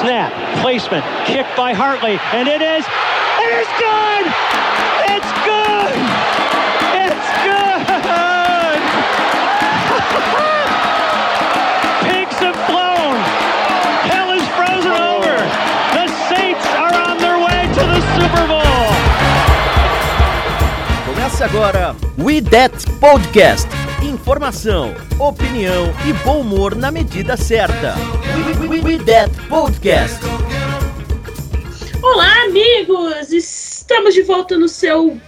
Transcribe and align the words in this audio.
Snap, 0.00 0.32
placement, 0.60 1.04
kick 1.24 1.46
by 1.56 1.72
Hartley, 1.72 2.18
and 2.32 2.46
it 2.46 2.60
is, 2.60 2.84
it 3.40 3.52
is 3.56 3.68
good! 3.80 4.26
It's 5.08 5.32
good! 5.46 5.96
It's 6.92 7.28
good! 10.36 10.52
Começa 21.36 21.54
agora 21.54 21.94
We 22.18 22.40
That 22.40 22.74
Podcast. 22.98 23.68
Informação, 24.02 24.94
opinião 25.18 25.92
e 26.08 26.14
bom 26.24 26.40
humor 26.40 26.74
na 26.74 26.90
medida 26.90 27.36
certa. 27.36 27.94
We, 28.58 28.66
we, 28.66 28.80
we 28.80 28.96
That 29.04 29.30
Podcast. 29.46 30.18
Olá, 32.00 32.44
amigos! 32.44 33.32
Estamos 33.32 34.14
de 34.14 34.22
volta 34.22 34.56
no 34.56 34.66
seu 34.66 35.20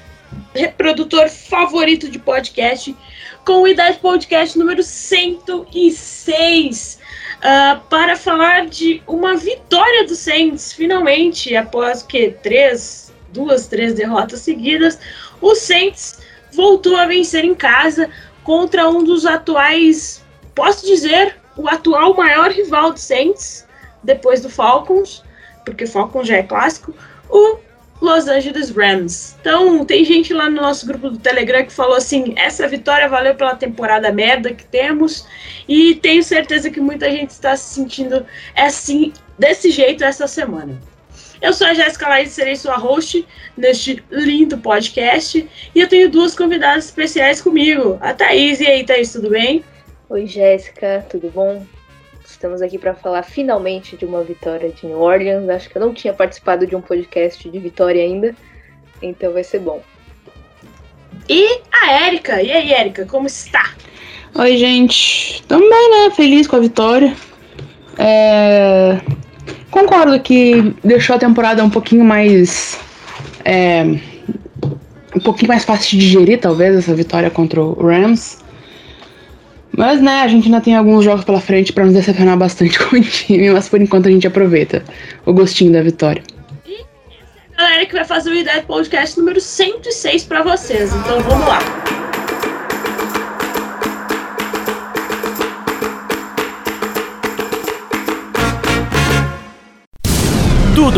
reprodutor 0.54 1.28
favorito 1.28 2.08
de 2.08 2.18
podcast 2.18 2.96
com 3.44 3.60
o 3.60 3.68
Idade 3.68 3.98
Podcast 3.98 4.58
número 4.58 4.82
106 4.82 6.98
uh, 7.36 7.80
para 7.90 8.16
falar 8.16 8.66
de 8.66 9.02
uma 9.06 9.36
vitória 9.36 10.06
do 10.06 10.14
Saints, 10.14 10.72
finalmente, 10.72 11.54
após 11.54 12.02
que 12.02 12.30
três, 12.42 13.12
duas, 13.30 13.66
três 13.66 13.92
derrotas 13.92 14.40
seguidas, 14.40 14.98
o 15.40 15.54
Saints 15.54 16.20
voltou 16.52 16.96
a 16.96 17.06
vencer 17.06 17.44
em 17.44 17.54
casa 17.54 18.10
contra 18.42 18.88
um 18.88 19.04
dos 19.04 19.26
atuais, 19.26 20.24
posso 20.54 20.86
dizer, 20.86 21.36
o 21.56 21.68
atual 21.68 22.14
maior 22.14 22.50
rival 22.50 22.92
do 22.92 22.98
Saints, 22.98 23.66
depois 24.02 24.40
do 24.40 24.48
Falcons, 24.48 25.22
porque 25.64 25.86
Falcons 25.86 26.26
já 26.26 26.36
é 26.36 26.42
clássico, 26.42 26.94
o 27.28 27.58
Los 28.00 28.28
Angeles 28.28 28.70
Rams. 28.70 29.36
Então, 29.40 29.84
tem 29.84 30.04
gente 30.04 30.32
lá 30.32 30.48
no 30.48 30.62
nosso 30.62 30.86
grupo 30.86 31.10
do 31.10 31.18
Telegram 31.18 31.64
que 31.64 31.72
falou 31.72 31.96
assim: 31.96 32.32
essa 32.36 32.66
vitória 32.68 33.08
valeu 33.08 33.34
pela 33.34 33.56
temporada 33.56 34.10
merda 34.12 34.54
que 34.54 34.64
temos, 34.64 35.26
e 35.68 35.96
tenho 35.96 36.22
certeza 36.22 36.70
que 36.70 36.80
muita 36.80 37.10
gente 37.10 37.30
está 37.30 37.56
se 37.56 37.74
sentindo 37.74 38.24
assim, 38.56 39.12
desse 39.38 39.70
jeito 39.70 40.04
essa 40.04 40.26
semana. 40.26 40.80
Eu 41.40 41.52
sou 41.52 41.68
a 41.68 41.74
Jéssica 41.74 42.08
Laís, 42.08 42.30
serei 42.30 42.56
sua 42.56 42.76
host 42.76 43.26
neste 43.56 44.02
lindo 44.10 44.58
podcast. 44.58 45.48
E 45.74 45.80
eu 45.80 45.88
tenho 45.88 46.10
duas 46.10 46.34
convidadas 46.34 46.86
especiais 46.86 47.40
comigo. 47.40 47.96
A 48.00 48.12
Thaís. 48.12 48.60
E 48.60 48.66
aí, 48.66 48.84
Thaís, 48.84 49.12
tudo 49.12 49.30
bem? 49.30 49.64
Oi, 50.08 50.26
Jéssica, 50.26 51.06
tudo 51.08 51.30
bom? 51.30 51.64
Estamos 52.24 52.60
aqui 52.60 52.76
para 52.76 52.94
falar 52.94 53.22
finalmente 53.22 53.96
de 53.96 54.04
uma 54.04 54.24
vitória 54.24 54.70
de 54.70 54.86
New 54.86 55.00
Orleans. 55.00 55.48
Acho 55.48 55.70
que 55.70 55.78
eu 55.78 55.82
não 55.82 55.94
tinha 55.94 56.12
participado 56.12 56.66
de 56.66 56.74
um 56.74 56.80
podcast 56.80 57.48
de 57.48 57.58
vitória 57.58 58.02
ainda, 58.02 58.34
então 59.00 59.32
vai 59.32 59.44
ser 59.44 59.60
bom. 59.60 59.80
E 61.28 61.60
a 61.70 62.04
Érica. 62.06 62.42
E 62.42 62.50
aí, 62.50 62.72
Érica, 62.72 63.06
como 63.06 63.26
está? 63.26 63.74
Oi, 64.34 64.56
gente. 64.56 65.42
Também, 65.46 65.90
né? 65.90 66.10
Feliz 66.14 66.46
com 66.46 66.56
a 66.56 66.60
vitória. 66.60 67.14
É... 67.96 69.00
Concordo 69.70 70.18
que 70.20 70.74
deixou 70.82 71.16
a 71.16 71.18
temporada 71.18 71.62
um 71.64 71.70
pouquinho 71.70 72.04
mais. 72.04 72.78
É... 73.44 73.84
Um 75.14 75.20
pouquinho 75.20 75.48
mais 75.48 75.64
fácil 75.64 75.90
de 75.90 75.98
digerir, 75.98 76.38
talvez, 76.38 76.76
essa 76.76 76.94
vitória 76.94 77.30
contra 77.30 77.60
o 77.60 77.86
Rams. 77.86 78.38
Mas, 79.78 80.00
né, 80.00 80.22
a 80.22 80.28
gente 80.28 80.46
ainda 80.46 80.60
tem 80.60 80.74
alguns 80.74 81.04
jogos 81.04 81.24
pela 81.24 81.40
frente 81.40 81.72
para 81.72 81.84
nos 81.84 81.94
decepcionar 81.94 82.36
bastante 82.36 82.78
com 82.84 82.96
o 82.96 83.00
time, 83.00 83.50
mas 83.50 83.68
por 83.68 83.80
enquanto 83.80 84.08
a 84.08 84.10
gente 84.10 84.26
aproveita 84.26 84.82
o 85.24 85.32
gostinho 85.32 85.72
da 85.72 85.80
vitória. 85.80 86.22
E 86.66 86.82
é 86.82 87.56
galera 87.56 87.86
que 87.86 87.92
vai 87.92 88.04
fazer 88.04 88.30
o 88.30 88.34
Idade 88.34 88.66
Podcast 88.66 89.18
número 89.18 89.40
106 89.40 90.24
para 90.24 90.42
vocês. 90.42 90.92
Então 90.92 91.20
vamos 91.20 91.46
lá. 91.46 91.60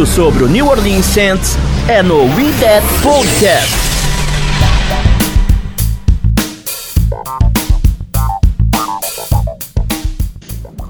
Tudo 0.01 0.11
sobre 0.11 0.45
o 0.45 0.49
New 0.49 0.67
Orleans 0.67 1.05
Saints 1.05 1.57
é 1.87 2.03
no 2.03 2.23
We 2.23 2.51
That 2.59 2.87
Podcast. 3.03 3.71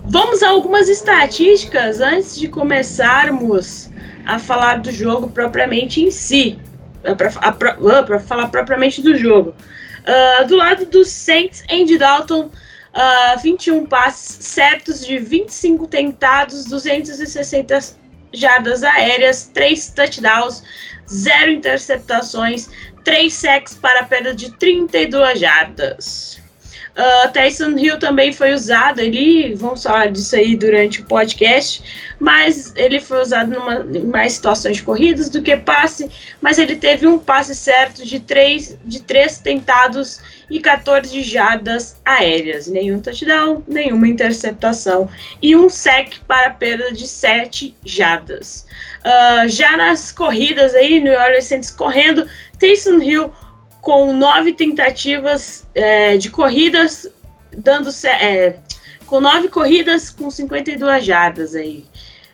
Vamos 0.04 0.44
a 0.44 0.50
algumas 0.50 0.88
estatísticas 0.88 2.00
antes 2.00 2.38
de 2.38 2.46
começarmos 2.46 3.90
a 4.24 4.38
falar 4.38 4.78
do 4.78 4.92
jogo 4.92 5.28
propriamente 5.28 6.00
em 6.00 6.12
si. 6.12 6.56
Para 7.02 8.20
falar 8.20 8.46
propriamente 8.46 9.02
do 9.02 9.16
jogo. 9.16 9.52
Uh, 10.06 10.46
do 10.46 10.54
lado 10.54 10.86
dos 10.86 11.08
Saints, 11.08 11.64
Andy 11.68 11.98
Dalton, 11.98 12.42
uh, 12.44 13.40
21 13.42 13.86
passes 13.86 14.46
certos 14.46 15.04
de 15.04 15.18
25 15.18 15.88
tentados, 15.88 16.64
260 16.66 17.98
jardas 18.32 18.82
aéreas, 18.82 19.50
3 19.52 19.90
touchdowns, 19.90 20.62
0 21.08 21.50
interceptações, 21.50 22.68
3 23.04 23.32
sacks 23.32 23.74
para 23.74 24.04
perda 24.04 24.34
de 24.34 24.50
32 24.52 25.40
jardas. 25.40 26.40
Uh, 26.90 27.32
Tyson 27.32 27.78
Hill 27.78 27.98
também 27.98 28.32
foi 28.32 28.52
usado 28.52 29.00
ali, 29.00 29.54
vamos 29.54 29.82
falar 29.82 30.10
disso 30.10 30.34
aí 30.34 30.56
durante 30.56 31.00
o 31.00 31.04
podcast, 31.04 31.82
mas 32.18 32.72
ele 32.74 33.00
foi 33.00 33.22
usado 33.22 33.48
numa, 33.48 33.86
em 33.96 34.04
mais 34.04 34.34
situações 34.34 34.78
de 34.78 34.82
corridas 34.82 35.30
do 35.30 35.40
que 35.40 35.56
passe, 35.56 36.10
mas 36.40 36.58
ele 36.58 36.76
teve 36.76 37.06
um 37.06 37.18
passe 37.18 37.54
certo 37.54 38.04
de 38.04 38.18
três, 38.18 38.76
de 38.84 39.00
três 39.00 39.38
tentados 39.38 40.20
e 40.50 40.58
14 40.60 41.22
jardas 41.22 41.96
aéreas, 42.04 42.66
nenhum 42.66 43.00
touchdown, 43.00 43.62
nenhuma 43.68 44.08
interceptação 44.08 45.08
e 45.40 45.54
um 45.54 45.68
sec 45.68 46.18
para 46.26 46.50
perda 46.50 46.92
de 46.92 47.06
7 47.06 47.76
jardas. 47.84 48.66
Uh, 49.00 49.48
já 49.48 49.76
nas 49.76 50.10
corridas 50.10 50.74
aí, 50.74 51.00
New 51.00 51.12
Orleans 51.12 51.44
Saints 51.44 51.70
correndo, 51.70 52.28
Tyson 52.58 53.00
Hill 53.00 53.32
com 53.80 54.12
nove 54.12 54.52
tentativas 54.52 55.66
é, 55.74 56.18
de 56.18 56.28
corridas, 56.28 57.08
dando 57.56 57.88
é, 58.04 58.56
com 59.06 59.20
nove 59.20 59.48
corridas 59.48 60.10
com 60.10 60.30
52 60.30 61.04
jardas 61.04 61.54
aí 61.54 61.86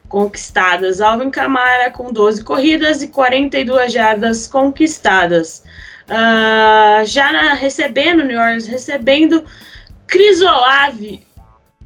conquistadas. 0.09 1.00
Alvin 1.00 1.31
Kamara 1.31 1.91
com 1.91 2.12
12 2.12 2.44
corridas 2.44 3.03
e 3.03 3.09
42 3.09 3.93
jardas 3.93 4.47
conquistadas. 4.47 5.62
Uh, 6.09 7.05
já 7.05 7.33
na, 7.33 7.55
recebendo, 7.55 8.25
New 8.25 8.39
Orleans 8.39 8.67
recebendo 8.67 9.44
Chris 10.06 10.41
Olave, 10.41 11.27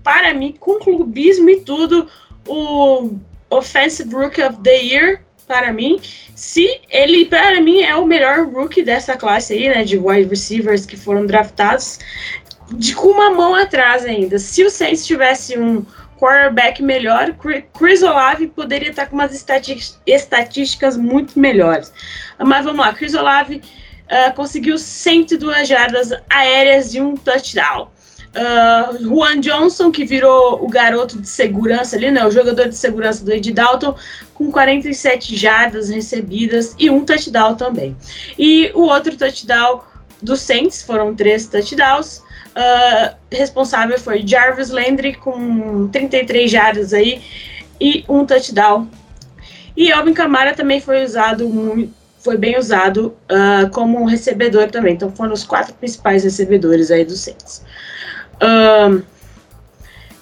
para 0.02 0.34
mim, 0.34 0.54
com 0.58 0.78
clubismo 0.78 1.48
e 1.48 1.60
tudo, 1.60 2.06
o 2.46 3.12
Offensive 3.48 4.14
Rookie 4.14 4.42
of 4.42 4.58
the 4.62 4.76
Year, 4.82 5.22
para 5.46 5.72
mim. 5.72 6.00
Se 6.34 6.80
ele, 6.90 7.24
para 7.24 7.60
mim, 7.60 7.80
é 7.80 7.96
o 7.96 8.06
melhor 8.06 8.46
rookie 8.46 8.82
dessa 8.82 9.16
classe 9.16 9.54
aí, 9.54 9.68
né? 9.68 9.84
De 9.84 9.98
wide 9.98 10.28
receivers 10.28 10.86
que 10.86 10.96
foram 10.96 11.26
draftados, 11.26 11.98
de 12.72 12.94
com 12.94 13.08
uma 13.08 13.30
mão 13.30 13.54
atrás 13.54 14.04
ainda. 14.04 14.38
Se 14.38 14.62
o 14.64 14.70
Saints 14.70 15.06
tivesse 15.06 15.58
um 15.58 15.84
quarterback 16.18 16.82
melhor, 16.82 17.34
Chris 17.76 18.02
Olave 18.02 18.46
poderia 18.46 18.90
estar 18.90 19.06
com 19.06 19.16
umas 19.16 19.32
estatísticas 20.06 20.96
muito 20.96 21.38
melhores. 21.38 21.92
Mas 22.38 22.64
vamos 22.64 22.80
lá, 22.80 22.92
Chris 22.92 23.14
Olave 23.14 23.62
uh, 24.10 24.34
conseguiu 24.34 24.76
102 24.76 25.68
jardas 25.68 26.12
aéreas 26.28 26.94
e 26.94 27.00
um 27.00 27.16
touchdown. 27.16 27.88
Uh, 28.30 29.02
Juan 29.02 29.40
Johnson, 29.40 29.90
que 29.90 30.04
virou 30.04 30.64
o 30.64 30.68
garoto 30.68 31.20
de 31.20 31.28
segurança 31.28 31.96
ali, 31.96 32.10
né? 32.10 32.24
O 32.24 32.30
jogador 32.30 32.68
de 32.68 32.76
segurança 32.76 33.24
do 33.24 33.32
Ed 33.32 33.52
Dalton, 33.52 33.96
com 34.34 34.52
47 34.52 35.36
jardas 35.36 35.88
recebidas 35.88 36.74
e 36.78 36.88
um 36.88 37.04
touchdown 37.04 37.56
também. 37.56 37.96
E 38.38 38.70
o 38.74 38.82
outro 38.82 39.16
touchdown 39.16 39.82
do 40.22 40.36
Saints, 40.36 40.82
foram 40.82 41.14
três 41.14 41.46
touchdowns. 41.46 42.22
Uh, 42.50 43.14
responsável 43.30 43.98
foi 43.98 44.26
Jarvis 44.26 44.70
Landry 44.70 45.14
com 45.14 45.88
33 45.88 46.50
jardas 46.50 46.92
aí 46.92 47.22
e 47.80 48.04
um 48.08 48.24
touchdown. 48.24 48.88
E 49.76 49.90
Alvin 49.90 50.14
Kamara 50.14 50.54
também 50.54 50.80
foi 50.80 51.04
usado 51.04 51.48
foi 52.20 52.36
bem 52.36 52.58
usado 52.58 53.16
uh, 53.30 53.68
como 53.70 54.00
um 54.00 54.04
recebedor 54.04 54.70
também. 54.70 54.94
Então 54.94 55.10
foram 55.10 55.32
os 55.32 55.44
quatro 55.44 55.74
principais 55.74 56.24
recebedores 56.24 56.90
aí 56.90 57.04
do 57.04 57.16
Saints. 57.16 57.64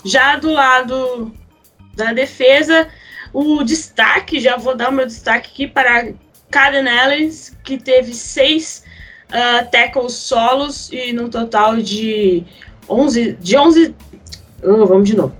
Já 0.04 0.36
do 0.36 0.50
lado 0.50 1.32
da 1.94 2.12
defesa, 2.12 2.88
O 3.32 3.62
destaque, 3.62 4.40
já 4.40 4.56
vou 4.56 4.74
dar 4.74 4.88
o 4.88 4.92
meu 4.92 5.06
destaque 5.06 5.50
aqui 5.50 5.66
para 5.68 6.12
Caden 6.50 6.86
Ellis, 6.88 7.56
que 7.62 7.76
teve 7.76 8.14
seis 8.14 8.82
uh, 9.28 9.70
tackles 9.70 10.14
solos 10.14 10.90
e 10.90 11.12
no 11.12 11.28
total 11.28 11.76
de 11.76 12.44
11. 12.88 13.32
De 13.34 13.56
11 13.56 13.94
uh, 14.62 14.86
vamos 14.86 15.08
de 15.08 15.16
novo. 15.16 15.36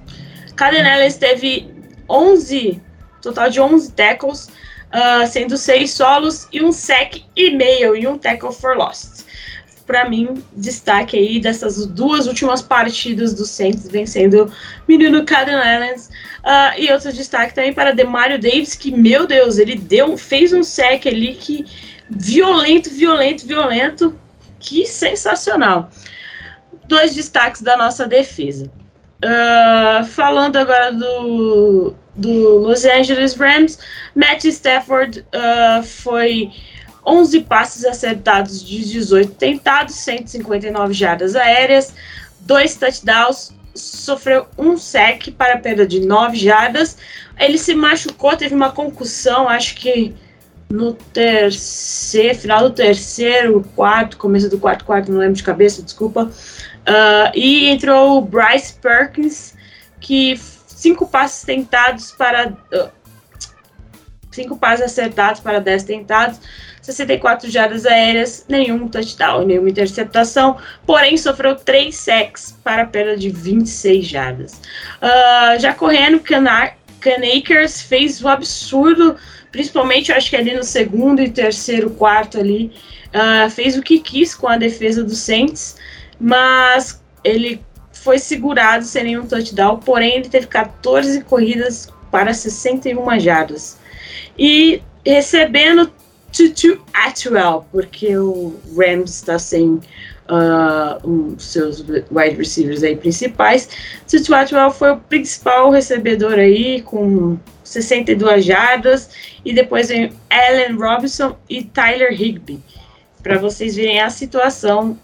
Caden 0.55 0.87
Ellis 0.87 1.17
teve 1.17 1.73
11, 2.09 2.83
total 3.23 3.49
de 3.49 3.61
11 3.61 3.93
tackles, 3.93 4.51
uh, 4.93 5.27
sendo 5.27 5.57
seis 5.57 5.93
solos 5.93 6.49
e 6.53 6.63
um 6.63 6.73
sec 6.73 7.23
e 7.37 7.51
meio 7.51 7.97
e 7.97 8.07
um 8.07 8.19
tackle 8.19 8.53
for 8.53 8.77
lost 8.77 9.19
para 9.89 10.07
mim, 10.07 10.45
destaque 10.55 11.17
aí 11.17 11.41
dessas 11.41 11.87
duas 11.87 12.27
últimas 12.27 12.61
partidas 12.61 13.33
do 13.33 13.47
Saints 13.47 13.89
vencendo 13.89 14.53
menino 14.87 15.25
Caden 15.25 15.55
Allen. 15.55 15.95
Uh, 15.95 16.79
e 16.79 16.93
outro 16.93 17.11
destaque 17.11 17.55
também 17.55 17.73
para 17.73 17.95
Demario 17.95 18.39
Davis, 18.39 18.75
que, 18.75 18.91
meu 18.93 19.27
Deus, 19.27 19.57
ele 19.57 19.75
deu, 19.75 20.17
fez 20.19 20.53
um 20.53 20.63
sec 20.63 21.07
ali 21.07 21.35
que 21.35 21.65
violento, 22.09 22.91
violento, 22.91 23.47
violento. 23.47 24.15
Que 24.61 24.85
sensacional. 24.85 25.89
Dois 26.87 27.15
destaques 27.15 27.63
da 27.63 27.77
nossa 27.77 28.07
defesa. 28.07 28.71
Uh, 29.25 30.05
falando 30.05 30.57
agora 30.57 30.93
do, 30.93 31.93
do 32.15 32.59
Los 32.59 32.85
Angeles 32.85 33.35
Rams, 33.35 33.79
Matt 34.15 34.45
Stafford 34.45 35.25
uh, 35.35 35.83
foi 35.83 36.53
11 37.05 37.41
passes 37.41 37.85
acertados 37.85 38.65
de 38.65 38.85
18 38.85 39.33
tentados, 39.33 39.97
159 39.97 40.95
jardas 40.95 41.35
aéreas, 41.35 41.93
dois 42.41 42.77
touchdowns, 42.77 43.53
sofreu 43.75 44.47
um 44.57 44.77
sec 44.77 45.33
para 45.33 45.59
perda 45.59 45.87
de 45.87 46.01
9 46.01 46.37
jardas. 46.37 46.97
Ele 47.39 47.59
se 47.59 47.75
machucou, 47.75 48.37
teve 48.37 48.55
uma 48.55 48.71
concussão, 48.71 49.49
acho 49.49 49.77
que 49.77 50.15
no 50.69 50.93
terceiro, 50.93 52.39
final 52.39 52.69
do 52.69 52.71
terceiro, 52.75 53.65
quarto, 53.75 54.19
começo 54.19 54.51
do 54.51 54.59
quarto, 54.59 54.85
quarto, 54.85 55.11
não 55.11 55.19
lembro 55.19 55.35
de 55.35 55.43
cabeça, 55.43 55.83
desculpa. 55.83 56.31
Uh, 56.89 57.31
e 57.35 57.69
entrou 57.69 58.17
o 58.17 58.23
Bryce 58.23 58.73
Perkins, 58.75 59.55
que 60.01 60.41
cinco 60.67 61.07
passes 61.07 61.45
tentados 61.45 62.13
para. 62.13 62.57
Uh, 62.73 62.91
cinco 64.31 64.57
passes 64.57 64.87
acertados 64.87 65.41
para 65.41 65.59
10 65.59 65.83
tentados, 65.83 66.41
64 66.81 67.51
jardas 67.51 67.85
aéreas, 67.85 68.47
nenhum 68.49 68.87
touchdown, 68.89 69.45
nenhuma 69.45 69.69
interceptação, 69.69 70.57
porém 70.87 71.17
sofreu 71.17 71.57
3 71.57 71.95
sacks 71.95 72.57
para 72.63 72.87
perda 72.87 73.17
de 73.17 73.31
26 73.31 74.07
jardas. 74.07 74.61
Uh, 75.03 75.59
já 75.59 75.75
correndo, 75.75 76.23
Canakers 77.01 77.83
fez 77.83 78.23
o 78.23 78.29
absurdo, 78.29 79.17
principalmente 79.51 80.11
eu 80.11 80.17
acho 80.17 80.31
que 80.31 80.37
ali 80.37 80.55
no 80.55 80.63
segundo 80.63 81.21
e 81.21 81.29
terceiro 81.29 81.91
quarto 81.91 82.39
ali, 82.39 82.73
uh, 83.09 83.51
fez 83.51 83.77
o 83.77 83.83
que 83.83 83.99
quis 83.99 84.35
com 84.35 84.47
a 84.47 84.57
defesa 84.57 85.03
do 85.03 85.15
Saints, 85.15 85.77
mas 86.21 87.03
ele 87.23 87.61
foi 87.93 88.19
segurado 88.19 88.85
sem 88.85 89.05
nenhum 89.05 89.27
touchdown, 89.27 89.79
porém 89.79 90.17
ele 90.17 90.29
teve 90.29 90.47
14 90.47 91.23
corridas 91.25 91.89
para 92.11 92.33
61 92.33 93.19
jardas. 93.19 93.79
E 94.39 94.83
recebendo 95.05 95.91
Tutu 96.33 96.81
Atwell, 96.93 97.65
porque 97.73 98.17
o 98.17 98.55
Rams 98.77 99.15
está 99.15 99.39
sem 99.39 99.81
uh, 100.29 101.09
um, 101.09 101.39
seus 101.39 101.81
wide 101.81 102.37
receivers 102.37 102.83
aí 102.83 102.97
principais. 102.97 103.69
Tutu 104.09 104.35
Atwell 104.35 104.71
foi 104.71 104.93
o 104.93 104.97
principal 104.99 105.71
recebedor 105.71 106.35
aí, 106.35 106.83
com 106.83 107.39
62 107.65 108.45
jardas, 108.45 109.11
e 109.45 109.53
depois 109.53 109.89
vem 109.89 110.13
Allen 110.31 110.77
Robinson 110.77 111.37
e 111.49 111.65
Tyler 111.65 112.13
Higby, 112.13 112.63
para 113.23 113.39
vocês 113.39 113.77
verem 113.77 114.01
a 114.01 114.11
situação 114.11 114.99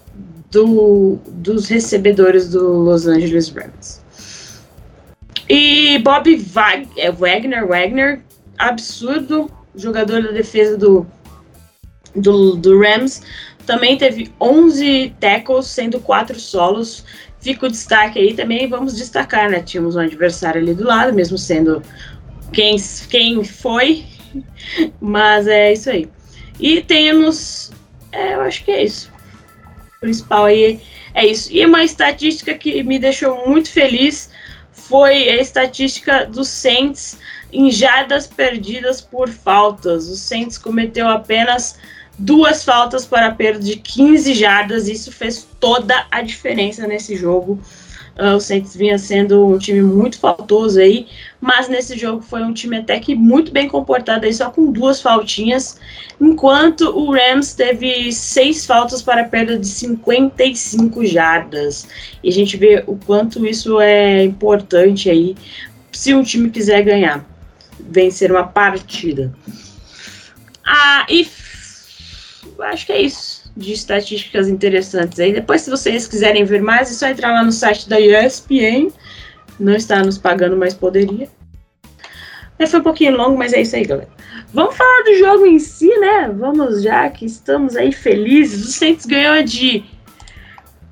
do, 0.54 1.18
dos 1.26 1.68
recebedores 1.68 2.48
do 2.48 2.62
Los 2.62 3.06
Angeles 3.06 3.48
Rams. 3.50 4.02
E 5.48 5.98
Bob 5.98 6.32
é, 6.96 7.10
Wagner, 7.10 7.66
Wagner, 7.66 8.22
absurdo, 8.56 9.50
jogador 9.74 10.22
da 10.22 10.30
defesa 10.30 10.78
do, 10.78 11.06
do, 12.14 12.56
do 12.56 12.80
Rams, 12.80 13.20
também 13.66 13.98
teve 13.98 14.32
11 14.40 15.14
tackles, 15.18 15.66
sendo 15.66 15.98
4 16.00 16.38
solos. 16.38 17.04
Fica 17.40 17.66
o 17.66 17.70
destaque 17.70 18.18
aí 18.18 18.32
também, 18.32 18.68
vamos 18.68 18.96
destacar, 18.96 19.50
né? 19.50 19.60
Tínhamos 19.60 19.96
um 19.96 20.00
adversário 20.00 20.60
ali 20.62 20.72
do 20.72 20.84
lado, 20.84 21.12
mesmo 21.12 21.36
sendo 21.36 21.82
quem, 22.52 22.76
quem 23.10 23.44
foi, 23.44 24.04
mas 25.00 25.46
é 25.46 25.72
isso 25.72 25.90
aí. 25.90 26.08
E 26.58 26.80
temos, 26.80 27.72
é, 28.12 28.34
eu 28.34 28.40
acho 28.42 28.64
que 28.64 28.70
é 28.70 28.84
isso. 28.84 29.13
Principal 30.04 30.44
aí 30.44 30.82
é 31.14 31.26
isso. 31.26 31.48
E 31.50 31.64
uma 31.64 31.82
estatística 31.82 32.52
que 32.52 32.82
me 32.82 32.98
deixou 32.98 33.48
muito 33.48 33.70
feliz 33.70 34.28
foi 34.70 35.30
a 35.30 35.40
estatística 35.40 36.26
dos 36.26 36.48
Saints 36.48 37.16
em 37.50 37.70
jardas 37.70 38.26
perdidas 38.26 39.00
por 39.00 39.30
faltas. 39.30 40.06
O 40.10 40.14
Saints 40.14 40.58
cometeu 40.58 41.08
apenas 41.08 41.78
duas 42.18 42.62
faltas 42.62 43.06
para 43.06 43.30
perda 43.30 43.60
de 43.60 43.76
15 43.76 44.34
jardas. 44.34 44.88
Isso 44.88 45.10
fez 45.10 45.48
toda 45.58 46.06
a 46.10 46.20
diferença 46.20 46.86
nesse 46.86 47.16
jogo. 47.16 47.58
Uh, 48.18 48.36
o 48.36 48.40
Saints 48.40 48.76
vinha 48.76 48.96
sendo 48.96 49.44
um 49.44 49.58
time 49.58 49.82
muito 49.82 50.20
faltoso 50.20 50.78
aí, 50.78 51.08
mas 51.40 51.68
nesse 51.68 51.98
jogo 51.98 52.22
foi 52.22 52.44
um 52.44 52.52
time 52.52 52.76
até 52.76 53.00
que 53.00 53.12
muito 53.12 53.50
bem 53.50 53.68
comportado 53.68 54.24
aí, 54.24 54.32
só 54.32 54.50
com 54.50 54.70
duas 54.70 55.02
faltinhas, 55.02 55.80
enquanto 56.20 56.82
o 56.96 57.10
Rams 57.10 57.54
teve 57.54 58.12
seis 58.12 58.64
faltas 58.64 59.02
para 59.02 59.24
perda 59.24 59.58
de 59.58 59.66
55 59.66 61.04
jardas. 61.04 61.88
E 62.22 62.28
a 62.28 62.32
gente 62.32 62.56
vê 62.56 62.84
o 62.86 62.96
quanto 62.96 63.44
isso 63.44 63.80
é 63.80 64.22
importante 64.22 65.10
aí, 65.10 65.34
se 65.90 66.14
um 66.14 66.22
time 66.22 66.50
quiser 66.50 66.82
ganhar, 66.82 67.24
vencer 67.80 68.30
uma 68.30 68.44
partida. 68.44 69.34
Ah, 70.64 71.04
e 71.10 71.28
acho 72.60 72.86
que 72.86 72.92
é 72.92 73.02
isso 73.02 73.33
de 73.56 73.72
estatísticas 73.72 74.48
interessantes 74.48 75.18
aí. 75.20 75.32
Depois, 75.32 75.62
se 75.62 75.70
vocês 75.70 76.06
quiserem 76.06 76.44
ver 76.44 76.62
mais, 76.62 76.90
é 76.90 76.94
só 76.94 77.06
entrar 77.06 77.32
lá 77.32 77.44
no 77.44 77.52
site 77.52 77.88
da 77.88 78.00
ESPN. 78.00 78.90
Não 79.58 79.74
está 79.74 80.02
nos 80.02 80.18
pagando, 80.18 80.56
mas 80.56 80.74
poderia. 80.74 81.28
É, 82.58 82.66
foi 82.66 82.80
um 82.80 82.82
pouquinho 82.84 83.16
longo, 83.16 83.36
mas 83.36 83.52
é 83.52 83.60
isso 83.62 83.76
aí, 83.76 83.84
galera. 83.84 84.08
Vamos 84.52 84.76
falar 84.76 85.02
do 85.02 85.18
jogo 85.18 85.46
em 85.46 85.58
si, 85.58 85.88
né? 85.98 86.32
Vamos 86.36 86.82
já 86.82 87.08
que 87.10 87.24
estamos 87.24 87.76
aí 87.76 87.92
felizes. 87.92 88.68
O 88.68 88.72
Saints 88.72 89.06
ganhou 89.06 89.42
de 89.42 89.84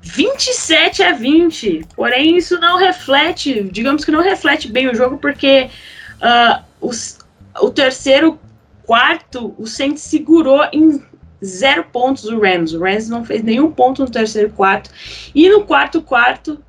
27 0.01 1.01
a 1.03 1.13
20. 1.13 1.85
Porém, 1.95 2.37
isso 2.37 2.59
não 2.59 2.77
reflete, 2.77 3.63
digamos 3.71 4.03
que 4.03 4.11
não 4.11 4.21
reflete 4.21 4.69
bem 4.69 4.89
o 4.89 4.95
jogo, 4.95 5.17
porque 5.17 5.69
uh, 6.17 6.61
os, 6.81 7.19
o 7.61 7.69
terceiro 7.69 8.37
quarto, 8.85 9.55
o 9.57 9.65
Saints 9.65 10.03
segurou 10.03 10.65
em 10.73 11.01
zero 11.43 11.85
pontos 11.91 12.25
o 12.25 12.39
Rams. 12.39 12.73
O 12.73 12.79
Rams 12.79 13.09
não 13.09 13.25
fez 13.25 13.43
nenhum 13.43 13.71
ponto 13.71 14.03
no 14.03 14.09
terceiro 14.09 14.49
quarto. 14.49 14.89
E 15.33 15.49
no 15.49 15.63
quarto 15.63 16.01
quarto, 16.01 16.59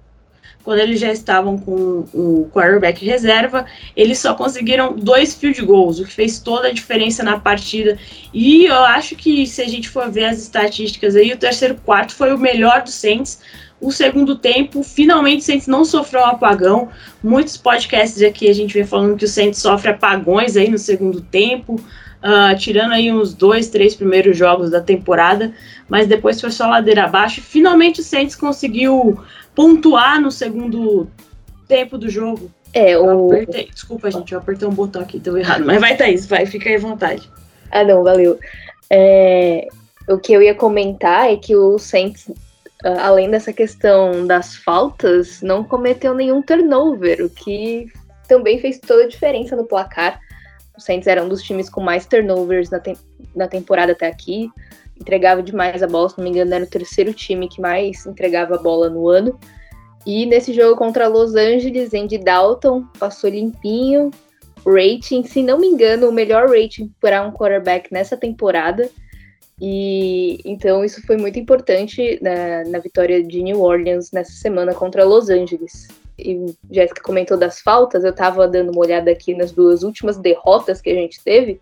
quando 0.64 0.78
eles 0.78 0.99
já 0.99 1.12
estavam 1.12 1.59
com 1.59 2.07
o 2.14 2.49
quarterback 2.52 3.04
reserva, 3.04 3.66
eles 3.95 4.19
só 4.19 4.35
conseguiram 4.35 4.97
dois 4.97 5.35
field 5.35 5.61
goals, 5.62 5.99
o 6.00 6.04
que 6.04 6.12
fez 6.12 6.38
toda 6.38 6.69
a 6.69 6.73
diferença 6.73 7.23
na 7.23 7.38
partida. 7.38 7.99
E 8.33 8.64
eu 8.64 8.83
acho 8.83 9.14
que 9.14 9.47
se 9.47 9.61
a 9.61 9.69
gente 9.69 9.90
for 9.90 10.11
ver 10.11 10.25
as 10.25 10.38
estatísticas 10.38 11.14
aí, 11.14 11.33
o 11.33 11.37
terceiro 11.37 11.76
quarto 11.85 12.14
foi 12.14 12.33
o 12.33 12.38
melhor 12.38 12.83
do 12.83 12.90
Saints. 12.90 13.40
O 13.78 13.93
segundo 13.93 14.37
tempo, 14.37 14.83
finalmente 14.83 15.43
o 15.43 15.45
Saints 15.45 15.66
não 15.66 15.85
sofreu 15.85 16.23
um 16.23 16.26
apagão. 16.26 16.88
Muitos 17.23 17.59
podcasts 17.59 18.23
aqui 18.23 18.49
a 18.49 18.54
gente 18.54 18.73
vem 18.73 18.85
falando 18.85 19.19
que 19.19 19.26
o 19.26 19.28
Saints 19.28 19.61
sofre 19.61 19.90
apagões 19.90 20.57
aí 20.57 20.71
no 20.71 20.78
segundo 20.78 21.21
tempo 21.21 21.78
uh, 22.25 22.57
tirando 22.59 22.93
aí 22.93 23.12
uns 23.12 23.35
dois, 23.35 23.69
três 23.69 23.95
primeiros 23.95 24.37
jogos 24.37 24.71
da 24.71 24.81
temporada, 24.81 25.52
mas 25.88 26.07
depois 26.07 26.40
foi 26.40 26.50
só 26.50 26.66
ladeira 26.69 27.04
abaixo. 27.04 27.43
Finalmente 27.43 28.00
o 28.00 28.04
Saints 28.04 28.35
conseguiu 28.35 29.21
pontuar 29.54 30.21
no 30.21 30.31
segundo 30.31 31.09
tempo 31.69 31.99
do 31.99 32.09
jogo. 32.09 32.50
É, 32.73 32.99
o... 32.99 33.31
Apertei, 33.31 33.69
desculpa, 33.73 34.11
gente, 34.11 34.33
eu 34.33 34.38
apertei 34.38 34.66
um 34.66 34.73
botão 34.73 35.02
aqui, 35.02 35.19
deu 35.19 35.37
errado, 35.37 35.64
mas 35.64 35.81
vai, 35.81 35.97
Thaís, 35.97 36.26
vai, 36.26 36.47
fica 36.47 36.69
aí 36.69 36.76
à 36.76 36.81
vontade. 36.81 37.31
Ah, 37.71 37.85
não, 37.85 38.02
valeu. 38.02 38.38
É, 38.90 39.69
o 40.09 40.19
que 40.19 40.33
eu 40.33 40.43
ia 40.43 40.54
comentar 40.54 41.31
é 41.31 41.37
que 41.37 41.54
o 41.54 41.78
Saints, 41.78 42.31
ah, 42.85 43.07
além 43.07 43.31
dessa 43.31 43.52
questão 43.52 44.26
das 44.26 44.57
faltas, 44.57 45.40
não 45.40 45.62
cometeu 45.62 46.14
nenhum 46.14 46.43
turnover, 46.43 47.25
o 47.25 47.31
que 47.31 47.87
também 48.26 48.59
fez 48.59 48.81
toda 48.81 49.04
a 49.04 49.09
diferença 49.09 49.54
no 49.54 49.64
placar. 49.64 50.19
O 50.76 50.81
Saints 50.81 51.07
era 51.07 51.23
um 51.23 51.28
dos 51.28 51.43
times 51.43 51.71
com 51.71 51.81
mais 51.81 52.07
turnovers 52.07 52.71
na, 52.71 52.81
te 52.81 52.95
na 53.35 53.47
temporada 53.47 53.93
até 53.93 54.07
aqui. 54.07 54.50
Entregava 55.00 55.43
demais 55.43 55.83
a 55.83 55.87
bola, 55.87 56.09
se 56.09 56.19
não 56.19 56.25
me 56.25 56.31
engano, 56.31 56.54
era 56.54 56.64
o 56.64 56.69
terceiro 56.69 57.12
time 57.12 57.49
que 57.49 57.61
mais 57.61 58.07
entregava 58.07 58.54
a 58.54 58.59
bola 58.59 58.88
no 58.88 59.09
ano. 59.09 59.38
E 60.07 60.26
nesse 60.26 60.52
jogo 60.52 60.76
contra 60.76 61.09
Los 61.09 61.35
Angeles, 61.35 61.95
Andy 61.95 62.19
Dalton 62.19 62.85
passou 62.99 63.31
limpinho, 63.31 64.11
rating, 64.66 65.25
se 65.25 65.43
não 65.43 65.59
me 65.59 65.66
engano, 65.66 66.09
o 66.09 66.12
melhor 66.12 66.49
rating 66.49 66.93
para 67.00 67.26
um 67.26 67.33
quarterback 67.33 67.93
nessa 67.93 68.16
temporada. 68.16 68.88
E 69.61 70.40
então 70.45 70.85
isso 70.85 71.00
foi 71.07 71.16
muito 71.16 71.38
importante 71.38 72.19
na, 72.21 72.64
na 72.69 72.78
vitória 72.81 73.23
de 73.23 73.43
New 73.43 73.61
Orleans 73.61 74.11
nessa 74.12 74.33
semana 74.33 74.75
contra 74.75 75.04
Los 75.04 75.31
Angeles. 75.31 75.88
E 76.18 76.54
Jéssica 76.71 77.02
comentou 77.02 77.37
das 77.37 77.61
faltas, 77.61 78.04
eu 78.04 78.11
estava 78.11 78.47
dando 78.47 78.71
uma 78.71 78.80
olhada 78.80 79.11
aqui 79.11 79.35
nas 79.35 79.50
duas 79.50 79.83
últimas 79.83 80.16
derrotas 80.16 80.80
que 80.80 80.90
a 80.90 80.94
gente 80.94 81.23
teve. 81.23 81.61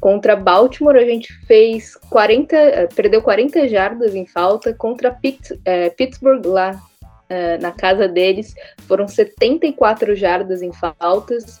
Contra 0.00 0.36
Baltimore, 0.36 0.96
a 0.96 1.04
gente 1.04 1.32
fez 1.46 1.96
40, 2.10 2.56
eh, 2.56 2.88
perdeu 2.94 3.22
40 3.22 3.66
jardas 3.68 4.14
em 4.14 4.26
falta. 4.26 4.74
Contra 4.74 5.16
é, 5.64 5.90
Pittsburgh, 5.90 6.44
lá 6.44 6.80
é, 7.28 7.58
na 7.58 7.72
casa 7.72 8.06
deles, 8.06 8.54
foram 8.86 9.08
74 9.08 10.14
jardas 10.14 10.62
em 10.62 10.72
faltas. 10.72 11.60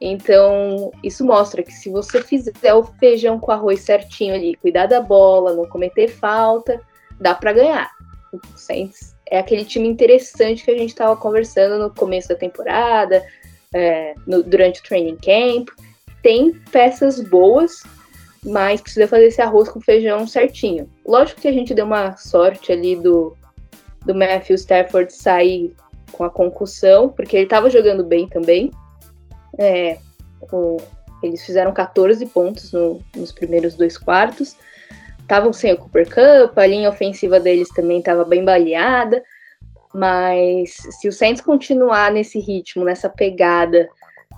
Então, 0.00 0.90
isso 1.02 1.24
mostra 1.24 1.62
que 1.62 1.72
se 1.72 1.88
você 1.88 2.22
fizer 2.22 2.74
o 2.74 2.82
feijão 2.82 3.38
com 3.38 3.52
arroz 3.52 3.82
certinho 3.82 4.34
ali, 4.34 4.56
cuidar 4.56 4.86
da 4.86 5.00
bola, 5.00 5.54
não 5.54 5.66
cometer 5.66 6.08
falta, 6.08 6.80
dá 7.20 7.34
para 7.34 7.52
ganhar. 7.52 7.90
O 8.32 8.40
Saints 8.56 9.14
é 9.32 9.38
aquele 9.38 9.64
time 9.64 9.88
interessante 9.88 10.62
que 10.62 10.70
a 10.70 10.76
gente 10.76 10.90
estava 10.90 11.16
conversando 11.16 11.82
no 11.82 11.88
começo 11.88 12.28
da 12.28 12.34
temporada, 12.34 13.24
é, 13.72 14.14
no, 14.26 14.42
durante 14.42 14.80
o 14.80 14.82
training 14.84 15.16
camp. 15.16 15.70
Tem 16.22 16.52
peças 16.70 17.18
boas, 17.18 17.82
mas 18.44 18.82
precisa 18.82 19.08
fazer 19.08 19.28
esse 19.28 19.40
arroz 19.40 19.70
com 19.70 19.80
feijão 19.80 20.26
certinho. 20.26 20.86
Lógico 21.06 21.40
que 21.40 21.48
a 21.48 21.52
gente 21.52 21.72
deu 21.72 21.86
uma 21.86 22.14
sorte 22.14 22.72
ali 22.72 22.94
do, 22.94 23.34
do 24.04 24.14
Matthew 24.14 24.56
Stafford 24.56 25.10
sair 25.10 25.74
com 26.12 26.24
a 26.24 26.30
concussão, 26.30 27.08
porque 27.08 27.34
ele 27.34 27.44
estava 27.44 27.70
jogando 27.70 28.04
bem 28.04 28.28
também, 28.28 28.70
é, 29.58 29.98
eles 31.22 31.42
fizeram 31.42 31.72
14 31.72 32.26
pontos 32.26 32.70
no, 32.70 33.00
nos 33.16 33.32
primeiros 33.32 33.76
dois 33.76 33.96
quartos. 33.96 34.56
Estavam 35.22 35.52
sem 35.52 35.72
o 35.72 35.78
Cooper 35.78 36.06
Cup, 36.08 36.58
a 36.58 36.66
linha 36.66 36.90
ofensiva 36.90 37.40
deles 37.40 37.68
também 37.70 37.98
estava 37.98 38.24
bem 38.24 38.44
baleada. 38.44 39.22
Mas 39.94 40.76
se 41.00 41.08
o 41.08 41.12
Saints 41.12 41.42
continuar 41.42 42.10
nesse 42.10 42.38
ritmo, 42.38 42.84
nessa 42.84 43.08
pegada, 43.08 43.88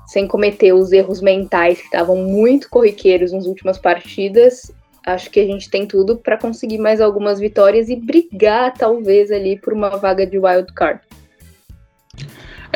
sem 0.07 0.27
cometer 0.27 0.73
os 0.73 0.93
erros 0.93 1.21
mentais 1.21 1.79
que 1.79 1.85
estavam 1.85 2.17
muito 2.17 2.69
corriqueiros 2.69 3.33
nas 3.33 3.47
últimas 3.47 3.79
partidas, 3.79 4.73
acho 5.07 5.31
que 5.31 5.41
a 5.41 5.47
gente 5.47 5.71
tem 5.71 5.87
tudo 5.87 6.17
para 6.17 6.37
conseguir 6.37 6.79
mais 6.79 7.01
algumas 7.01 7.39
vitórias 7.39 7.89
e 7.89 7.97
brigar, 7.97 8.75
talvez, 8.75 9.31
ali 9.31 9.59
por 9.59 9.73
uma 9.73 9.91
vaga 9.91 10.27
de 10.27 10.39
wild 10.39 10.73
card. 10.75 11.01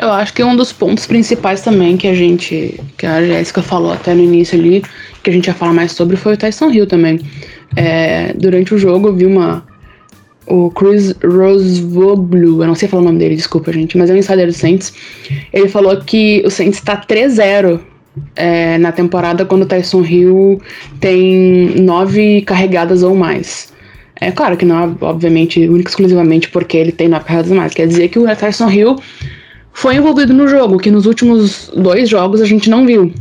Eu 0.01 0.11
acho 0.11 0.33
que 0.33 0.41
um 0.41 0.55
dos 0.55 0.71
pontos 0.71 1.05
principais 1.05 1.61
também 1.61 1.97
que 1.97 2.07
a 2.07 2.13
gente, 2.13 2.79
que 2.97 3.05
a 3.05 3.21
Jéssica 3.21 3.61
falou 3.61 3.91
até 3.91 4.13
no 4.13 4.23
início 4.23 4.57
ali, 4.57 4.81
que 5.21 5.29
a 5.29 5.33
gente 5.33 5.47
ia 5.47 5.53
falar 5.53 5.73
mais 5.73 5.91
sobre, 5.91 6.15
foi 6.15 6.35
o 6.35 6.37
Tyson 6.37 6.69
Hill 6.69 6.87
também. 6.87 7.19
É, 7.75 8.33
durante 8.33 8.73
o 8.73 8.77
jogo 8.77 9.09
eu 9.09 9.13
vi 9.13 9.25
uma. 9.25 9.65
O 10.47 10.71
Chris 10.71 11.13
Rosvoglu, 11.23 12.63
eu 12.63 12.67
não 12.67 12.73
sei 12.73 12.89
falar 12.89 13.03
o 13.03 13.05
nome 13.05 13.19
dele, 13.19 13.35
desculpa, 13.35 13.71
gente, 13.71 13.95
mas 13.97 14.09
é 14.09 14.13
um 14.13 14.17
insider 14.17 14.47
do 14.47 14.53
Saints. 14.53 14.91
Ele 15.53 15.67
falou 15.67 15.95
que 15.97 16.41
o 16.43 16.49
Saints 16.49 16.79
está 16.79 16.97
3-0 16.97 17.79
é, 18.35 18.79
na 18.79 18.91
temporada 18.91 19.45
quando 19.45 19.61
o 19.61 19.65
Tyson 19.67 20.03
Hill 20.03 20.59
tem 20.99 21.75
nove 21.79 22.41
carregadas 22.41 23.03
ou 23.03 23.15
mais. 23.15 23.71
É 24.19 24.31
claro 24.31 24.57
que 24.57 24.65
não 24.65 24.83
é, 24.83 24.89
obviamente, 25.01 25.67
única 25.69 25.91
exclusivamente 25.91 26.49
porque 26.49 26.77
ele 26.77 26.91
tem 26.91 27.07
nove 27.07 27.25
carregadas 27.25 27.51
ou 27.51 27.57
mais. 27.57 27.73
Quer 27.75 27.87
dizer 27.87 28.07
que 28.07 28.17
o 28.17 28.35
Tyson 28.35 28.69
Hill 28.71 28.95
foi 29.71 29.95
envolvido 29.95 30.33
no 30.33 30.47
jogo, 30.47 30.79
que 30.79 30.89
nos 30.89 31.05
últimos 31.05 31.71
dois 31.75 32.09
jogos 32.09 32.41
a 32.41 32.45
gente 32.45 32.69
não 32.69 32.85
viu. 32.85 33.13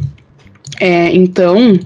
É, 0.80 1.14
então, 1.14 1.78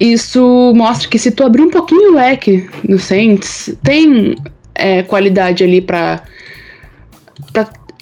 isso 0.00 0.72
mostra 0.74 1.08
que 1.08 1.18
se 1.18 1.30
tu 1.30 1.44
abrir 1.44 1.60
um 1.60 1.70
pouquinho 1.70 2.12
o 2.12 2.14
leque 2.14 2.68
no 2.88 2.98
Saints, 2.98 3.76
tem 3.82 4.34
é, 4.74 5.02
qualidade 5.02 5.62
ali 5.62 5.82
para 5.82 6.22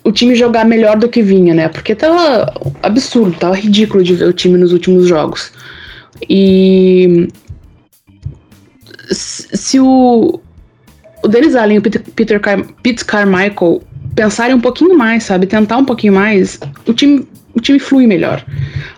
o 0.04 0.12
time 0.12 0.36
jogar 0.36 0.64
melhor 0.64 0.96
do 0.96 1.08
que 1.08 1.20
vinha, 1.20 1.52
né? 1.52 1.68
Porque 1.68 1.96
tava 1.96 2.54
absurdo, 2.82 3.36
tava 3.36 3.56
ridículo 3.56 4.04
de 4.04 4.14
ver 4.14 4.28
o 4.28 4.32
time 4.32 4.56
nos 4.56 4.72
últimos 4.72 5.08
jogos. 5.08 5.52
E 6.28 7.28
se 9.10 9.80
o, 9.80 10.40
o 11.22 11.28
Dennis 11.28 11.56
Allen 11.56 11.76
e 11.76 11.78
o 11.78 11.82
Peter, 11.82 12.02
Peter 12.14 12.40
Car 12.40 12.64
Pete 12.82 13.04
Carmichael 13.04 13.82
pensarem 14.14 14.54
um 14.54 14.60
pouquinho 14.60 14.96
mais, 14.96 15.24
sabe? 15.24 15.46
Tentar 15.46 15.78
um 15.78 15.84
pouquinho 15.84 16.12
mais, 16.12 16.60
o 16.86 16.92
time, 16.92 17.26
o 17.58 17.60
time 17.60 17.78
flui 17.78 18.06
melhor. 18.06 18.44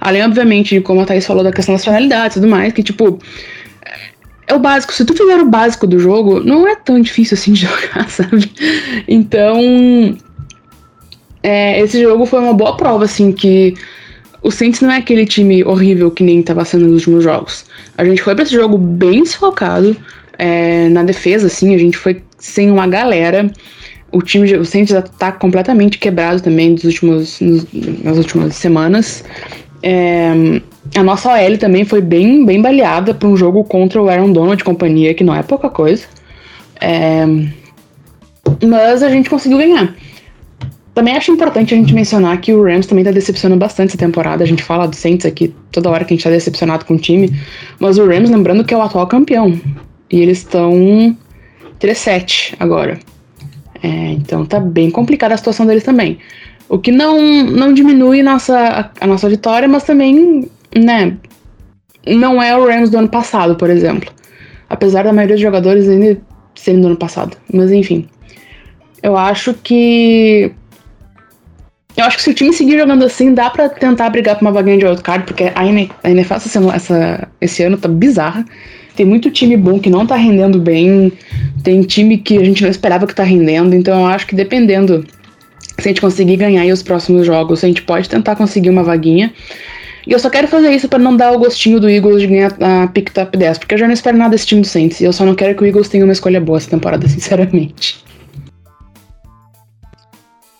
Além, 0.00 0.22
obviamente, 0.24 0.80
como 0.80 1.00
a 1.00 1.04
Thaís 1.04 1.26
falou 1.26 1.42
da 1.42 1.52
questão 1.52 1.74
das 1.74 1.84
finalidades 1.84 2.36
e 2.36 2.40
tudo 2.40 2.50
mais, 2.50 2.72
que, 2.72 2.82
tipo, 2.82 3.18
é 4.46 4.54
o 4.54 4.58
básico. 4.58 4.92
Se 4.92 5.04
tu 5.04 5.14
fizer 5.14 5.40
o 5.40 5.46
básico 5.46 5.86
do 5.86 5.98
jogo, 5.98 6.40
não 6.40 6.66
é 6.66 6.76
tão 6.76 7.00
difícil 7.00 7.34
assim 7.34 7.52
de 7.54 7.62
jogar, 7.62 8.08
sabe? 8.08 8.50
Então, 9.08 10.16
é, 11.42 11.80
esse 11.80 12.00
jogo 12.02 12.26
foi 12.26 12.40
uma 12.40 12.52
boa 12.52 12.76
prova, 12.76 13.04
assim, 13.04 13.32
que 13.32 13.74
o 14.42 14.50
Saints 14.50 14.80
não 14.80 14.90
é 14.90 14.96
aquele 14.96 15.26
time 15.26 15.64
horrível 15.64 16.10
que 16.10 16.22
nem 16.22 16.40
estava 16.40 16.64
sendo 16.64 16.86
nos 16.86 16.94
últimos 17.06 17.24
jogos. 17.24 17.64
A 17.96 18.04
gente 18.04 18.22
foi 18.22 18.34
para 18.34 18.44
esse 18.44 18.54
jogo 18.54 18.76
bem 18.76 19.22
desfocado 19.22 19.96
é, 20.38 20.88
na 20.88 21.02
defesa, 21.02 21.46
assim, 21.46 21.74
a 21.74 21.78
gente 21.78 21.96
foi 21.96 22.22
sem 22.38 22.70
uma 22.70 22.86
galera 22.86 23.50
o 24.12 24.22
time, 24.22 24.56
o 24.56 24.64
Saints 24.64 24.90
já 24.90 25.02
tá 25.02 25.32
completamente 25.32 25.98
quebrado 25.98 26.42
também 26.42 26.70
nos 26.70 26.84
últimos, 26.84 27.40
nos, 27.40 27.66
nas 28.02 28.18
últimas 28.18 28.54
semanas. 28.56 29.24
É, 29.82 30.32
a 30.96 31.02
nossa 31.02 31.32
OL 31.32 31.58
também 31.58 31.84
foi 31.84 32.00
bem, 32.00 32.44
bem 32.44 32.60
baleada 32.60 33.14
para 33.14 33.28
um 33.28 33.36
jogo 33.36 33.64
contra 33.64 34.00
o 34.02 34.08
Aaron 34.08 34.32
Donald 34.32 34.60
e 34.60 34.64
companhia, 34.64 35.14
que 35.14 35.24
não 35.24 35.34
é 35.34 35.42
pouca 35.42 35.70
coisa. 35.70 36.04
É, 36.80 37.24
mas 38.66 39.02
a 39.02 39.08
gente 39.08 39.30
conseguiu 39.30 39.58
ganhar. 39.58 39.94
Também 40.92 41.16
acho 41.16 41.30
importante 41.30 41.72
a 41.72 41.76
gente 41.76 41.94
mencionar 41.94 42.40
que 42.40 42.52
o 42.52 42.64
Rams 42.64 42.86
também 42.86 43.04
tá 43.04 43.12
decepcionando 43.12 43.60
bastante 43.60 43.90
essa 43.90 43.98
temporada. 43.98 44.42
A 44.42 44.46
gente 44.46 44.62
fala 44.62 44.86
do 44.86 44.96
Saints 44.96 45.24
aqui 45.24 45.54
toda 45.70 45.88
hora 45.88 46.04
que 46.04 46.12
a 46.12 46.16
gente 46.16 46.24
tá 46.24 46.30
decepcionado 46.30 46.84
com 46.84 46.94
o 46.94 46.98
time. 46.98 47.30
Mas 47.78 47.96
o 47.96 48.06
Rams, 48.06 48.28
lembrando 48.28 48.64
que 48.64 48.74
é 48.74 48.76
o 48.76 48.82
atual 48.82 49.06
campeão. 49.06 49.58
E 50.10 50.20
eles 50.20 50.38
estão 50.38 51.16
3-7 51.80 52.54
agora. 52.58 52.98
É, 53.82 54.12
então 54.12 54.44
tá 54.44 54.60
bem 54.60 54.90
complicada 54.90 55.34
a 55.34 55.38
situação 55.38 55.66
deles 55.66 55.84
também. 55.84 56.18
O 56.68 56.78
que 56.78 56.92
não, 56.92 57.20
não 57.44 57.72
diminui 57.72 58.22
nossa, 58.22 58.56
a, 58.56 58.90
a, 59.00 59.06
nossa 59.06 59.28
vitória, 59.28 59.66
mas 59.66 59.82
também, 59.82 60.48
né, 60.74 61.16
não 62.06 62.42
é 62.42 62.56
o 62.56 62.66
Rams 62.66 62.90
do 62.90 62.98
ano 62.98 63.08
passado, 63.08 63.56
por 63.56 63.70
exemplo. 63.70 64.10
Apesar 64.68 65.02
da 65.02 65.12
maioria 65.12 65.34
dos 65.34 65.42
jogadores 65.42 65.88
ainda 65.88 66.20
serem 66.54 66.80
do 66.80 66.88
ano 66.88 66.96
passado. 66.96 67.36
Mas 67.52 67.72
enfim. 67.72 68.08
Eu 69.02 69.16
acho 69.16 69.54
que. 69.54 70.52
Eu 71.96 72.04
acho 72.04 72.18
que 72.18 72.22
se 72.22 72.30
o 72.30 72.34
time 72.34 72.52
seguir 72.52 72.78
jogando 72.78 73.04
assim, 73.04 73.34
dá 73.34 73.50
para 73.50 73.68
tentar 73.68 74.08
brigar 74.10 74.36
por 74.36 74.42
uma 74.42 74.52
vaguinha 74.52 74.78
de 74.78 74.86
wildcard, 74.86 75.26
porque 75.26 75.50
a 75.54 75.66
NFL 75.66 76.34
essa, 76.34 76.74
essa, 76.74 77.28
esse 77.40 77.62
ano 77.62 77.76
tá 77.76 77.88
bizarra. 77.88 78.44
Tem 79.00 79.06
muito 79.06 79.30
time 79.30 79.56
bom 79.56 79.80
que 79.80 79.88
não 79.88 80.06
tá 80.06 80.14
rendendo 80.14 80.58
bem, 80.58 81.10
tem 81.64 81.80
time 81.80 82.18
que 82.18 82.36
a 82.36 82.44
gente 82.44 82.62
não 82.62 82.68
esperava 82.68 83.06
que 83.06 83.14
tá 83.14 83.22
rendendo, 83.22 83.74
então 83.74 83.98
eu 83.98 84.04
acho 84.04 84.26
que 84.26 84.34
dependendo 84.34 85.06
se 85.78 85.88
a 85.88 85.88
gente 85.88 86.02
conseguir 86.02 86.36
ganhar 86.36 86.70
os 86.70 86.82
próximos 86.82 87.24
jogos, 87.24 87.64
a 87.64 87.66
gente 87.66 87.80
pode 87.80 88.10
tentar 88.10 88.36
conseguir 88.36 88.68
uma 88.68 88.82
vaguinha. 88.82 89.32
E 90.06 90.12
eu 90.12 90.18
só 90.18 90.28
quero 90.28 90.46
fazer 90.46 90.70
isso 90.72 90.86
para 90.86 90.98
não 90.98 91.16
dar 91.16 91.32
o 91.32 91.38
gostinho 91.38 91.80
do 91.80 91.88
Eagles 91.88 92.20
de 92.20 92.26
ganhar 92.26 92.54
a 92.60 92.88
pick 92.88 93.10
top 93.10 93.38
10, 93.38 93.56
porque 93.56 93.72
eu 93.72 93.78
já 93.78 93.86
não 93.86 93.94
espero 93.94 94.18
nada 94.18 94.32
desse 94.32 94.48
time 94.48 94.60
do 94.60 94.66
Saints, 94.66 95.00
e 95.00 95.04
eu 95.04 95.14
só 95.14 95.24
não 95.24 95.34
quero 95.34 95.56
que 95.56 95.62
o 95.62 95.66
Eagles 95.66 95.88
tenha 95.88 96.04
uma 96.04 96.12
escolha 96.12 96.38
boa 96.38 96.58
essa 96.58 96.68
temporada, 96.68 97.08
sinceramente. 97.08 98.04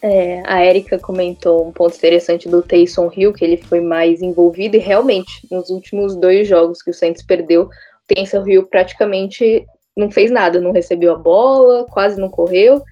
É, 0.03 0.43
a 0.47 0.65
Erika 0.65 0.99
comentou 0.99 1.69
um 1.69 1.73
ponto 1.73 1.95
interessante 1.95 2.49
do 2.49 2.63
Taysom 2.63 3.11
Hill, 3.15 3.35
que 3.35 3.45
ele 3.45 3.59
foi 3.59 3.83
mais 3.83 4.23
envolvido, 4.23 4.77
e 4.77 4.81
realmente, 4.81 5.47
nos 5.51 5.69
últimos 5.69 6.17
dois 6.17 6.49
jogos 6.49 6.81
que 6.81 6.91
o 6.91 6.95
Saints 6.95 7.23
perdeu, 7.23 7.69
Taysom 8.15 8.47
Hill 8.47 8.67
praticamente 8.67 9.67
não 9.97 10.11
fez 10.11 10.31
nada, 10.31 10.61
não 10.61 10.73
recebeu 10.73 11.13
a 11.13 11.19
bola, 11.19 11.87
quase 11.91 12.21
não 12.21 12.29
correu. 12.29 12.83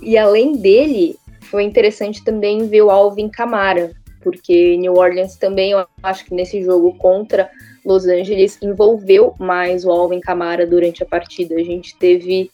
E 0.00 0.16
além 0.16 0.56
dele, 0.56 1.16
foi 1.42 1.64
interessante 1.64 2.22
também 2.24 2.66
ver 2.66 2.82
o 2.82 2.90
Alvin 2.90 3.28
Kamara, 3.28 3.90
porque 4.22 4.76
New 4.76 4.94
Orleans 4.94 5.36
também, 5.36 5.72
eu 5.72 5.86
acho 6.02 6.24
que 6.24 6.34
nesse 6.34 6.62
jogo 6.62 6.94
contra 6.98 7.50
Los 7.84 8.06
Angeles, 8.06 8.58
envolveu 8.62 9.34
mais 9.38 9.84
o 9.84 9.90
Alvin 9.90 10.20
Kamara 10.20 10.66
durante 10.66 11.02
a 11.02 11.06
partida. 11.06 11.54
A 11.54 11.64
gente 11.64 11.96
teve 11.98 12.50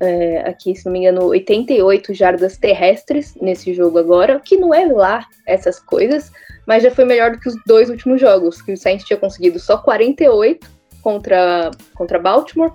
é, 0.00 0.40
aqui, 0.48 0.74
se 0.74 0.84
não 0.86 0.92
me 0.92 1.00
engano, 1.00 1.26
88 1.26 2.14
jardas 2.14 2.56
terrestres 2.56 3.34
nesse 3.40 3.72
jogo 3.74 3.98
agora, 3.98 4.40
que 4.40 4.56
não 4.56 4.74
é 4.74 4.86
lá 4.86 5.26
essas 5.46 5.78
coisas, 5.78 6.32
mas 6.66 6.82
já 6.82 6.90
foi 6.90 7.04
melhor 7.04 7.32
do 7.32 7.38
que 7.38 7.48
os 7.48 7.56
dois 7.66 7.90
últimos 7.90 8.20
jogos, 8.20 8.60
que 8.60 8.72
o 8.72 8.76
Saints 8.76 9.06
tinha 9.06 9.18
conseguido 9.18 9.58
só 9.58 9.76
48 9.78 10.73
contra, 11.04 11.70
contra 11.94 12.18
Baltimore 12.18 12.72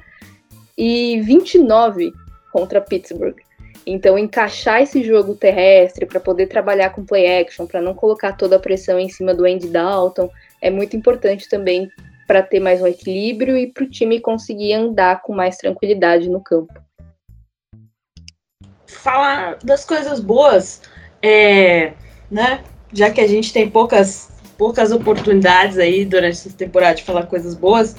e 0.77 1.19
29 1.21 2.13
contra 2.53 2.79
Pittsburgh. 2.79 3.35
Então, 3.87 4.19
encaixar 4.19 4.83
esse 4.83 5.03
jogo 5.03 5.33
terrestre 5.33 6.05
para 6.05 6.19
poder 6.19 6.45
trabalhar 6.45 6.91
com 6.91 7.03
play 7.03 7.41
action, 7.41 7.65
para 7.65 7.81
não 7.81 7.95
colocar 7.95 8.33
toda 8.33 8.57
a 8.57 8.59
pressão 8.59 8.99
em 8.99 9.09
cima 9.09 9.33
do 9.33 9.45
Andy 9.45 9.67
Dalton, 9.67 10.29
é 10.61 10.69
muito 10.69 10.95
importante 10.95 11.49
também 11.49 11.89
para 12.27 12.43
ter 12.43 12.59
mais 12.59 12.79
um 12.79 12.87
equilíbrio 12.87 13.57
e 13.57 13.65
para 13.65 13.83
o 13.83 13.89
time 13.89 14.19
conseguir 14.19 14.73
andar 14.73 15.23
com 15.23 15.33
mais 15.33 15.57
tranquilidade 15.57 16.29
no 16.29 16.39
campo. 16.39 16.73
Falar 18.85 19.57
das 19.63 19.83
coisas 19.83 20.19
boas, 20.19 20.83
é, 21.23 21.93
né? 22.29 22.63
Já 22.93 23.09
que 23.09 23.21
a 23.21 23.27
gente 23.27 23.51
tem 23.51 23.67
poucas, 23.69 24.38
poucas 24.59 24.91
oportunidades 24.91 25.79
aí 25.79 26.05
durante 26.05 26.33
essa 26.33 26.49
temporada 26.51 26.95
de 26.95 27.03
falar 27.03 27.25
coisas 27.25 27.55
boas, 27.55 27.95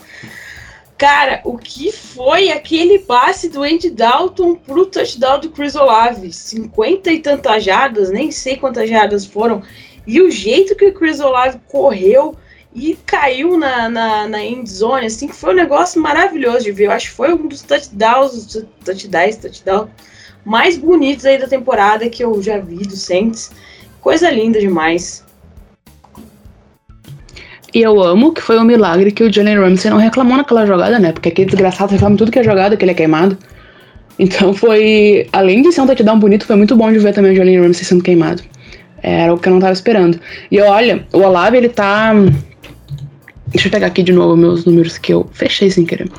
Cara, 1.00 1.40
o 1.44 1.56
que 1.56 1.90
foi 1.90 2.50
aquele 2.50 2.98
passe 2.98 3.48
do 3.48 3.62
Andy 3.62 3.88
Dalton 3.88 4.54
pro 4.54 4.84
touchdown 4.84 5.40
do 5.40 5.48
Chris 5.48 5.74
Olave? 5.74 6.30
50 6.30 7.10
e 7.10 7.20
tantas 7.20 7.64
jardas, 7.64 8.10
nem 8.10 8.30
sei 8.30 8.58
quantas 8.58 8.90
jardas 8.90 9.24
foram. 9.24 9.62
E 10.06 10.20
o 10.20 10.30
jeito 10.30 10.76
que 10.76 10.84
o 10.84 10.92
Chris 10.92 11.18
Olave 11.18 11.58
correu 11.68 12.36
e 12.74 12.98
caiu 13.06 13.56
na, 13.56 13.88
na, 13.88 14.28
na 14.28 14.44
end 14.44 14.70
zone, 14.70 15.06
assim, 15.06 15.26
foi 15.28 15.52
um 15.52 15.56
negócio 15.56 15.98
maravilhoso 16.02 16.64
de 16.64 16.72
ver. 16.72 16.88
Eu 16.88 16.92
acho 16.92 17.08
que 17.08 17.16
foi 17.16 17.32
um 17.32 17.48
dos 17.48 17.62
touchdowns, 17.62 18.62
touchdowns, 18.84 19.36
touchdowns 19.36 19.88
mais 20.44 20.76
bonitos 20.76 21.24
aí 21.24 21.38
da 21.38 21.48
temporada 21.48 22.10
que 22.10 22.22
eu 22.22 22.42
já 22.42 22.58
vi 22.58 22.76
do 22.76 22.94
Saints. 22.94 23.50
Coisa 24.02 24.30
linda 24.30 24.60
demais. 24.60 25.24
E 27.72 27.82
eu 27.82 28.02
amo 28.02 28.32
que 28.32 28.40
foi 28.40 28.58
um 28.58 28.64
milagre 28.64 29.12
que 29.12 29.22
o 29.22 29.32
Jalen 29.32 29.58
Ramsey 29.58 29.90
não 29.90 29.98
reclamou 29.98 30.36
naquela 30.36 30.66
jogada, 30.66 30.98
né? 30.98 31.12
Porque 31.12 31.28
aquele 31.28 31.50
desgraçado 31.50 31.92
reclama 31.92 32.16
tudo 32.16 32.32
que 32.32 32.38
é 32.38 32.44
jogada, 32.44 32.76
que 32.76 32.84
ele 32.84 32.92
é 32.92 32.94
queimado. 32.94 33.38
Então 34.18 34.52
foi, 34.52 35.26
além 35.32 35.62
de 35.62 35.72
ser 35.72 35.80
um 35.80 35.86
touchdown 35.86 36.18
bonito, 36.18 36.44
foi 36.44 36.56
muito 36.56 36.76
bom 36.76 36.92
de 36.92 36.98
ver 36.98 37.14
também 37.14 37.32
o 37.32 37.36
Jalen 37.36 37.62
Ramsey 37.62 37.84
sendo 37.84 38.02
queimado. 38.02 38.42
Era 39.02 39.32
o 39.32 39.38
que 39.38 39.48
eu 39.48 39.52
não 39.52 39.60
tava 39.60 39.72
esperando. 39.72 40.20
E 40.50 40.60
olha, 40.60 41.06
o 41.12 41.18
Olave, 41.18 41.56
ele 41.56 41.68
tá. 41.68 42.12
Deixa 43.48 43.68
eu 43.68 43.72
pegar 43.72 43.86
aqui 43.86 44.02
de 44.02 44.12
novo 44.12 44.36
meus 44.36 44.64
números 44.64 44.98
que 44.98 45.12
eu 45.12 45.28
fechei 45.32 45.70
sem 45.70 45.84
querer. 45.84 46.10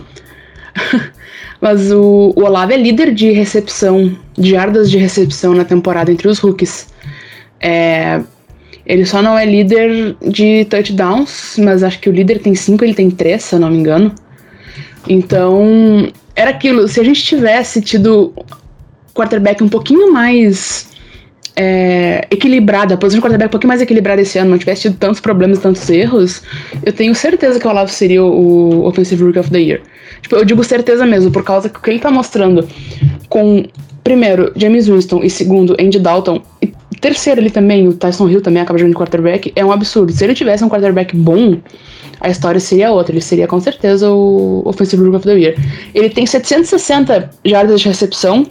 Mas 1.62 1.92
o, 1.92 2.34
o 2.36 2.44
Olave 2.44 2.74
é 2.74 2.78
líder 2.78 3.14
de 3.14 3.32
recepção, 3.32 4.18
de 4.36 4.50
jardas 4.50 4.90
de 4.90 4.98
recepção 4.98 5.54
na 5.54 5.64
temporada 5.64 6.12
entre 6.12 6.28
os 6.28 6.40
rookies. 6.40 6.88
É, 7.60 8.20
ele 8.92 9.06
só 9.06 9.22
não 9.22 9.40
é 9.40 9.46
líder 9.46 10.18
de 10.22 10.66
touchdowns, 10.66 11.56
mas 11.58 11.82
acho 11.82 11.98
que 11.98 12.10
o 12.10 12.12
líder 12.12 12.40
tem 12.40 12.54
cinco, 12.54 12.84
ele 12.84 12.94
tem 12.94 13.10
três, 13.10 13.42
se 13.42 13.56
eu 13.56 13.60
não 13.60 13.72
me 13.72 13.78
engano. 13.78 14.14
Então, 15.08 16.12
era 16.36 16.50
aquilo. 16.50 16.86
Se 16.90 17.00
a 17.00 17.04
gente 17.04 17.24
tivesse 17.24 17.82
tido 17.82 18.34
quarterback 19.14 19.64
um 19.64 19.70
pouquinho 19.70 20.12
mais 20.12 20.90
é, 21.56 22.28
a 22.30 22.98
posição 22.98 23.20
de 23.20 23.22
quarterback 23.22 23.48
um 23.48 23.52
pouquinho 23.52 23.70
mais 23.70 23.82
equilibrada 23.82 24.22
esse 24.22 24.38
ano, 24.38 24.52
não 24.52 24.58
tivesse 24.58 24.82
tido 24.82 24.98
tantos 24.98 25.22
problemas, 25.22 25.60
tantos 25.60 25.90
erros, 25.90 26.44
eu 26.86 26.92
tenho 26.92 27.16
certeza 27.16 27.62
que 27.62 27.66
o 27.66 27.70
Olavo 27.70 27.90
seria 27.90 28.22
o 28.22 28.84
Offensive 28.86 29.24
Rookie 29.24 29.40
of 29.40 29.50
the 29.52 29.60
Year. 29.60 29.82
Tipo, 30.22 30.36
eu 30.36 30.44
digo 30.44 30.62
certeza 30.66 31.06
mesmo, 31.06 31.32
por 31.32 31.46
causa 31.46 31.70
que 31.70 31.80
o 31.80 31.82
que 31.82 31.90
ele 31.90 32.00
tá 32.00 32.12
mostrando 32.12 32.68
com, 33.30 33.64
primeiro, 34.04 34.52
James 34.58 34.90
Winston 34.90 35.24
e 35.24 35.30
segundo, 35.30 35.78
Andy 35.80 35.98
Dalton, 35.98 36.42
e 36.62 36.74
terceiro 37.02 37.42
ele 37.42 37.50
também, 37.50 37.88
o 37.88 37.94
Tyson 37.94 38.30
Hill 38.30 38.42
também 38.42 38.62
acaba 38.62 38.78
jogando 38.78 38.96
quarterback, 38.96 39.52
é 39.56 39.66
um 39.66 39.72
absurdo. 39.72 40.12
Se 40.14 40.24
ele 40.24 40.36
tivesse 40.36 40.64
um 40.64 40.70
quarterback 40.70 41.16
bom, 41.16 41.60
a 42.22 42.30
história 42.30 42.60
seria 42.60 42.92
outra. 42.92 43.12
Ele 43.12 43.22
seria 43.22 43.48
com 43.48 43.60
certeza 43.60 44.10
o 44.10 44.62
Offensive 44.66 45.04
Rookie 45.04 45.18
of 45.18 45.26
the 45.26 45.34
Year. 45.34 45.56
Ele 45.94 46.10
tem 46.10 46.26
760 46.26 47.30
jardas 47.44 47.82
de 47.82 47.88
recepção. 47.88 48.46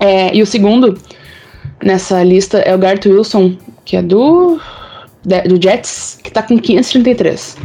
É, 0.00 0.34
e 0.34 0.42
o 0.42 0.46
segundo 0.46 0.98
nessa 1.82 2.22
lista 2.22 2.58
é 2.58 2.74
o 2.74 2.78
Garrett 2.78 3.08
Wilson, 3.08 3.56
que 3.84 3.96
é 3.96 4.02
do, 4.02 4.58
do 5.24 5.62
Jets, 5.62 6.18
que 6.22 6.30
tá 6.30 6.42
com 6.42 6.58
533. 6.58 7.56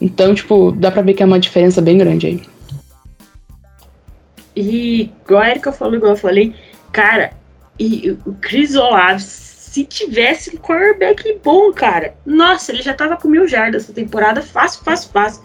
Então, 0.00 0.34
tipo, 0.34 0.72
dá 0.72 0.90
pra 0.90 1.02
ver 1.02 1.14
que 1.14 1.22
é 1.22 1.26
uma 1.26 1.38
diferença 1.38 1.82
bem 1.82 1.98
grande 1.98 2.26
aí. 2.26 2.42
E 4.54 5.10
igual 5.24 5.42
a 5.42 5.50
Erika 5.50 5.70
falou, 5.70 5.96
igual 5.96 6.12
eu 6.12 6.16
falei, 6.16 6.54
cara, 6.90 7.32
e 7.78 8.16
o 8.24 8.34
Chris 8.40 8.74
Olave, 8.74 9.22
se 9.22 9.84
tivesse 9.84 10.54
um 10.54 10.58
quarterback 10.58 11.38
bom, 11.44 11.72
cara, 11.72 12.14
nossa, 12.24 12.72
ele 12.72 12.82
já 12.82 12.94
tava 12.94 13.16
com 13.16 13.28
mil 13.28 13.46
jardas 13.46 13.84
essa 13.84 13.92
temporada, 13.92 14.40
fácil, 14.42 14.82
fácil, 14.82 15.10
fácil. 15.10 15.42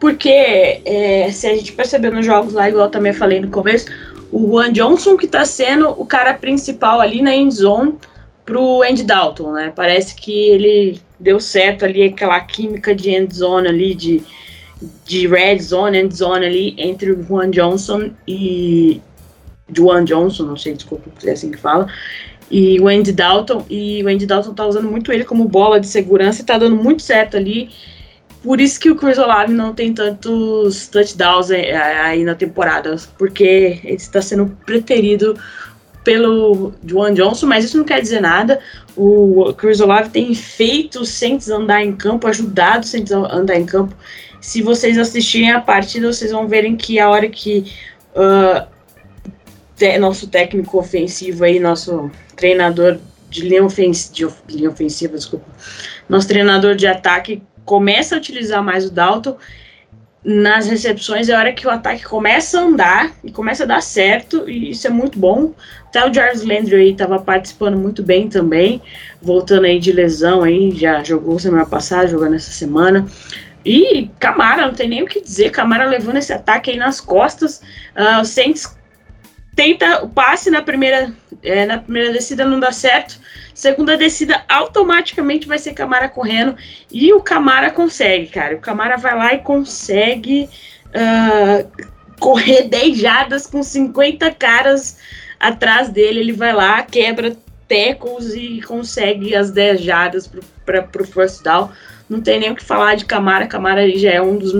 Porque 0.00 0.80
é, 0.84 1.30
se 1.32 1.46
a 1.46 1.54
gente 1.54 1.72
perceber 1.72 2.10
nos 2.10 2.24
jogos 2.24 2.52
lá, 2.52 2.68
igual 2.68 2.86
eu 2.86 2.90
também 2.90 3.12
falei 3.12 3.40
no 3.40 3.50
começo, 3.50 3.86
o 4.30 4.46
Juan 4.48 4.72
Johnson 4.72 5.16
que 5.16 5.26
tá 5.26 5.44
sendo 5.44 5.88
o 5.90 6.06
cara 6.06 6.34
principal 6.34 7.00
ali 7.00 7.20
na 7.20 7.34
end 7.34 7.54
zone 7.54 7.94
pro 8.44 8.82
Andy 8.82 9.02
Dalton, 9.02 9.52
né? 9.52 9.72
Parece 9.74 10.14
que 10.14 10.32
ele 10.32 11.00
deu 11.20 11.38
certo 11.38 11.84
ali 11.84 12.04
aquela 12.04 12.40
química 12.40 12.94
de 12.94 13.10
end 13.10 13.34
zone 13.34 13.68
ali, 13.68 13.94
de, 13.94 14.22
de 15.04 15.26
red 15.26 15.58
zone, 15.58 15.98
end 15.98 16.16
zone 16.16 16.46
ali 16.46 16.74
entre 16.78 17.10
o 17.12 17.22
Juan 17.22 17.50
Johnson 17.50 18.10
e, 18.26 19.02
Juan 19.76 20.04
Johnson, 20.04 20.44
não 20.44 20.56
sei, 20.56 20.74
desculpa 20.74 21.10
é 21.24 21.32
assim 21.32 21.50
que 21.50 21.58
fala, 21.58 21.86
e 22.50 22.80
o 22.80 22.88
Andy 22.88 23.12
Dalton, 23.12 23.64
e 23.68 24.02
o 24.02 24.08
Andy 24.08 24.26
Dalton 24.26 24.54
tá 24.54 24.66
usando 24.66 24.90
muito 24.90 25.12
ele 25.12 25.24
como 25.24 25.44
bola 25.46 25.78
de 25.78 25.86
segurança 25.86 26.40
e 26.40 26.44
tá 26.44 26.56
dando 26.56 26.76
muito 26.76 27.02
certo 27.02 27.36
ali. 27.36 27.70
Por 28.42 28.60
isso 28.60 28.78
que 28.78 28.90
o 28.90 28.96
Chris 28.96 29.18
Olave 29.18 29.52
não 29.52 29.74
tem 29.74 29.92
tantos 29.92 30.86
touchdowns 30.88 31.50
aí 31.50 32.24
na 32.24 32.34
temporada, 32.34 32.96
porque 33.18 33.80
ele 33.82 33.96
está 33.96 34.22
sendo 34.22 34.46
preterido 34.64 35.36
pelo 36.04 36.72
Juan 36.86 37.12
Johnson, 37.12 37.46
mas 37.46 37.64
isso 37.64 37.76
não 37.76 37.84
quer 37.84 38.00
dizer 38.00 38.20
nada. 38.20 38.60
O 38.96 39.52
Chris 39.54 39.80
Olave 39.80 40.08
tem 40.08 40.34
feito 40.34 41.00
o 41.00 41.04
Saints 41.04 41.50
andar 41.50 41.84
em 41.84 41.94
campo, 41.94 42.26
ajudado 42.26 42.84
o 42.84 42.88
Saints 42.88 43.12
a 43.12 43.18
andar 43.34 43.56
em 43.56 43.66
campo. 43.66 43.94
Se 44.40 44.62
vocês 44.62 44.96
assistirem 44.96 45.50
a 45.50 45.60
partida, 45.60 46.10
vocês 46.10 46.30
vão 46.30 46.48
verem 46.48 46.76
que 46.76 46.98
a 46.98 47.10
hora 47.10 47.28
que 47.28 47.72
uh, 48.14 48.66
nosso 49.98 50.28
técnico 50.28 50.78
ofensivo 50.78 51.44
aí, 51.44 51.60
nosso 51.60 52.10
treinador 52.36 52.98
de 53.30 53.42
linha, 53.42 53.64
ofensiva, 53.64 54.34
de 54.46 54.56
linha 54.56 54.70
ofensiva, 54.70 55.14
desculpa, 55.14 55.46
nosso 56.08 56.26
treinador 56.26 56.74
de 56.74 56.86
ataque 56.86 57.42
começa 57.64 58.14
a 58.14 58.18
utilizar 58.18 58.62
mais 58.62 58.86
o 58.86 58.90
Dalton 58.90 59.36
nas 60.24 60.66
recepções, 60.66 61.28
é 61.28 61.34
a 61.34 61.38
hora 61.38 61.52
que 61.52 61.66
o 61.66 61.70
ataque 61.70 62.04
começa 62.04 62.58
a 62.58 62.64
andar 62.64 63.12
e 63.22 63.30
começa 63.30 63.62
a 63.62 63.66
dar 63.66 63.82
certo, 63.82 64.48
e 64.48 64.70
isso 64.70 64.86
é 64.86 64.90
muito 64.90 65.18
bom. 65.18 65.54
Até 65.86 66.08
o 66.08 66.12
Jarvis 66.12 66.42
Landry 66.42 66.74
aí 66.74 66.90
estava 66.90 67.18
participando 67.18 67.78
muito 67.78 68.02
bem 68.02 68.28
também, 68.28 68.82
voltando 69.22 69.64
aí 69.64 69.78
de 69.78 69.92
lesão 69.92 70.42
aí, 70.42 70.72
já 70.72 71.02
jogou 71.04 71.38
semana 71.38 71.64
passada, 71.64 72.08
jogando 72.08 72.34
essa 72.34 72.50
semana. 72.50 73.06
E 73.64 74.10
Camara, 74.18 74.66
não 74.66 74.74
tem 74.74 74.88
nem 74.88 75.02
o 75.02 75.06
que 75.06 75.20
dizer, 75.20 75.50
Camara 75.50 75.84
levando 75.84 76.16
esse 76.16 76.32
ataque 76.32 76.70
aí 76.70 76.76
nas 76.76 77.00
costas. 77.00 77.62
Uh, 77.96 78.24
Saints 78.24 78.77
tenta 79.58 80.04
o 80.04 80.08
passe 80.08 80.52
na 80.52 80.62
primeira, 80.62 81.12
é, 81.42 81.66
na 81.66 81.78
primeira 81.78 82.12
descida, 82.12 82.44
não 82.44 82.60
dá 82.60 82.70
certo. 82.70 83.18
Segunda 83.52 83.96
descida, 83.96 84.44
automaticamente 84.48 85.48
vai 85.48 85.58
ser 85.58 85.74
Camara 85.74 86.08
correndo. 86.08 86.56
E 86.92 87.12
o 87.12 87.20
Camara 87.20 87.68
consegue, 87.72 88.28
cara. 88.28 88.54
O 88.54 88.60
Camara 88.60 88.96
vai 88.96 89.16
lá 89.16 89.34
e 89.34 89.38
consegue 89.38 90.48
uh, 90.90 91.68
correr 92.20 92.68
10 92.68 92.98
jadas 92.98 93.48
com 93.48 93.60
50 93.60 94.30
caras 94.30 94.98
atrás 95.40 95.88
dele. 95.88 96.20
Ele 96.20 96.32
vai 96.32 96.52
lá, 96.52 96.80
quebra 96.82 97.36
tecos 97.66 98.32
e 98.34 98.60
consegue 98.60 99.34
as 99.34 99.50
10 99.50 99.80
jadas 99.80 100.30
para 100.64 101.02
o 101.02 101.04
first 101.04 101.42
down. 101.42 101.68
Não 102.08 102.20
tem 102.20 102.38
nem 102.38 102.52
o 102.52 102.54
que 102.54 102.64
falar 102.64 102.94
de 102.94 103.04
Camara. 103.04 103.48
Camara 103.48 103.90
já 103.98 104.12
é 104.12 104.22
um 104.22 104.36
dos 104.36 104.54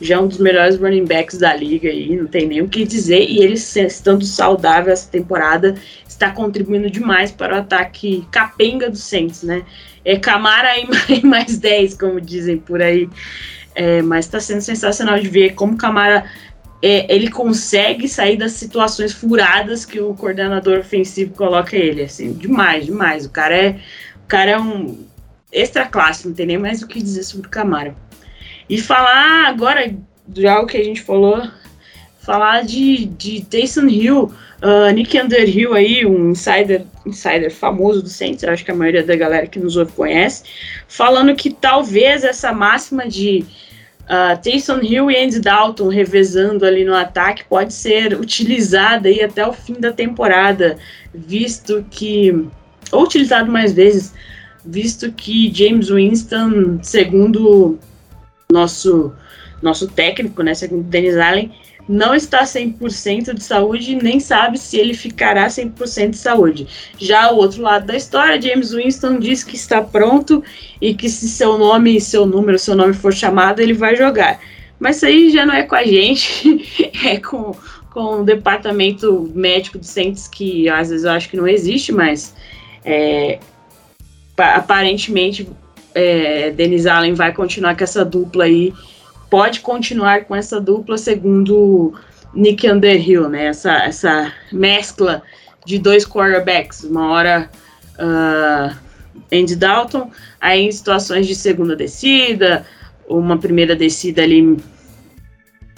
já 0.00 0.16
é 0.16 0.18
um 0.18 0.26
dos 0.26 0.38
melhores 0.38 0.76
running 0.76 1.04
backs 1.04 1.38
da 1.38 1.54
liga 1.54 1.88
aí, 1.88 2.16
não 2.16 2.26
tem 2.26 2.46
nem 2.46 2.62
o 2.62 2.68
que 2.68 2.84
dizer. 2.84 3.22
E 3.28 3.38
ele, 3.38 3.54
estando 3.54 4.24
saudável 4.24 4.92
essa 4.92 5.10
temporada, 5.10 5.74
está 6.08 6.30
contribuindo 6.30 6.90
demais 6.90 7.30
para 7.30 7.54
o 7.54 7.58
ataque 7.58 8.26
capenga 8.30 8.90
do 8.90 8.96
Saints, 8.96 9.42
né? 9.42 9.64
É 10.04 10.16
Camara 10.18 10.70
e 10.78 11.24
mais 11.24 11.58
10, 11.58 11.94
como 11.94 12.20
dizem 12.20 12.58
por 12.58 12.82
aí. 12.82 13.08
É, 13.74 14.02
mas 14.02 14.26
está 14.26 14.38
sendo 14.38 14.60
sensacional 14.60 15.18
de 15.18 15.28
ver 15.28 15.54
como 15.54 15.76
Camara 15.76 16.24
é, 16.80 17.12
ele 17.12 17.30
consegue 17.30 18.06
sair 18.06 18.36
das 18.36 18.52
situações 18.52 19.12
furadas 19.12 19.86
que 19.86 20.00
o 20.00 20.14
coordenador 20.14 20.80
ofensivo 20.80 21.32
coloca 21.32 21.74
ele. 21.74 22.02
Assim, 22.02 22.34
demais, 22.34 22.84
demais. 22.84 23.24
O 23.24 23.30
cara 23.30 23.56
é, 23.56 23.80
o 24.22 24.28
cara 24.28 24.50
é 24.50 24.60
um 24.60 25.02
extra 25.50 25.86
classe, 25.86 26.26
não 26.26 26.34
tem 26.34 26.44
nem 26.44 26.58
mais 26.58 26.82
o 26.82 26.86
que 26.86 27.02
dizer 27.02 27.22
sobre 27.22 27.46
o 27.46 27.50
Camara. 27.50 27.94
E 28.68 28.80
falar 28.80 29.46
agora 29.46 29.94
de 30.26 30.46
algo 30.46 30.66
que 30.66 30.76
a 30.76 30.84
gente 30.84 31.02
falou, 31.02 31.42
falar 32.20 32.62
de, 32.62 33.04
de 33.04 33.44
Taysom 33.44 33.88
Hill, 33.88 34.32
uh, 34.62 34.90
Nick 34.94 35.18
Underhill 35.20 35.74
aí, 35.74 36.06
um 36.06 36.30
insider, 36.30 36.84
insider 37.04 37.50
famoso 37.50 38.02
do 38.02 38.08
Saints, 38.08 38.42
acho 38.44 38.64
que 38.64 38.70
a 38.70 38.74
maioria 38.74 39.02
da 39.02 39.14
galera 39.14 39.46
que 39.46 39.58
nos 39.58 39.76
ouve 39.76 39.92
conhece, 39.92 40.44
falando 40.88 41.34
que 41.34 41.50
talvez 41.50 42.24
essa 42.24 42.52
máxima 42.52 43.06
de 43.06 43.44
uh, 44.04 44.40
Taysom 44.42 44.80
Hill 44.82 45.10
e 45.10 45.16
Andy 45.16 45.40
Dalton 45.40 45.88
revezando 45.88 46.64
ali 46.64 46.84
no 46.84 46.94
ataque 46.94 47.44
pode 47.44 47.74
ser 47.74 48.18
utilizada 48.18 49.08
aí 49.08 49.22
até 49.22 49.46
o 49.46 49.52
fim 49.52 49.74
da 49.74 49.92
temporada, 49.92 50.78
visto 51.12 51.84
que 51.90 52.46
ou 52.90 53.02
utilizado 53.02 53.50
mais 53.50 53.72
vezes, 53.72 54.14
visto 54.64 55.10
que 55.12 55.52
James 55.52 55.90
Winston, 55.90 56.78
segundo 56.82 57.78
nosso 58.50 59.12
nosso 59.62 59.88
técnico, 59.88 60.42
né, 60.42 60.52
Dennis 60.84 61.16
Allen, 61.16 61.50
não 61.88 62.14
está 62.14 62.44
100% 62.44 63.34
de 63.34 63.42
saúde 63.42 63.94
nem 63.94 64.18
sabe 64.18 64.58
se 64.58 64.76
ele 64.78 64.94
ficará 64.94 65.46
100% 65.46 66.10
de 66.10 66.16
saúde. 66.16 66.66
Já 66.98 67.30
o 67.30 67.36
outro 67.36 67.62
lado 67.62 67.86
da 67.86 67.96
história, 67.96 68.40
James 68.40 68.72
Winston 68.72 69.18
diz 69.18 69.44
que 69.44 69.56
está 69.56 69.82
pronto 69.82 70.42
e 70.80 70.94
que 70.94 71.08
se 71.08 71.28
seu 71.28 71.58
nome, 71.58 72.00
seu 72.00 72.24
número, 72.24 72.58
seu 72.58 72.74
nome 72.74 72.94
for 72.94 73.12
chamado, 73.12 73.60
ele 73.60 73.74
vai 73.74 73.96
jogar. 73.96 74.40
Mas 74.78 74.96
isso 74.96 75.06
aí 75.06 75.30
já 75.30 75.44
não 75.44 75.54
é 75.54 75.62
com 75.62 75.74
a 75.74 75.84
gente, 75.84 76.90
é 77.04 77.18
com, 77.18 77.54
com 77.90 78.20
o 78.20 78.24
departamento 78.24 79.30
médico 79.34 79.78
do 79.78 79.84
Saints, 79.84 80.26
que 80.26 80.68
às 80.68 80.88
vezes 80.88 81.04
eu 81.04 81.10
acho 81.10 81.28
que 81.28 81.36
não 81.36 81.46
existe, 81.46 81.92
mas 81.92 82.34
é, 82.84 83.38
aparentemente 84.36 85.48
é, 85.94 86.50
Denis 86.50 86.86
Allen 86.86 87.14
vai 87.14 87.32
continuar 87.32 87.76
com 87.76 87.84
essa 87.84 88.04
dupla 88.04 88.44
aí 88.44 88.72
pode 89.34 89.62
continuar 89.62 90.26
com 90.26 90.36
essa 90.36 90.60
dupla, 90.60 90.96
segundo 90.96 91.92
Nick 92.32 92.70
Underhill, 92.70 93.28
né? 93.28 93.46
Essa, 93.46 93.72
essa 93.78 94.32
mescla 94.52 95.24
de 95.66 95.76
dois 95.76 96.06
quarterbacks, 96.06 96.84
uma 96.84 97.08
hora 97.08 97.50
uh, 97.98 98.76
Andy 99.32 99.56
Dalton, 99.56 100.08
aí 100.40 100.62
em 100.62 100.70
situações 100.70 101.26
de 101.26 101.34
segunda 101.34 101.74
descida, 101.74 102.64
uma 103.08 103.36
primeira 103.36 103.74
descida 103.74 104.22
ali 104.22 104.56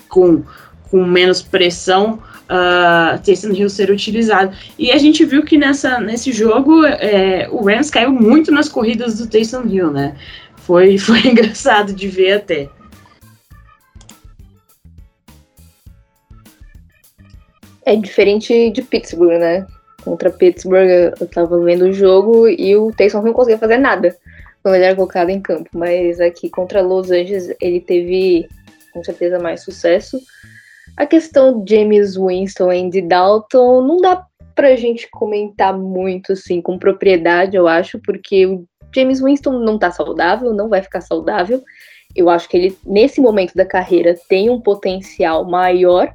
com, 0.06 0.42
com 0.90 1.02
menos 1.06 1.40
pressão, 1.40 2.22
uh, 2.46 3.22
Taysom 3.24 3.52
Hill 3.52 3.68
ser 3.68 3.90
utilizado. 3.90 4.56
E 4.78 4.90
a 4.90 4.98
gente 4.98 5.24
viu 5.24 5.44
que 5.44 5.56
nessa, 5.56 6.00
nesse 6.00 6.32
jogo 6.32 6.84
é, 6.84 7.48
o 7.50 7.64
Rams 7.64 7.90
caiu 7.90 8.12
muito 8.12 8.50
nas 8.50 8.68
corridas 8.68 9.18
do 9.18 9.26
Taysom 9.26 9.64
Hill, 9.66 9.90
né? 9.90 10.16
Foi, 10.56 10.96
foi 10.98 11.20
engraçado 11.26 11.92
de 11.92 12.08
ver 12.08 12.32
até. 12.32 12.68
É 17.84 17.94
diferente 17.94 18.70
de 18.70 18.82
Pittsburgh, 18.82 19.38
né? 19.38 19.66
Contra 20.02 20.30
Pittsburgh, 20.30 21.12
eu 21.20 21.26
tava 21.28 21.58
vendo 21.64 21.86
o 21.86 21.92
jogo 21.92 22.48
e 22.48 22.76
o 22.76 22.92
Taysom 22.92 23.22
não 23.22 23.32
conseguia 23.32 23.58
fazer 23.58 23.76
nada 23.76 24.16
quando 24.62 24.74
ele 24.74 24.84
era 24.84 24.96
colocado 24.96 25.30
em 25.30 25.40
campo. 25.40 25.70
Mas 25.72 26.20
aqui 26.20 26.50
contra 26.50 26.82
Los 26.82 27.10
Angeles 27.10 27.54
ele 27.60 27.80
teve 27.80 28.48
com 28.92 29.04
certeza 29.04 29.38
mais 29.38 29.62
sucesso. 29.62 30.20
A 30.96 31.06
questão 31.06 31.62
de 31.62 31.74
James 31.74 32.16
Winston 32.16 32.72
e 32.72 32.80
Andy 32.80 33.02
Dalton 33.02 33.82
não 33.82 33.98
dá 33.98 34.26
pra 34.54 34.74
gente 34.76 35.08
comentar 35.10 35.76
muito 35.76 36.32
assim 36.32 36.62
com 36.62 36.78
propriedade, 36.78 37.56
eu 37.56 37.68
acho, 37.68 37.98
porque 38.00 38.46
o 38.46 38.64
James 38.94 39.20
Winston 39.20 39.58
não 39.58 39.78
tá 39.78 39.90
saudável, 39.90 40.54
não 40.54 40.70
vai 40.70 40.82
ficar 40.82 41.02
saudável. 41.02 41.62
Eu 42.14 42.30
acho 42.30 42.48
que 42.48 42.56
ele, 42.56 42.78
nesse 42.86 43.20
momento 43.20 43.54
da 43.54 43.66
carreira, 43.66 44.16
tem 44.26 44.48
um 44.48 44.58
potencial 44.58 45.44
maior 45.44 46.14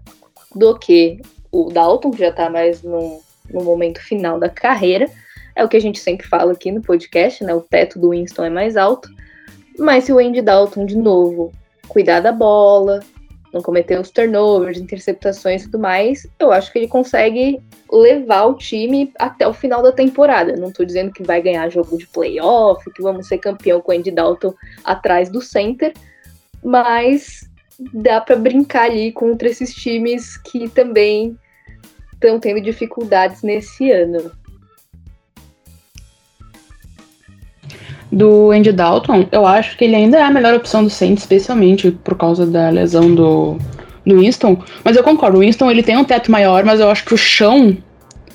do 0.55 0.77
que 0.79 1.21
o 1.51 1.69
Dalton, 1.69 2.09
que 2.09 2.19
já 2.19 2.29
está 2.29 2.49
mais 2.49 2.81
no, 2.81 3.21
no 3.53 3.63
momento 3.63 4.01
final 4.01 4.39
da 4.39 4.49
carreira. 4.49 5.07
É 5.55 5.63
o 5.63 5.69
que 5.69 5.77
a 5.77 5.81
gente 5.81 5.99
sempre 5.99 6.25
fala 6.25 6.53
aqui 6.53 6.71
no 6.71 6.81
podcast, 6.81 7.43
né? 7.43 7.53
O 7.53 7.61
teto 7.61 7.99
do 7.99 8.09
Winston 8.09 8.45
é 8.45 8.49
mais 8.49 8.75
alto. 8.75 9.07
Mas 9.77 10.05
se 10.05 10.13
o 10.13 10.17
Andy 10.17 10.41
Dalton, 10.41 10.85
de 10.85 10.97
novo, 10.97 11.51
cuidar 11.87 12.19
da 12.19 12.31
bola, 12.31 13.01
não 13.53 13.61
cometer 13.61 13.99
os 13.99 14.09
turnovers, 14.09 14.77
interceptações 14.77 15.61
e 15.61 15.65
tudo 15.65 15.79
mais, 15.79 16.25
eu 16.39 16.51
acho 16.51 16.71
que 16.71 16.79
ele 16.79 16.87
consegue 16.87 17.61
levar 17.91 18.45
o 18.45 18.53
time 18.55 19.11
até 19.19 19.47
o 19.47 19.53
final 19.53 19.81
da 19.83 19.91
temporada. 19.91 20.55
Não 20.55 20.69
estou 20.69 20.85
dizendo 20.85 21.11
que 21.11 21.23
vai 21.23 21.41
ganhar 21.41 21.69
jogo 21.69 21.97
de 21.97 22.07
playoff, 22.07 22.89
que 22.91 23.01
vamos 23.01 23.27
ser 23.27 23.39
campeão 23.39 23.81
com 23.81 23.91
o 23.91 23.95
Andy 23.95 24.11
Dalton 24.11 24.53
atrás 24.83 25.29
do 25.29 25.41
center, 25.41 25.93
mas 26.63 27.49
dá 27.93 28.21
para 28.21 28.35
brincar 28.35 28.83
ali 28.83 29.11
contra 29.11 29.47
esses 29.49 29.73
times 29.73 30.37
que 30.37 30.69
também 30.69 31.37
estão 32.13 32.39
tendo 32.39 32.61
dificuldades 32.61 33.41
nesse 33.41 33.91
ano. 33.91 34.31
Do 38.11 38.51
Andy 38.51 38.73
Dalton, 38.73 39.25
eu 39.31 39.45
acho 39.45 39.77
que 39.77 39.85
ele 39.85 39.95
ainda 39.95 40.17
é 40.17 40.21
a 40.21 40.29
melhor 40.29 40.53
opção 40.53 40.83
do 40.83 40.89
Saints, 40.89 41.23
especialmente 41.23 41.91
por 41.91 42.17
causa 42.17 42.45
da 42.45 42.69
lesão 42.69 43.15
do, 43.15 43.57
do 44.05 44.19
Winston. 44.19 44.57
Mas 44.83 44.97
eu 44.97 45.03
concordo, 45.03 45.37
o 45.37 45.41
Winston 45.41 45.71
ele 45.71 45.81
tem 45.81 45.95
um 45.95 46.03
teto 46.03 46.29
maior, 46.29 46.65
mas 46.65 46.81
eu 46.81 46.89
acho 46.89 47.05
que 47.05 47.13
o 47.13 47.17
chão 47.17 47.77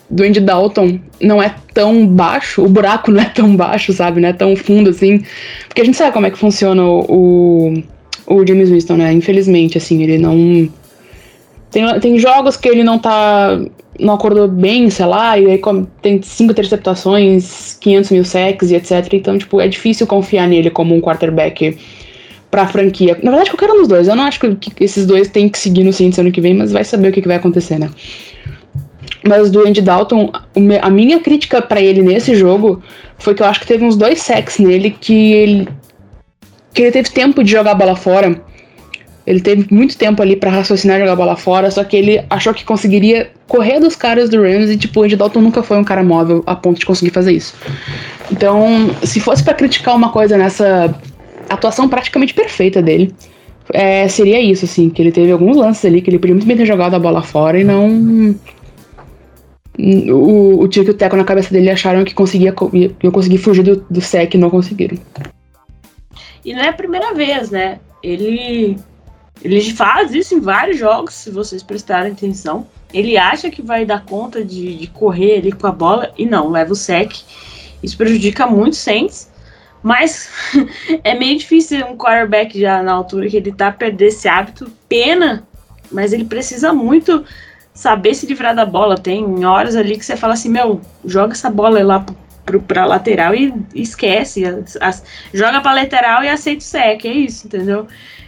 do 0.08 0.22
Andy 0.22 0.40
Dalton 0.40 0.98
não 1.20 1.42
é 1.42 1.54
tão 1.74 2.06
baixo, 2.06 2.64
o 2.64 2.68
buraco 2.68 3.10
não 3.12 3.20
é 3.20 3.26
tão 3.26 3.54
baixo, 3.54 3.92
sabe? 3.92 4.20
Não 4.20 4.30
é 4.30 4.32
tão 4.32 4.56
fundo 4.56 4.90
assim. 4.90 5.22
Porque 5.68 5.82
a 5.82 5.84
gente 5.84 5.96
sabe 5.96 6.12
como 6.12 6.26
é 6.26 6.30
que 6.30 6.38
funciona 6.38 6.82
o, 6.82 7.74
o 8.26 8.46
James 8.46 8.70
Winston, 8.70 8.96
né? 8.96 9.12
Infelizmente, 9.12 9.76
assim, 9.76 10.02
ele 10.02 10.16
não 10.16 10.70
tem, 11.70 12.00
tem 12.00 12.18
jogos 12.18 12.56
que 12.56 12.68
ele 12.68 12.82
não 12.82 12.98
tá. 12.98 13.60
Não 13.98 14.14
acordou 14.14 14.48
bem, 14.48 14.90
sei 14.90 15.06
lá, 15.06 15.38
e 15.38 15.50
aí 15.50 15.61
tem 16.02 16.20
cinco 16.22 16.52
interceptações, 16.52 17.76
500 17.80 18.11
mil 18.11 18.24
sacks 18.24 18.70
e 18.70 18.76
etc. 18.76 19.12
Então, 19.12 19.38
tipo, 19.38 19.61
é 19.61 19.68
difícil 19.68 20.06
confiar 20.06 20.48
nele 20.48 20.70
como 20.70 20.94
um 20.94 21.00
quarterback 21.00 21.76
pra 22.50 22.66
franquia. 22.66 23.18
Na 23.22 23.30
verdade, 23.30 23.50
qualquer 23.50 23.70
um 23.70 23.78
dos 23.78 23.88
dois. 23.88 24.09
Eu 24.09 24.16
não 24.16 24.24
acho 24.24 24.40
que 24.40 24.85
esses 24.85 25.06
dois 25.06 25.28
têm 25.28 25.48
que 25.48 25.59
seguir 25.59 25.85
no 25.85 25.92
Saints 25.92 26.18
ano 26.18 26.32
que 26.32 26.40
vem, 26.40 26.54
mas 26.54 26.72
vai 26.72 26.85
saber 26.85 27.09
o 27.09 27.12
que, 27.12 27.22
que 27.22 27.28
vai 27.28 27.37
acontecer, 27.37 27.78
né? 27.78 27.90
Mas 29.26 29.50
do 29.50 29.66
Andy 29.66 29.82
Dalton, 29.82 30.30
a 30.80 30.90
minha 30.90 31.18
crítica 31.20 31.61
para 31.61 31.80
ele 31.80 32.02
nesse 32.02 32.35
jogo 32.35 32.82
foi 33.18 33.35
que 33.35 33.42
eu 33.42 33.46
acho 33.46 33.61
que 33.61 33.66
teve 33.66 33.85
uns 33.85 33.96
dois 33.96 34.20
sacks 34.20 34.59
nele 34.59 34.90
que 34.90 35.32
ele, 35.32 35.68
que 36.72 36.82
ele 36.82 36.92
teve 36.92 37.11
tempo 37.11 37.42
de 37.42 37.50
jogar 37.50 37.72
a 37.72 37.74
bola 37.74 37.96
fora 37.96 38.40
ele 39.26 39.40
teve 39.40 39.66
muito 39.74 39.98
tempo 39.98 40.22
ali 40.22 40.37
para 40.37 40.50
raciocinar 40.50 41.00
jogar 41.00 41.12
a 41.12 41.16
bola 41.16 41.37
fora, 41.37 41.70
só 41.70 41.82
que 41.82 41.96
ele 41.96 42.24
achou 42.30 42.54
que 42.54 42.64
conseguiria 42.64 43.30
correr 43.48 43.78
dos 43.80 43.94
caras 43.94 44.28
do 44.28 44.42
Rams 44.42 44.70
e, 44.70 44.76
tipo, 44.76 45.00
o 45.00 45.02
Andy 45.04 45.16
Dalton 45.16 45.40
nunca 45.40 45.62
foi 45.62 45.78
um 45.78 45.85
cara 45.85 46.02
móvel 46.02 46.42
a 46.46 46.56
ponto 46.56 46.78
de 46.78 46.87
conseguir 46.87 47.11
fazer 47.11 47.32
isso. 47.32 47.54
Então, 48.30 48.90
se 49.02 49.20
fosse 49.20 49.42
para 49.42 49.54
criticar 49.54 49.94
uma 49.94 50.11
coisa 50.11 50.37
nessa 50.37 50.94
atuação 51.48 51.88
praticamente 51.88 52.35
perfeita 52.35 52.82
dele, 52.82 53.14
é, 53.72 54.09
seria 54.09 54.40
isso, 54.40 54.64
assim, 54.64 54.90
que 54.90 55.00
ele 55.00 55.12
teve 55.12 55.30
alguns 55.32 55.56
lances 55.56 55.85
ali 55.85 56.00
que 56.00 56.11
ele 56.11 56.18
podia 56.18 56.35
muito 56.35 56.46
bem 56.46 56.56
ter 56.56 56.66
jogado 56.66 56.94
a 56.94 56.98
bola 56.98 57.22
fora 57.22 57.59
e 57.59 57.64
não. 57.64 58.35
O, 59.78 60.62
o 60.62 60.68
tiro 60.68 60.87
que 60.87 60.90
o 60.92 60.94
Teco 60.94 61.16
na 61.16 61.24
cabeça 61.24 61.52
dele 61.52 61.70
acharam 61.70 62.02
que 62.02 62.14
conseguia, 62.14 62.54
eu 63.02 63.12
consegui 63.12 63.37
fugir 63.37 63.62
do, 63.62 63.85
do 63.90 64.00
sec 64.00 64.35
e 64.35 64.38
não 64.38 64.48
conseguiram. 64.48 64.96
E 66.44 66.54
não 66.54 66.62
é 66.62 66.68
a 66.68 66.72
primeira 66.72 67.12
vez, 67.12 67.50
né? 67.50 67.78
Ele 68.02 68.76
ele 69.42 69.61
faz 69.72 70.14
isso 70.14 70.35
em 70.35 70.40
vários 70.40 70.79
jogos, 70.79 71.14
se 71.14 71.31
vocês 71.31 71.62
prestarem 71.62 72.12
atenção. 72.12 72.66
Ele 72.92 73.16
acha 73.16 73.51
que 73.51 73.62
vai 73.62 73.85
dar 73.85 74.05
conta 74.05 74.44
de, 74.44 74.77
de 74.77 74.87
correr 74.87 75.38
ali 75.38 75.53
com 75.53 75.66
a 75.66 75.72
bola 75.72 76.12
e 76.16 76.25
não, 76.25 76.51
leva 76.51 76.72
o 76.72 76.77
sec. 76.77 77.12
Isso 77.83 77.96
prejudica 77.96 78.46
muito 78.46 78.72
o 78.72 78.77
Saints. 78.77 79.31
Mas 79.83 80.31
é 81.05 81.14
meio 81.14 81.38
difícil 81.38 81.87
um 81.87 81.96
quarterback 81.96 82.59
já 82.59 82.83
na 82.83 82.92
altura 82.92 83.29
que 83.29 83.37
ele 83.37 83.53
tá 83.53 83.70
perder 83.70 84.07
esse 84.07 84.27
hábito. 84.29 84.70
Pena, 84.88 85.46
mas 85.92 86.12
ele 86.12 86.25
precisa 86.25 86.72
muito 86.72 87.25
saber 87.75 88.14
se 88.14 88.27
livrar 88.27 88.55
da 88.55 88.64
bola. 88.64 88.96
Tem 88.96 89.44
horas 89.44 89.77
ali 89.77 89.96
que 89.96 90.05
você 90.05 90.16
fala 90.16 90.35
assim, 90.35 90.49
meu, 90.49 90.81
joga 91.05 91.35
essa 91.35 91.51
bola 91.51 91.85
lá 91.85 92.05
pro, 92.44 92.61
pra 92.61 92.87
lateral 92.87 93.35
e, 93.35 93.53
e 93.75 93.83
esquece. 93.83 94.44
As, 94.44 94.77
as, 94.81 95.05
joga 95.33 95.61
pra 95.61 95.75
lateral 95.75 96.25
e 96.25 96.29
aceita 96.29 96.61
o 96.61 96.64
sec, 96.64 97.05
é 97.05 97.12
isso, 97.12 97.46
entendeu? 97.46 97.87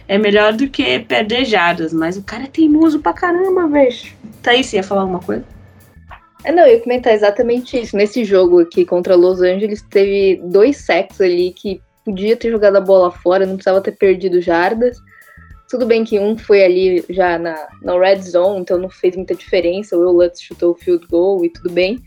É 0.09 0.17
melhor 0.17 0.53
do 0.53 0.67
que 0.67 0.99
perder 0.99 1.45
jardas, 1.45 1.93
mas 1.93 2.17
o 2.17 2.23
cara 2.23 2.45
é 2.45 2.47
teimoso 2.47 2.99
pra 2.99 3.13
caramba, 3.13 3.67
velho. 3.67 3.95
Aí, 4.47 4.63
você 4.63 4.77
ia 4.77 4.83
falar 4.83 5.01
alguma 5.01 5.19
coisa? 5.19 5.45
É, 6.43 6.51
não, 6.51 6.65
eu 6.65 6.73
ia 6.73 6.81
comentar 6.81 7.13
exatamente 7.13 7.79
isso. 7.79 7.95
Nesse 7.95 8.25
jogo 8.25 8.59
aqui 8.59 8.83
contra 8.83 9.15
Los 9.15 9.39
Angeles, 9.39 9.83
teve 9.87 10.41
dois 10.43 10.77
sacks 10.77 11.21
ali 11.21 11.51
que 11.51 11.79
podia 12.03 12.35
ter 12.35 12.49
jogado 12.49 12.77
a 12.77 12.81
bola 12.81 13.11
fora, 13.11 13.45
não 13.45 13.53
precisava 13.53 13.81
ter 13.81 13.91
perdido 13.91 14.41
jardas. 14.41 14.97
Tudo 15.69 15.85
bem 15.85 16.03
que 16.03 16.19
um 16.19 16.35
foi 16.35 16.63
ali 16.63 17.05
já 17.07 17.37
na, 17.37 17.67
na 17.83 17.99
red 17.99 18.19
zone, 18.23 18.61
então 18.61 18.79
não 18.79 18.89
fez 18.89 19.15
muita 19.15 19.35
diferença. 19.35 19.95
O 19.95 19.99
Will 19.99 20.11
Lutz 20.13 20.41
chutou 20.41 20.71
o 20.71 20.75
field 20.75 21.05
goal 21.05 21.45
e 21.45 21.49
tudo 21.51 21.69
bem. 21.69 21.99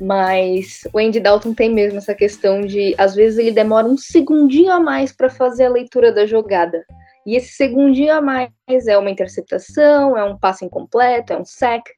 Mas 0.00 0.82
o 0.92 1.00
Andy 1.00 1.18
Dalton 1.18 1.52
tem 1.52 1.68
mesmo 1.68 1.98
essa 1.98 2.14
questão 2.14 2.60
de, 2.60 2.94
às 2.96 3.16
vezes, 3.16 3.40
ele 3.40 3.50
demora 3.50 3.88
um 3.88 3.98
segundinho 3.98 4.70
a 4.70 4.78
mais 4.78 5.10
para 5.10 5.28
fazer 5.28 5.64
a 5.64 5.70
leitura 5.70 6.12
da 6.12 6.24
jogada. 6.24 6.84
E 7.26 7.36
esse 7.36 7.52
segundinho 7.52 8.14
a 8.14 8.20
mais 8.20 8.50
é 8.86 8.96
uma 8.96 9.10
interceptação, 9.10 10.16
é 10.16 10.24
um 10.24 10.38
passe 10.38 10.64
incompleto, 10.64 11.32
é 11.32 11.38
um 11.38 11.44
sack. 11.44 11.90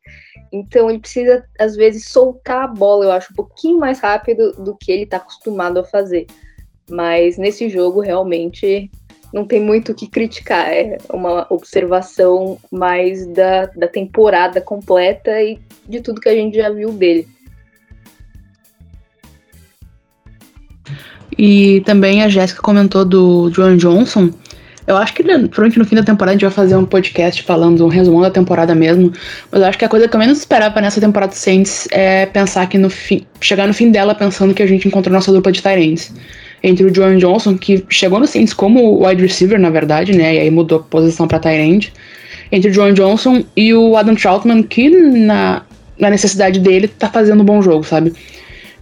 Então 0.53 0.91
ele 0.91 0.99
precisa, 0.99 1.45
às 1.59 1.77
vezes, 1.77 2.09
soltar 2.09 2.65
a 2.65 2.69
bola, 2.69 3.05
eu 3.05 3.13
acho, 3.13 3.33
um 3.33 3.37
pouquinho 3.37 3.79
mais 3.79 4.01
rápido 4.01 4.53
do 4.53 4.77
que 4.77 4.91
ele 4.91 5.05
está 5.05 5.19
acostumado 5.19 5.79
a 5.79 5.85
fazer. 5.85 6.27
Mas 6.91 7.39
nesse 7.39 7.69
jogo, 7.69 8.01
realmente, 8.01 8.91
não 9.33 9.47
tem 9.47 9.61
muito 9.61 9.93
o 9.93 9.95
que 9.95 10.09
criticar. 10.09 10.69
É 10.69 10.99
uma 11.11 11.47
observação 11.51 12.59
mais 12.71 13.27
da, 13.29 13.67
da 13.67 13.89
temporada 13.89 14.61
completa 14.61 15.41
e 15.41 15.59
de 15.89 16.01
tudo 16.01 16.21
que 16.21 16.29
a 16.29 16.35
gente 16.35 16.57
já 16.57 16.69
viu 16.69 16.93
dele. 16.93 17.29
E 21.39 21.81
também 21.81 22.23
a 22.23 22.29
Jéssica 22.29 22.61
comentou 22.61 23.05
do 23.05 23.49
John 23.51 23.77
Johnson. 23.77 24.31
Eu 24.87 24.97
acho 24.97 25.15
que 25.15 25.23
provavelmente 25.23 25.79
no 25.79 25.85
fim 25.85 25.95
da 25.95 26.03
temporada 26.03 26.33
a 26.33 26.35
gente 26.35 26.43
vai 26.43 26.51
fazer 26.51 26.77
um 26.77 26.85
podcast 26.85 27.43
falando 27.43 27.85
um 27.85 27.89
resumo 27.89 28.21
da 28.21 28.31
temporada 28.31 28.75
mesmo. 28.75 29.13
Mas 29.51 29.61
eu 29.61 29.69
acho 29.69 29.79
que 29.79 29.85
a 29.85 29.89
coisa 29.89 30.09
que 30.09 30.15
eu 30.15 30.19
menos 30.19 30.39
esperava 30.39 30.81
nessa 30.81 31.01
temporada 31.01 31.33
do 31.33 31.37
Saints 31.37 31.87
é 31.91 32.27
pensar 32.27 32.67
que 32.67 32.79
no 32.79 32.91
fim. 32.91 33.25
chegar 33.41 33.67
no 33.69 33.75
fim 33.75 33.91
dela 33.91 34.15
pensando 34.15 34.53
que 34.53 34.63
a 34.63 34.67
gente 34.67 34.89
encontrou 34.89 35.15
nossa 35.15 35.33
dupla 35.33 35.53
de 35.53 35.63
Tyrants. 35.63 36.13
Entre 36.65 36.85
o 36.85 36.91
John 36.91 37.17
Johnson, 37.17 37.59
que 37.59 37.85
chegou 37.89 38.21
no 38.21 38.27
Saints 38.27 38.53
como 38.53 39.07
wide 39.07 39.23
receiver, 39.23 39.59
na 39.59 39.71
verdade, 39.71 40.17
né? 40.17 40.37
E 40.37 40.39
aí 40.41 40.51
mudou 40.51 40.79
a 40.79 40.83
posição 40.83 41.27
pra 41.29 41.39
Tyrant. 41.39 41.89
Entre 42.51 42.71
o 42.71 42.73
John 42.73 42.93
Johnson 42.93 43.45
e 43.57 43.73
o 43.75 43.97
Adam 43.97 44.15
Troutman, 44.15 44.63
que 44.63 44.89
na, 44.91 45.63
na 45.99 46.11
necessidade 46.11 46.61
dele 46.61 46.87
tá 46.87 47.09
fazendo 47.09 47.41
um 47.41 47.45
bom 47.45 47.63
jogo, 47.63 47.85
sabe? 47.85 48.13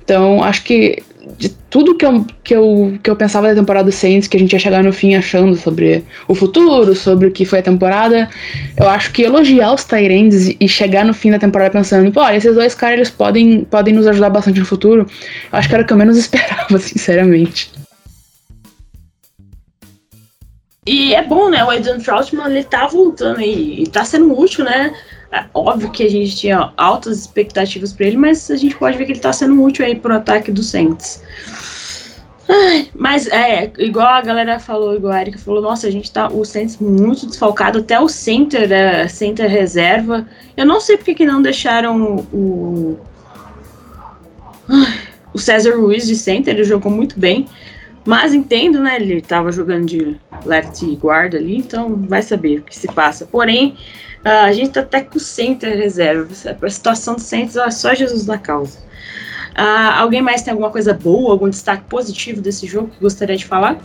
Então, 0.02 0.42
acho 0.42 0.64
que 0.64 1.02
de 1.38 1.48
tudo 1.48 1.94
que 1.94 2.04
eu, 2.04 2.26
que, 2.42 2.54
eu, 2.54 2.98
que 3.02 3.10
eu 3.10 3.16
pensava 3.16 3.48
da 3.48 3.54
temporada 3.54 3.86
do 3.86 3.92
Saints, 3.92 4.28
que 4.28 4.36
a 4.36 4.40
gente 4.40 4.52
ia 4.52 4.58
chegar 4.58 4.82
no 4.82 4.92
fim 4.92 5.14
achando 5.14 5.56
sobre 5.56 6.04
o 6.26 6.34
futuro, 6.34 6.94
sobre 6.94 7.28
o 7.28 7.30
que 7.30 7.44
foi 7.44 7.60
a 7.60 7.62
temporada, 7.62 8.28
eu 8.76 8.88
acho 8.88 9.12
que 9.12 9.22
elogiar 9.22 9.72
os 9.72 9.84
Tyrands 9.84 10.54
e 10.58 10.68
chegar 10.68 11.04
no 11.04 11.14
fim 11.14 11.30
da 11.30 11.38
temporada 11.38 11.70
pensando, 11.70 12.10
pô, 12.10 12.28
esses 12.28 12.54
dois 12.54 12.74
caras 12.74 12.96
eles 12.96 13.10
podem, 13.10 13.64
podem 13.64 13.94
nos 13.94 14.06
ajudar 14.06 14.30
bastante 14.30 14.60
no 14.60 14.66
futuro, 14.66 15.06
eu 15.52 15.58
acho 15.58 15.68
que 15.68 15.74
era 15.74 15.84
o 15.84 15.86
que 15.86 15.92
eu 15.92 15.96
menos 15.96 16.16
esperava, 16.18 16.78
sinceramente. 16.78 17.70
E 20.86 21.14
é 21.14 21.22
bom, 21.22 21.50
né? 21.50 21.62
O 21.62 21.70
Aidan 21.70 21.98
Troutman, 21.98 22.50
ele 22.50 22.64
tá 22.64 22.86
voltando 22.86 23.38
aí, 23.38 23.82
e 23.82 23.86
tá 23.86 24.04
sendo 24.04 24.36
útil, 24.36 24.64
né? 24.64 24.92
É 25.32 25.44
óbvio 25.54 25.90
que 25.90 26.02
a 26.02 26.10
gente 26.10 26.36
tinha 26.36 26.72
altas 26.76 27.18
expectativas 27.18 27.92
para 27.92 28.06
ele, 28.06 28.16
mas 28.16 28.50
a 28.50 28.56
gente 28.56 28.76
pode 28.76 28.98
ver 28.98 29.04
que 29.04 29.12
ele 29.12 29.20
tá 29.20 29.32
sendo 29.32 29.62
útil 29.62 29.84
aí 29.84 29.94
pro 29.94 30.14
ataque 30.14 30.50
do 30.50 30.62
Saints. 30.62 31.22
Ai, 32.48 32.88
mas 32.96 33.28
é, 33.28 33.70
igual 33.78 34.08
a 34.08 34.20
galera 34.20 34.58
falou, 34.58 34.96
igual 34.96 35.12
a 35.12 35.20
Erika 35.20 35.38
falou, 35.38 35.62
nossa, 35.62 35.86
a 35.86 35.90
gente 35.90 36.10
tá, 36.10 36.26
o 36.26 36.44
Saints 36.44 36.78
muito 36.78 37.26
desfalcado, 37.26 37.78
até 37.78 38.00
o 38.00 38.08
center, 38.08 38.72
é, 38.72 39.06
center 39.06 39.48
reserva. 39.48 40.26
Eu 40.56 40.66
não 40.66 40.80
sei 40.80 40.96
porque 40.96 41.14
que 41.14 41.24
não 41.24 41.40
deixaram 41.40 42.26
o. 42.32 42.98
O 45.32 45.38
César 45.38 45.76
Ruiz 45.76 46.08
de 46.08 46.16
center, 46.16 46.54
ele 46.54 46.64
jogou 46.64 46.90
muito 46.90 47.18
bem. 47.18 47.46
Mas 48.04 48.32
entendo, 48.32 48.80
né? 48.80 48.96
Ele 48.96 49.20
tava 49.20 49.52
jogando 49.52 49.86
de 49.86 50.18
left 50.44 50.84
guard 50.96 51.34
ali, 51.34 51.58
então 51.58 51.96
vai 52.08 52.22
saber 52.22 52.60
o 52.60 52.62
que 52.62 52.76
se 52.76 52.88
passa. 52.88 53.26
Porém, 53.26 53.76
Uh, 54.20 54.44
a 54.44 54.52
gente 54.52 54.72
tá 54.72 54.80
até 54.80 55.00
com 55.00 55.16
o 55.16 55.20
center 55.20 55.76
reserva. 55.76 56.28
A 56.62 56.70
situação 56.70 57.14
do 57.14 57.20
center 57.20 57.62
é 57.62 57.70
só 57.70 57.94
Jesus 57.94 58.26
na 58.26 58.36
causa. 58.36 58.78
Uh, 59.52 59.96
alguém 59.96 60.20
mais 60.20 60.42
tem 60.42 60.52
alguma 60.52 60.70
coisa 60.70 60.92
boa, 60.92 61.32
algum 61.32 61.48
destaque 61.48 61.84
positivo 61.84 62.40
desse 62.40 62.66
jogo 62.66 62.88
que 62.88 63.00
gostaria 63.00 63.36
de 63.36 63.46
falar? 63.46 63.80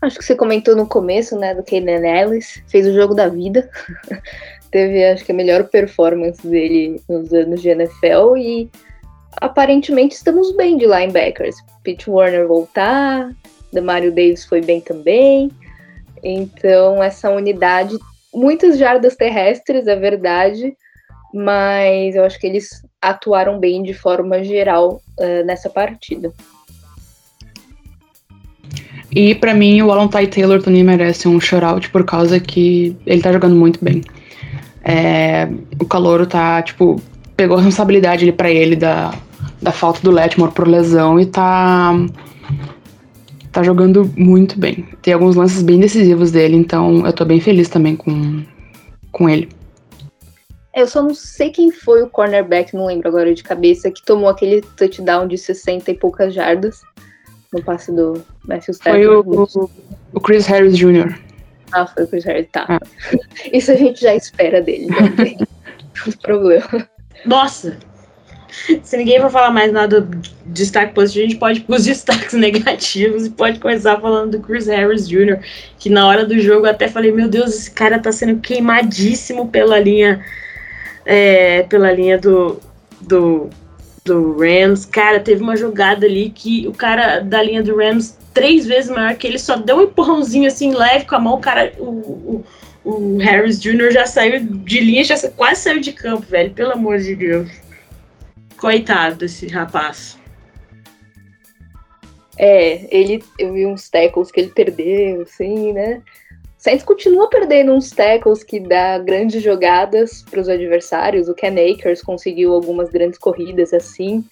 Acho 0.00 0.18
que 0.18 0.24
você 0.24 0.34
comentou 0.34 0.76
no 0.76 0.86
começo, 0.86 1.36
né, 1.36 1.54
do 1.54 1.62
Kaden 1.62 2.04
Ellis, 2.04 2.62
fez 2.68 2.86
o 2.86 2.94
jogo 2.94 3.14
da 3.14 3.28
vida. 3.28 3.68
Teve, 4.70 5.04
acho 5.04 5.24
que, 5.24 5.32
a 5.32 5.34
melhor 5.34 5.64
performance 5.64 6.44
dele 6.46 7.00
nos 7.08 7.32
anos 7.32 7.60
de 7.60 7.68
NFL 7.68 8.36
e 8.38 8.70
aparentemente 9.40 10.14
estamos 10.14 10.54
bem 10.56 10.76
de 10.76 10.86
linebackers. 10.86 11.56
Pete 11.82 12.08
Warner 12.08 12.46
voltar, 12.46 13.32
Demario 13.72 14.10
Davis 14.10 14.44
foi 14.44 14.60
bem 14.60 14.80
também. 14.80 15.50
Então, 16.22 17.02
essa 17.02 17.30
unidade, 17.30 17.96
muitas 18.32 18.78
jardas 18.78 19.16
terrestres, 19.16 19.86
é 19.86 19.96
verdade, 19.96 20.76
mas 21.34 22.14
eu 22.14 22.24
acho 22.24 22.38
que 22.38 22.46
eles 22.46 22.84
atuaram 23.00 23.58
bem 23.58 23.82
de 23.82 23.94
forma 23.94 24.44
geral 24.44 25.00
uh, 25.18 25.44
nessa 25.44 25.68
partida. 25.68 26.32
E 29.14 29.34
para 29.34 29.52
mim, 29.52 29.82
o 29.82 29.90
Alan 29.90 30.08
Ty 30.08 30.26
Taylor 30.26 30.62
também 30.62 30.82
merece 30.82 31.28
um 31.28 31.38
shoutout 31.38 31.90
por 31.90 32.04
causa 32.04 32.40
que 32.40 32.96
ele 33.04 33.20
tá 33.20 33.32
jogando 33.32 33.56
muito 33.56 33.84
bem. 33.84 34.02
É, 34.84 35.48
o 35.78 35.84
Calouro 35.84 36.26
tá, 36.26 36.62
tipo, 36.62 37.00
pegou 37.36 37.56
a 37.56 37.60
responsabilidade 37.60 38.24
ali 38.24 38.32
para 38.32 38.50
ele 38.50 38.76
da, 38.76 39.14
da 39.60 39.72
falta 39.72 40.00
do 40.02 40.10
Letmore 40.10 40.52
por 40.52 40.66
lesão 40.66 41.18
e 41.18 41.26
tá 41.26 41.94
tá 43.52 43.62
jogando 43.62 44.10
muito 44.16 44.58
bem. 44.58 44.88
Tem 45.02 45.12
alguns 45.12 45.36
lances 45.36 45.62
bem 45.62 45.78
decisivos 45.78 46.32
dele, 46.32 46.56
então 46.56 47.06
eu 47.06 47.12
tô 47.12 47.24
bem 47.24 47.38
feliz 47.38 47.68
também 47.68 47.94
com, 47.94 48.42
com 49.12 49.28
ele. 49.28 49.48
Eu 50.74 50.86
só 50.86 51.02
não 51.02 51.14
sei 51.14 51.50
quem 51.50 51.70
foi 51.70 52.02
o 52.02 52.08
cornerback, 52.08 52.74
não 52.74 52.86
lembro 52.86 53.06
agora 53.06 53.34
de 53.34 53.42
cabeça, 53.42 53.90
que 53.90 54.02
tomou 54.02 54.30
aquele 54.30 54.62
touchdown 54.62 55.28
de 55.28 55.36
60 55.36 55.90
e 55.90 55.94
poucas 55.94 56.32
jardas 56.32 56.80
no 57.52 57.62
passe 57.62 57.92
do 57.92 58.24
Matthew 58.48 58.72
Stafford. 58.72 59.04
Foi 59.04 59.16
o, 59.16 59.70
o, 60.14 60.20
Chris 60.20 60.46
Harris 60.46 60.76
Jr. 60.78 61.14
Ah, 61.72 61.86
foi 61.86 62.04
o 62.04 62.08
Chris 62.08 62.24
Harris, 62.24 62.48
tá. 62.50 62.64
Ah. 62.66 62.80
Isso 63.52 63.70
a 63.70 63.76
gente 63.76 64.00
já 64.00 64.14
espera 64.14 64.62
dele, 64.62 64.86
não 64.86 65.14
tem 65.14 65.36
problema. 66.22 66.88
Nossa, 67.24 67.78
Se 68.82 68.96
ninguém 68.96 69.20
for 69.20 69.30
falar 69.30 69.50
mais 69.50 69.72
nada 69.72 70.00
de 70.00 70.30
destaque 70.46 70.94
positivo, 70.94 71.24
a 71.24 71.28
gente 71.28 71.38
pode 71.38 71.60
ir 71.60 71.62
para 71.62 71.76
os 71.76 71.84
destaques 71.84 72.34
negativos 72.38 73.26
e 73.26 73.30
pode 73.30 73.58
começar 73.58 73.98
falando 74.00 74.32
do 74.32 74.40
Chris 74.40 74.66
Harris 74.66 75.08
Jr., 75.08 75.38
que 75.78 75.88
na 75.88 76.06
hora 76.06 76.26
do 76.26 76.38
jogo 76.38 76.66
até 76.66 76.88
falei, 76.88 77.10
meu 77.12 77.28
Deus, 77.28 77.54
esse 77.54 77.70
cara 77.70 77.98
tá 77.98 78.12
sendo 78.12 78.40
queimadíssimo 78.40 79.48
pela 79.48 79.78
linha 79.78 80.22
é, 81.04 81.62
pela 81.64 81.90
linha 81.90 82.18
do, 82.18 82.60
do, 83.00 83.48
do 84.04 84.36
Rams. 84.38 84.84
Cara, 84.84 85.18
teve 85.18 85.42
uma 85.42 85.56
jogada 85.56 86.06
ali 86.06 86.30
que 86.30 86.68
o 86.68 86.72
cara 86.72 87.20
da 87.20 87.42
linha 87.42 87.62
do 87.62 87.76
Rams, 87.76 88.16
três 88.34 88.66
vezes 88.66 88.90
maior 88.90 89.14
que 89.14 89.26
ele, 89.26 89.38
só 89.38 89.56
deu 89.56 89.78
um 89.78 89.82
empurrãozinho 89.82 90.46
assim, 90.46 90.74
leve 90.74 91.06
com 91.06 91.16
a 91.16 91.18
mão, 91.18 91.34
o 91.34 91.40
cara, 91.40 91.72
o, 91.78 91.84
o, 91.84 92.44
o 92.84 93.16
Harris 93.18 93.60
Jr. 93.60 93.92
já 93.92 94.06
saiu 94.06 94.40
de 94.40 94.80
linha, 94.80 95.04
já 95.04 95.16
quase 95.30 95.62
saiu 95.62 95.80
de 95.80 95.92
campo, 95.92 96.26
velho, 96.26 96.52
pelo 96.52 96.72
amor 96.72 96.98
de 96.98 97.14
Deus. 97.14 97.50
Coitado 98.56 99.16
desse 99.16 99.46
rapaz. 99.46 100.18
É, 102.38 102.86
ele, 102.90 103.22
eu 103.38 103.52
vi 103.52 103.66
uns 103.66 103.88
tackles 103.88 104.30
que 104.30 104.40
ele 104.40 104.50
perdeu, 104.50 105.22
assim, 105.22 105.72
né? 105.72 106.02
O 106.58 106.62
Saints 106.62 106.84
continua 106.84 107.28
perdendo 107.28 107.72
uns 107.72 107.90
tackles 107.90 108.42
que 108.44 108.60
dá 108.60 108.98
grandes 108.98 109.42
jogadas 109.42 110.24
para 110.30 110.40
os 110.40 110.48
adversários. 110.48 111.28
O 111.28 111.34
Ken 111.34 111.54
Akers 111.54 112.00
conseguiu 112.00 112.52
algumas 112.52 112.88
grandes 112.88 113.18
corridas 113.18 113.72
assim, 113.72 114.24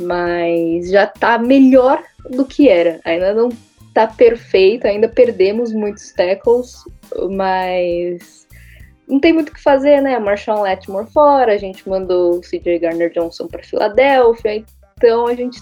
mas 0.00 0.90
já 0.90 1.06
tá 1.06 1.38
melhor 1.38 2.02
do 2.30 2.44
que 2.44 2.68
era. 2.68 3.00
Ainda 3.04 3.32
não 3.32 3.48
tá 3.94 4.06
perfeito, 4.06 4.86
ainda 4.86 5.08
perdemos 5.08 5.72
muitos 5.72 6.12
tackles, 6.12 6.84
mas 7.30 8.46
não 9.08 9.20
tem 9.20 9.32
muito 9.32 9.50
o 9.50 9.52
que 9.52 9.62
fazer, 9.62 10.00
né? 10.00 10.18
Marshawn 10.18 10.62
Letmore 10.62 11.10
fora, 11.10 11.52
a 11.52 11.58
gente 11.58 11.88
mandou 11.88 12.36
o 12.36 12.40
CJ 12.40 12.78
Garner 12.78 13.12
Johnson 13.12 13.46
para 13.46 13.62
Filadélfia, 13.62 14.64
então 14.96 15.26
a 15.26 15.34
gente 15.34 15.60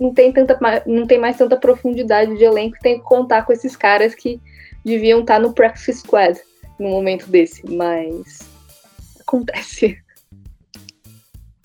não 0.00 0.12
tem, 0.12 0.32
tanta, 0.32 0.58
não 0.86 1.06
tem 1.06 1.18
mais 1.18 1.36
tanta 1.36 1.56
profundidade 1.56 2.36
de 2.36 2.44
elenco, 2.44 2.76
tem 2.82 2.98
que 2.98 3.04
contar 3.04 3.46
com 3.46 3.52
esses 3.52 3.76
caras 3.76 4.14
que 4.14 4.40
deviam 4.84 5.20
estar 5.20 5.34
tá 5.34 5.40
no 5.40 5.52
practice 5.52 5.94
squad 5.94 6.38
no 6.78 6.88
momento 6.88 7.26
desse, 7.28 7.64
mas 7.70 8.40
acontece. 9.20 9.98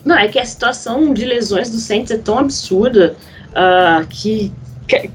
Não, 0.06 0.18
é 0.18 0.28
que 0.28 0.40
a 0.40 0.46
situação 0.46 1.14
de 1.14 1.26
lesões 1.26 1.70
do 1.70 1.78
Saints 1.78 2.12
é 2.12 2.18
tão 2.18 2.38
absurda 2.38 3.18
uh, 3.50 4.08
que, 4.08 4.52
que, 4.88 5.12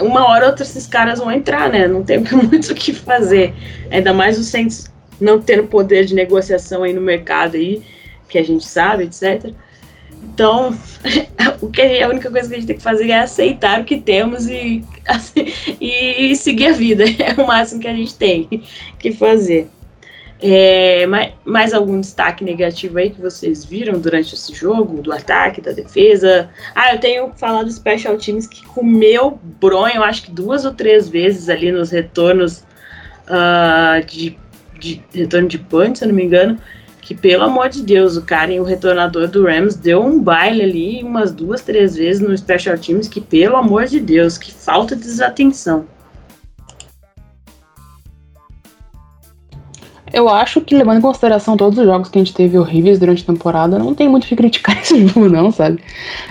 uma 0.00 0.28
hora 0.28 0.44
ou 0.44 0.50
outra 0.50 0.64
esses 0.64 0.86
caras 0.86 1.18
vão 1.18 1.30
entrar, 1.30 1.70
né? 1.70 1.86
Não 1.86 2.02
tem 2.02 2.18
muito 2.32 2.72
o 2.72 2.74
que 2.74 2.92
fazer. 2.92 3.54
Ainda 3.90 4.12
mais 4.12 4.38
o 4.38 4.44
Saints 4.44 4.92
não 5.20 5.40
tendo 5.40 5.64
poder 5.64 6.04
de 6.04 6.14
negociação 6.14 6.82
aí 6.82 6.92
no 6.92 7.00
mercado 7.00 7.56
aí, 7.56 7.82
que 8.28 8.38
a 8.38 8.42
gente 8.42 8.64
sabe, 8.64 9.04
etc. 9.04 9.52
Então, 10.22 10.76
o 11.60 11.68
que 11.68 12.02
a 12.02 12.08
única 12.08 12.30
coisa 12.30 12.48
que 12.48 12.54
a 12.54 12.58
gente 12.58 12.66
tem 12.66 12.76
que 12.76 12.82
fazer 12.82 13.10
é 13.10 13.20
aceitar 13.20 13.80
o 13.80 13.84
que 13.84 14.00
temos 14.00 14.48
e, 14.48 14.84
e 15.80 16.34
seguir 16.36 16.68
a 16.68 16.72
vida. 16.72 17.04
É 17.18 17.40
o 17.40 17.46
máximo 17.46 17.80
que 17.80 17.88
a 17.88 17.94
gente 17.94 18.14
tem 18.14 18.62
que 18.98 19.12
fazer. 19.12 19.68
É, 20.46 21.06
mais, 21.06 21.32
mais 21.42 21.72
algum 21.72 21.98
destaque 21.98 22.44
negativo 22.44 22.98
aí 22.98 23.08
que 23.08 23.20
vocês 23.20 23.64
viram 23.64 23.98
durante 23.98 24.34
esse 24.34 24.52
jogo, 24.52 25.00
do 25.00 25.10
ataque, 25.10 25.62
da 25.62 25.72
defesa? 25.72 26.50
Ah, 26.74 26.92
eu 26.92 27.00
tenho 27.00 27.32
falar 27.34 27.62
do 27.62 27.72
Special 27.72 28.18
Teams 28.18 28.46
que 28.46 28.62
comeu 28.66 29.40
bronho, 29.58 30.02
acho 30.02 30.24
que 30.24 30.30
duas 30.30 30.66
ou 30.66 30.74
três 30.74 31.08
vezes 31.08 31.48
ali 31.48 31.72
nos 31.72 31.90
retornos 31.90 32.62
uh, 33.26 34.04
de 34.06 34.36
de 34.78 35.02
retorno 35.12 35.48
de 35.48 35.58
punch, 35.58 35.98
se 35.98 36.04
eu 36.04 36.08
não 36.08 36.14
me 36.14 36.24
engano, 36.24 36.58
que 37.00 37.14
pelo 37.14 37.44
amor 37.44 37.68
de 37.68 37.82
Deus, 37.82 38.16
o 38.16 38.22
cara 38.22 38.52
e 38.52 38.60
o 38.60 38.64
retornador 38.64 39.28
do 39.28 39.44
Rams 39.44 39.76
deu 39.76 40.02
um 40.02 40.20
baile 40.20 40.62
ali 40.62 41.02
umas 41.02 41.32
duas, 41.32 41.62
três 41.62 41.96
vezes 41.96 42.20
no 42.20 42.36
Special 42.36 42.78
Teams, 42.78 43.08
que 43.08 43.20
pelo 43.20 43.56
amor 43.56 43.86
de 43.86 44.00
Deus, 44.00 44.38
que 44.38 44.52
falta 44.52 44.94
de 44.94 45.02
desatenção. 45.02 45.86
Eu 50.14 50.28
acho 50.28 50.60
que, 50.60 50.76
levando 50.76 50.98
em 50.98 51.00
consideração 51.00 51.56
todos 51.56 51.76
os 51.76 51.84
jogos 51.84 52.08
que 52.08 52.16
a 52.16 52.22
gente 52.22 52.32
teve 52.32 52.56
horríveis 52.56 53.00
durante 53.00 53.24
a 53.24 53.26
temporada, 53.26 53.80
não 53.80 53.92
tem 53.92 54.08
muito 54.08 54.22
o 54.22 54.26
que 54.28 54.36
criticar 54.36 54.78
esse 54.80 55.04
jogo, 55.08 55.28
não, 55.28 55.50
sabe? 55.50 55.80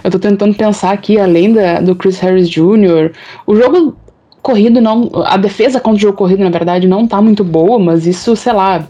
Eu 0.01 0.09
tô 0.09 0.17
tentando 0.17 0.55
pensar 0.55 0.91
aqui, 0.91 1.19
além 1.19 1.51
da, 1.51 1.81
do 1.81 1.93
Chris 1.93 2.17
Harris 2.19 2.49
Jr., 2.49 3.11
o 3.45 3.55
jogo 3.57 3.97
corrido 4.41 4.79
não. 4.79 5.11
A 5.25 5.35
defesa 5.35 5.81
contra 5.81 5.97
o 5.97 6.01
jogo 6.01 6.17
corrido, 6.17 6.41
na 6.45 6.49
verdade, 6.49 6.87
não 6.87 7.05
tá 7.05 7.21
muito 7.21 7.43
boa, 7.43 7.77
mas 7.77 8.07
isso, 8.07 8.33
sei 8.37 8.53
lá. 8.53 8.87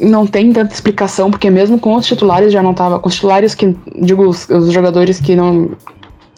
Não 0.00 0.24
tem 0.24 0.52
tanta 0.52 0.72
explicação, 0.72 1.28
porque 1.28 1.50
mesmo 1.50 1.76
com 1.76 1.96
os 1.96 2.06
titulares 2.06 2.52
já 2.52 2.62
não 2.62 2.72
tava. 2.72 3.00
Com 3.00 3.08
os 3.08 3.16
titulares 3.16 3.52
que. 3.52 3.76
Digo, 4.00 4.28
os, 4.28 4.48
os 4.48 4.72
jogadores 4.72 5.18
que 5.18 5.34
não. 5.34 5.72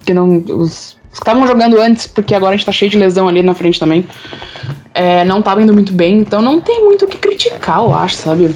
Que 0.06 0.14
não. 0.14 0.42
Os 0.48 0.98
estavam 1.12 1.46
jogando 1.46 1.78
antes, 1.78 2.06
porque 2.06 2.34
agora 2.34 2.54
a 2.54 2.56
gente 2.56 2.64
tá 2.64 2.72
cheio 2.72 2.90
de 2.90 2.96
lesão 2.96 3.28
ali 3.28 3.42
na 3.42 3.52
frente 3.52 3.78
também 3.78 4.06
é, 4.94 5.24
não 5.24 5.42
tava 5.42 5.62
indo 5.62 5.72
muito 5.72 5.92
bem, 5.92 6.18
então 6.18 6.42
não 6.42 6.60
tem 6.60 6.84
muito 6.84 7.04
o 7.04 7.08
que 7.08 7.18
criticar, 7.18 7.78
eu 7.78 7.94
acho, 7.94 8.16
sabe? 8.16 8.54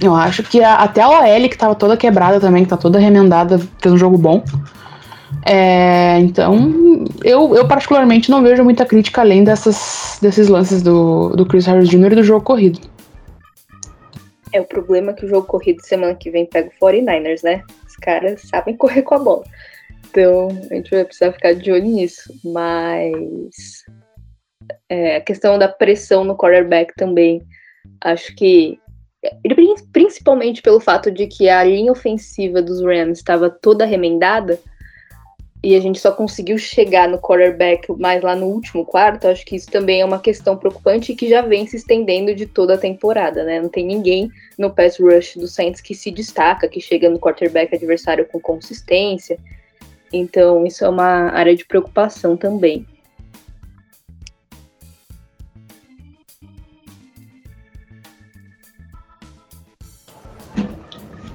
Eu 0.00 0.14
acho 0.14 0.42
que 0.42 0.62
a, 0.62 0.76
até 0.76 1.02
a 1.02 1.08
OL, 1.08 1.48
que 1.48 1.56
tava 1.56 1.74
toda 1.74 1.96
quebrada 1.96 2.40
também, 2.40 2.64
que 2.64 2.70
tá 2.70 2.76
toda 2.76 2.98
remendada, 2.98 3.58
fez 3.78 3.94
um 3.94 3.98
jogo 3.98 4.18
bom. 4.18 4.42
É, 5.44 6.18
então, 6.18 7.04
eu, 7.24 7.54
eu 7.54 7.66
particularmente 7.66 8.30
não 8.30 8.42
vejo 8.42 8.62
muita 8.64 8.84
crítica 8.84 9.20
além 9.20 9.44
dessas, 9.44 10.18
desses 10.20 10.48
lances 10.48 10.82
do, 10.82 11.30
do 11.30 11.46
Chris 11.46 11.66
Harris 11.66 11.88
Jr. 11.88 12.12
e 12.12 12.16
do 12.16 12.24
jogo 12.24 12.44
corrido. 12.44 12.80
É, 14.52 14.60
o 14.60 14.64
problema 14.64 15.12
é 15.12 15.14
que 15.14 15.24
o 15.24 15.28
jogo 15.28 15.46
corrido 15.46 15.80
semana 15.82 16.14
que 16.14 16.30
vem 16.30 16.46
pega 16.46 16.68
o 16.68 16.84
49ers, 16.84 17.42
né? 17.42 17.62
Os 17.86 17.96
caras 17.96 18.42
sabem 18.42 18.74
correr 18.76 19.02
com 19.02 19.14
a 19.14 19.18
bola. 19.18 19.44
Então, 20.10 20.48
a 20.70 20.74
gente 20.74 20.90
vai 20.90 21.04
precisar 21.04 21.32
ficar 21.32 21.54
de 21.54 21.72
olho 21.72 21.86
nisso. 21.86 22.32
Mas 22.44 23.81
é, 24.92 25.16
a 25.16 25.20
questão 25.22 25.58
da 25.58 25.68
pressão 25.68 26.22
no 26.22 26.36
quarterback 26.36 26.92
também. 26.94 27.40
Acho 27.98 28.34
que, 28.36 28.78
principalmente 29.90 30.60
pelo 30.60 30.80
fato 30.80 31.10
de 31.10 31.26
que 31.26 31.48
a 31.48 31.64
linha 31.64 31.90
ofensiva 31.90 32.60
dos 32.60 32.82
Rams 32.82 33.18
estava 33.18 33.48
toda 33.48 33.86
remendada 33.86 34.60
e 35.64 35.74
a 35.74 35.80
gente 35.80 35.98
só 35.98 36.12
conseguiu 36.12 36.58
chegar 36.58 37.08
no 37.08 37.18
quarterback 37.18 37.90
mais 37.98 38.20
lá 38.22 38.36
no 38.36 38.46
último 38.48 38.84
quarto, 38.84 39.28
acho 39.28 39.46
que 39.46 39.56
isso 39.56 39.70
também 39.70 40.02
é 40.02 40.04
uma 40.04 40.18
questão 40.18 40.58
preocupante 40.58 41.12
e 41.12 41.16
que 41.16 41.26
já 41.26 41.40
vem 41.40 41.66
se 41.66 41.76
estendendo 41.76 42.34
de 42.34 42.44
toda 42.44 42.74
a 42.74 42.78
temporada, 42.78 43.44
né? 43.44 43.62
Não 43.62 43.70
tem 43.70 43.86
ninguém 43.86 44.28
no 44.58 44.74
pass 44.74 44.98
rush 44.98 45.36
do 45.36 45.48
Saints 45.48 45.80
que 45.80 45.94
se 45.94 46.10
destaca, 46.10 46.68
que 46.68 46.80
chega 46.82 47.08
no 47.08 47.18
quarterback 47.18 47.74
adversário 47.74 48.26
com 48.26 48.38
consistência. 48.38 49.38
Então, 50.12 50.66
isso 50.66 50.84
é 50.84 50.88
uma 50.88 51.30
área 51.30 51.56
de 51.56 51.64
preocupação 51.64 52.36
também. 52.36 52.86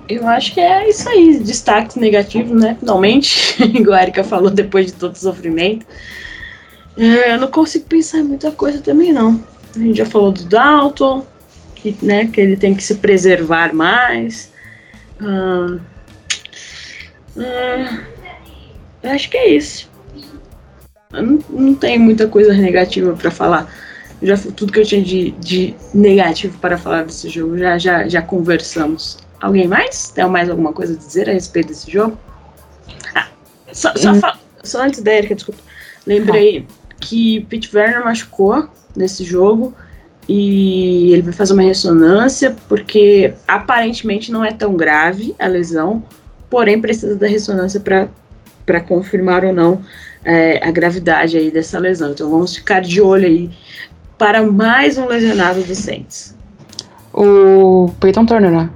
Eu 0.10 0.28
acho 0.28 0.54
que 0.54 0.62
é 0.62 0.90
isso 0.90 1.08
aí, 1.10 1.40
destaques 1.40 1.98
negativos, 1.98 2.60
né? 2.60 2.78
Finalmente, 2.80 3.62
igual 3.78 4.00
a 4.00 4.04
Erika 4.04 4.24
falou 4.24 4.50
depois 4.50 4.86
de 4.86 4.94
todo 4.94 5.14
o 5.14 5.18
sofrimento. 5.18 5.86
É, 6.98 7.34
eu 7.34 7.40
não 7.40 7.50
consigo 7.50 7.86
pensar 7.86 8.20
em 8.20 8.24
muita 8.24 8.52
coisa 8.52 8.82
também, 8.82 9.12
não. 9.12 9.44
A 9.76 9.80
gente 9.80 9.98
já 9.98 10.06
falou 10.06 10.32
do 10.32 10.46
Dalton, 10.46 11.26
que, 11.76 11.96
né, 12.02 12.26
que 12.28 12.40
ele 12.40 12.56
tem 12.56 12.74
que 12.74 12.84
se 12.84 12.96
preservar 12.96 13.74
mais. 13.74 14.52
Hum, 15.22 15.80
hum, 17.36 18.00
acho 19.04 19.30
que 19.30 19.38
é 19.38 19.50
isso. 19.50 19.90
Eu 21.14 21.24
não, 21.24 21.40
não 21.50 21.76
tenho 21.76 22.00
muita 22.00 22.28
coisa 22.28 22.54
negativa 22.54 23.14
para 23.14 23.30
falar. 23.30 23.72
Já 24.22 24.36
tudo 24.38 24.72
que 24.72 24.80
eu 24.80 24.86
tinha 24.86 25.02
de, 25.02 25.32
de 25.32 25.76
negativo 25.94 26.58
para 26.60 26.78
falar 26.78 27.04
desse 27.04 27.30
jogo 27.30 27.58
já, 27.58 27.78
já, 27.78 28.08
já 28.08 28.22
conversamos. 28.22 29.20
Alguém 29.40 29.68
mais? 29.68 30.10
Tem 30.10 30.28
mais 30.28 30.50
alguma 30.50 30.74
coisa 30.74 30.94
a 30.94 30.98
dizer 30.98 31.30
a 31.30 31.34
respeito 31.34 31.70
desse 31.70 31.92
jogo? 31.92 32.18
Ah, 33.14 33.28
só, 33.72 33.94
só, 33.96 34.12
hum. 34.12 34.22
só 34.64 34.84
antes 34.84 35.02
da 35.02 35.14
Erika, 35.14 35.36
desculpa. 35.36 35.62
Lembrei 36.06 36.66
ah. 36.68 36.96
que 37.00 37.42
Pete 37.46 37.76
Werner 37.76 38.04
machucou 38.04 38.68
nesse 38.96 39.24
jogo 39.24 39.74
e 40.28 41.14
ele 41.14 41.22
vai 41.22 41.34
fazer 41.34 41.54
uma 41.54 41.64
ressonância 41.64 42.56
porque 42.68 43.34
aparentemente 43.48 44.32
não 44.32 44.44
é 44.44 44.52
tão 44.52 44.76
grave 44.76 45.36
a 45.40 45.48
lesão, 45.48 46.04
porém 46.50 46.82
precisa 46.82 47.16
da 47.16 47.28
ressonância 47.28 47.80
para 47.80 48.82
confirmar 48.82 49.46
ou 49.46 49.54
não 49.54 49.82
é, 50.26 50.66
a 50.68 50.72
gravidade 50.72 51.38
aí 51.38 51.52
dessa 51.52 51.80
lesão. 51.80 52.12
Então 52.12 52.30
vamos 52.30 52.56
ficar 52.56 52.82
de 52.82 53.02
olho 53.02 53.28
aí 53.28 53.50
para 54.18 54.44
mais 54.44 54.98
um 54.98 55.06
lesionado 55.06 55.62
do 55.62 55.76
Saints. 55.76 56.36
O 57.14 57.92
Peyton 58.00 58.26
Turner, 58.26 58.52
né? 58.52 58.70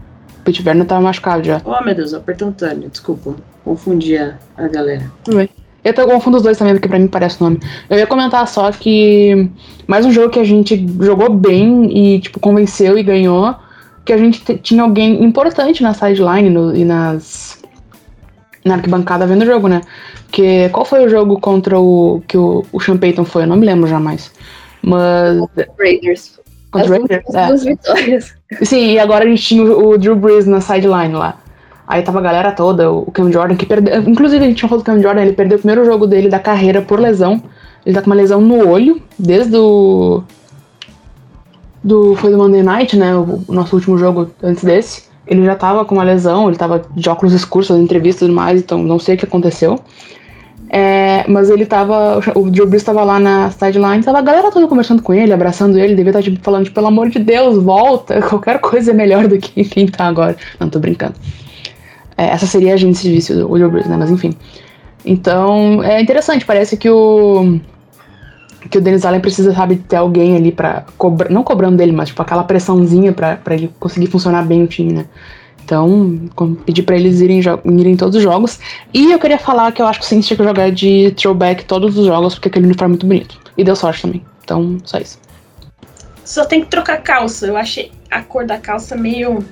Werner 0.66 0.86
tava 0.86 1.02
machucado 1.02 1.44
já. 1.44 1.62
Oh, 1.64 1.84
meu 1.84 1.96
Deus, 1.96 2.14
apertou 2.14 2.52
Tânio, 2.52 2.90
desculpa. 2.90 3.36
Confundi 3.64 4.18
a, 4.18 4.38
a 4.58 4.68
galera. 4.68 5.12
Tudo. 5.24 5.48
Eu 5.84 5.94
tô 5.94 6.06
confundo 6.06 6.38
os 6.38 6.44
dois 6.44 6.58
também, 6.58 6.76
porque 6.76 6.88
pra 6.88 7.00
mim 7.00 7.08
parece 7.08 7.42
o 7.42 7.44
nome. 7.44 7.60
Eu 7.90 7.98
ia 7.98 8.06
comentar 8.06 8.48
só 8.48 8.72
que 8.72 9.50
mais 9.88 10.06
um 10.06 10.12
jogo 10.12 10.30
que 10.30 10.40
a 10.40 10.44
gente 10.44 10.86
jogou 11.00 11.34
bem 11.34 12.16
e, 12.16 12.20
tipo, 12.20 12.40
convenceu 12.40 12.98
e 12.98 13.04
ganhou. 13.04 13.56
Que 14.06 14.14
a 14.14 14.18
gente 14.18 14.58
tinha 14.60 14.84
alguém 14.84 15.24
importante 15.24 15.82
na 15.82 15.94
sideline 15.94 16.50
no, 16.50 16.76
e 16.76 16.86
nas. 16.86 17.60
Na 18.64 18.76
arquibancada 18.76 19.26
vendo 19.26 19.42
o 19.42 19.46
jogo, 19.46 19.68
né? 19.68 19.82
Que 20.32 20.70
qual 20.70 20.86
foi 20.86 21.04
o 21.06 21.10
jogo 21.10 21.40
contra 21.40 21.80
o. 21.80 22.22
que 22.28 22.38
o, 22.38 22.64
o 22.72 22.80
Sean 22.80 22.98
Payton 22.98 23.26
foi? 23.26 23.44
Eu 23.44 23.48
não 23.48 23.58
me 23.58 23.66
lembro 23.66 23.88
jamais. 23.88 24.32
Mas. 24.84 25.40
Raiders. 25.80 26.40
Contra 26.70 26.90
o 26.90 26.92
Raiders? 26.92 27.34
É. 27.34 27.48
Duas 27.48 27.64
vitórias. 27.64 28.41
Sim, 28.64 28.92
e 28.92 29.00
agora 29.00 29.24
a 29.24 29.28
gente 29.28 29.42
tinha 29.42 29.64
o, 29.64 29.98
Drew 29.98 30.16
Brees 30.16 30.46
na 30.46 30.60
sideline 30.60 31.14
lá. 31.14 31.38
Aí 31.88 32.02
tava 32.02 32.20
a 32.20 32.22
galera 32.22 32.52
toda, 32.52 32.92
o 32.92 33.12
Cam 33.12 33.32
Jordan, 33.32 33.56
que 33.56 33.66
perdeu. 33.66 34.02
Inclusive, 34.02 34.44
a 34.44 34.48
gente 34.48 34.58
tinha 34.58 34.70
falado 34.70 34.84
do 34.84 34.86
Cam 34.86 35.02
Jordan, 35.02 35.22
ele 35.22 35.34
perdeu 35.34 35.58
o 35.58 35.60
primeiro 35.60 35.86
jogo 35.86 36.06
dele 36.06 36.30
da 36.30 36.40
carreira 36.40 36.82
por 36.82 37.00
lesão. 37.00 37.42
Ele 37.86 37.96
tá 37.96 38.02
com 38.02 38.10
uma 38.10 38.16
lesão 38.16 38.40
no 38.42 38.68
olho, 38.68 39.02
desde 39.18 39.56
o. 39.58 40.24
Do, 41.84 42.16
foi 42.16 42.32
do 42.32 42.38
Monday 42.38 42.62
Night, 42.62 42.96
né? 42.96 43.16
O, 43.16 43.44
o 43.48 43.54
nosso 43.54 43.76
último 43.76 43.98
jogo 43.98 44.30
antes 44.44 44.64
desse. 44.64 45.10
Ele 45.26 45.46
já 45.46 45.56
tava 45.56 45.86
com 45.86 45.96
uma 45.96 46.04
lesão, 46.04 46.48
ele 46.48 46.58
tava 46.58 46.84
de 46.94 47.10
óculos 47.10 47.34
escuros, 47.34 47.68
fazendo 47.68 47.84
entrevistas 47.84 48.24
e 48.24 48.26
tudo 48.26 48.36
mais, 48.36 48.60
então 48.60 48.84
não 48.84 49.00
sei 49.00 49.16
o 49.16 49.18
que 49.18 49.26
aconteceu. 49.26 49.80
É, 50.74 51.26
mas 51.28 51.50
ele 51.50 51.66
tava. 51.66 52.22
O 52.34 52.50
Drew 52.50 52.66
Brees 52.66 52.82
tava 52.82 53.04
lá 53.04 53.20
na 53.20 53.52
sideline, 53.52 54.02
tava 54.02 54.20
a 54.20 54.22
galera 54.22 54.50
toda 54.50 54.68
conversando 54.68 55.02
com 55.02 55.14
ele, 55.14 55.34
abraçando 55.34 55.78
ele, 55.78 55.96
devia 55.96 56.12
estar 56.12 56.24
tipo, 56.24 56.42
falando, 56.42 56.64
tipo, 56.64 56.76
pelo 56.76 56.88
amor 56.88 57.10
de 57.10 57.20
Deus, 57.20 57.62
volta, 57.62 58.22
qualquer 58.24 58.58
coisa 58.62 58.92
é 58.92 58.94
melhor 58.94 59.28
do 59.28 59.38
que 59.38 59.66
quem 59.66 59.86
tá 59.86 60.06
agora. 60.06 60.38
Não, 60.58 60.70
tô 60.70 60.80
brincando. 60.80 61.16
É, 62.18 62.28
essa 62.28 62.46
seria 62.48 62.74
a 62.74 62.78
gente 62.78 62.98
se 62.98 63.12
visse 63.12 63.34
o 63.34 63.54
Drew 63.54 63.70
Brees, 63.70 63.86
né? 63.86 63.98
Mas 63.98 64.10
enfim. 64.10 64.34
Então, 65.04 65.84
é 65.84 66.02
interessante, 66.02 66.46
parece 66.46 66.78
que 66.78 66.90
o. 66.90 67.60
Que 68.70 68.78
o 68.78 68.82
Dennis 68.82 69.04
Allen 69.04 69.20
precisa, 69.20 69.54
sabe, 69.54 69.76
ter 69.76 69.98
alguém 69.98 70.38
ali 70.38 70.54
pra. 70.54 70.86
Cobra, 70.98 71.28
não 71.28 71.44
cobrando 71.44 71.76
dele, 71.76 71.92
mas 71.92 72.10
tipo 72.10 72.22
aquela 72.22 72.46
pressãozinha 72.46 73.12
pra, 73.12 73.36
pra 73.36 73.56
ele 73.56 73.70
conseguir 73.78 74.08
funcionar 74.08 74.46
bem 74.46 74.64
o 74.64 74.68
time, 74.68 74.94
né? 74.94 75.06
Então, 75.64 76.20
pedir 76.66 76.84
para 76.84 76.96
eles 76.96 77.22
irem, 77.22 77.42
irem 77.66 77.96
todos 77.96 78.16
os 78.16 78.24
jogos. 78.24 78.60
E 78.94 79.12
eu 79.12 79.20
queria 79.20 79.38
falar 79.38 79.72
que 79.72 79.82
eu 79.82 79.88
acho 79.88 80.00
que 80.00 80.06
o 80.06 80.08
Saints 80.10 80.28
tinha 80.28 80.38
que 80.38 80.44
jogar 80.44 80.72
de 80.72 81.12
throwback 81.12 81.66
todos 81.66 81.98
os 81.98 82.06
jogos, 82.06 82.34
porque 82.36 82.50
aquele 82.50 82.66
uniforme 82.66 82.92
é 82.92 82.94
muito 82.94 83.06
bonito. 83.06 83.38
E 83.58 83.64
deu 83.64 83.76
sorte 83.76 84.02
também. 84.02 84.26
Então, 84.44 84.78
só 84.84 84.98
isso. 84.98 85.20
Só 86.26 86.46
tem 86.46 86.62
que 86.62 86.68
trocar 86.68 86.98
calça. 86.98 87.48
Eu 87.48 87.58
achei 87.58 87.92
a 88.10 88.22
cor 88.22 88.46
da 88.46 88.58
calça 88.58 88.96
meio 88.96 89.44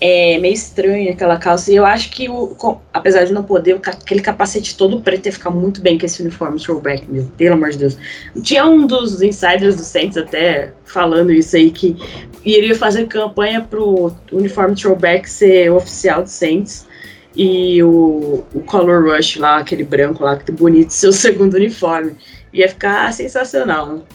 é 0.00 0.38
meio 0.38 0.54
estranha 0.54 1.12
aquela 1.12 1.38
calça. 1.38 1.72
E 1.72 1.76
eu 1.76 1.86
acho 1.86 2.10
que, 2.10 2.28
o, 2.28 2.48
com, 2.48 2.80
apesar 2.92 3.24
de 3.24 3.32
não 3.32 3.42
poder, 3.42 3.78
aquele 3.82 4.20
capacete 4.20 4.76
todo 4.76 5.00
preto 5.00 5.26
ia 5.26 5.32
ficar 5.32 5.50
muito 5.50 5.80
bem 5.80 5.98
com 5.98 6.04
esse 6.04 6.20
uniforme 6.22 6.60
throwback, 6.60 7.10
meu. 7.10 7.24
Pelo 7.36 7.54
amor 7.54 7.70
de 7.70 7.78
Deus. 7.78 7.98
Tinha 8.42 8.66
um 8.66 8.86
dos 8.86 9.22
insiders 9.22 9.76
do 9.76 9.82
Saints 9.82 10.16
até 10.16 10.72
falando 10.84 11.32
isso 11.32 11.56
aí, 11.56 11.70
que 11.70 11.96
iria 12.44 12.74
fazer 12.74 13.06
campanha 13.06 13.62
pro 13.62 14.12
uniforme 14.30 14.74
throwback 14.74 15.28
ser 15.28 15.70
oficial 15.70 16.22
do 16.22 16.28
Saints. 16.28 16.86
E 17.34 17.82
o, 17.82 18.44
o 18.54 18.60
Color 18.60 19.10
Rush 19.10 19.36
lá, 19.36 19.58
aquele 19.58 19.84
branco 19.84 20.24
lá, 20.24 20.36
que 20.36 20.50
bonito, 20.52 20.90
ser 20.90 21.08
o 21.08 21.12
segundo 21.14 21.54
uniforme. 21.54 22.12
Ia 22.52 22.68
ficar 22.68 23.12
sensacional. 23.12 24.06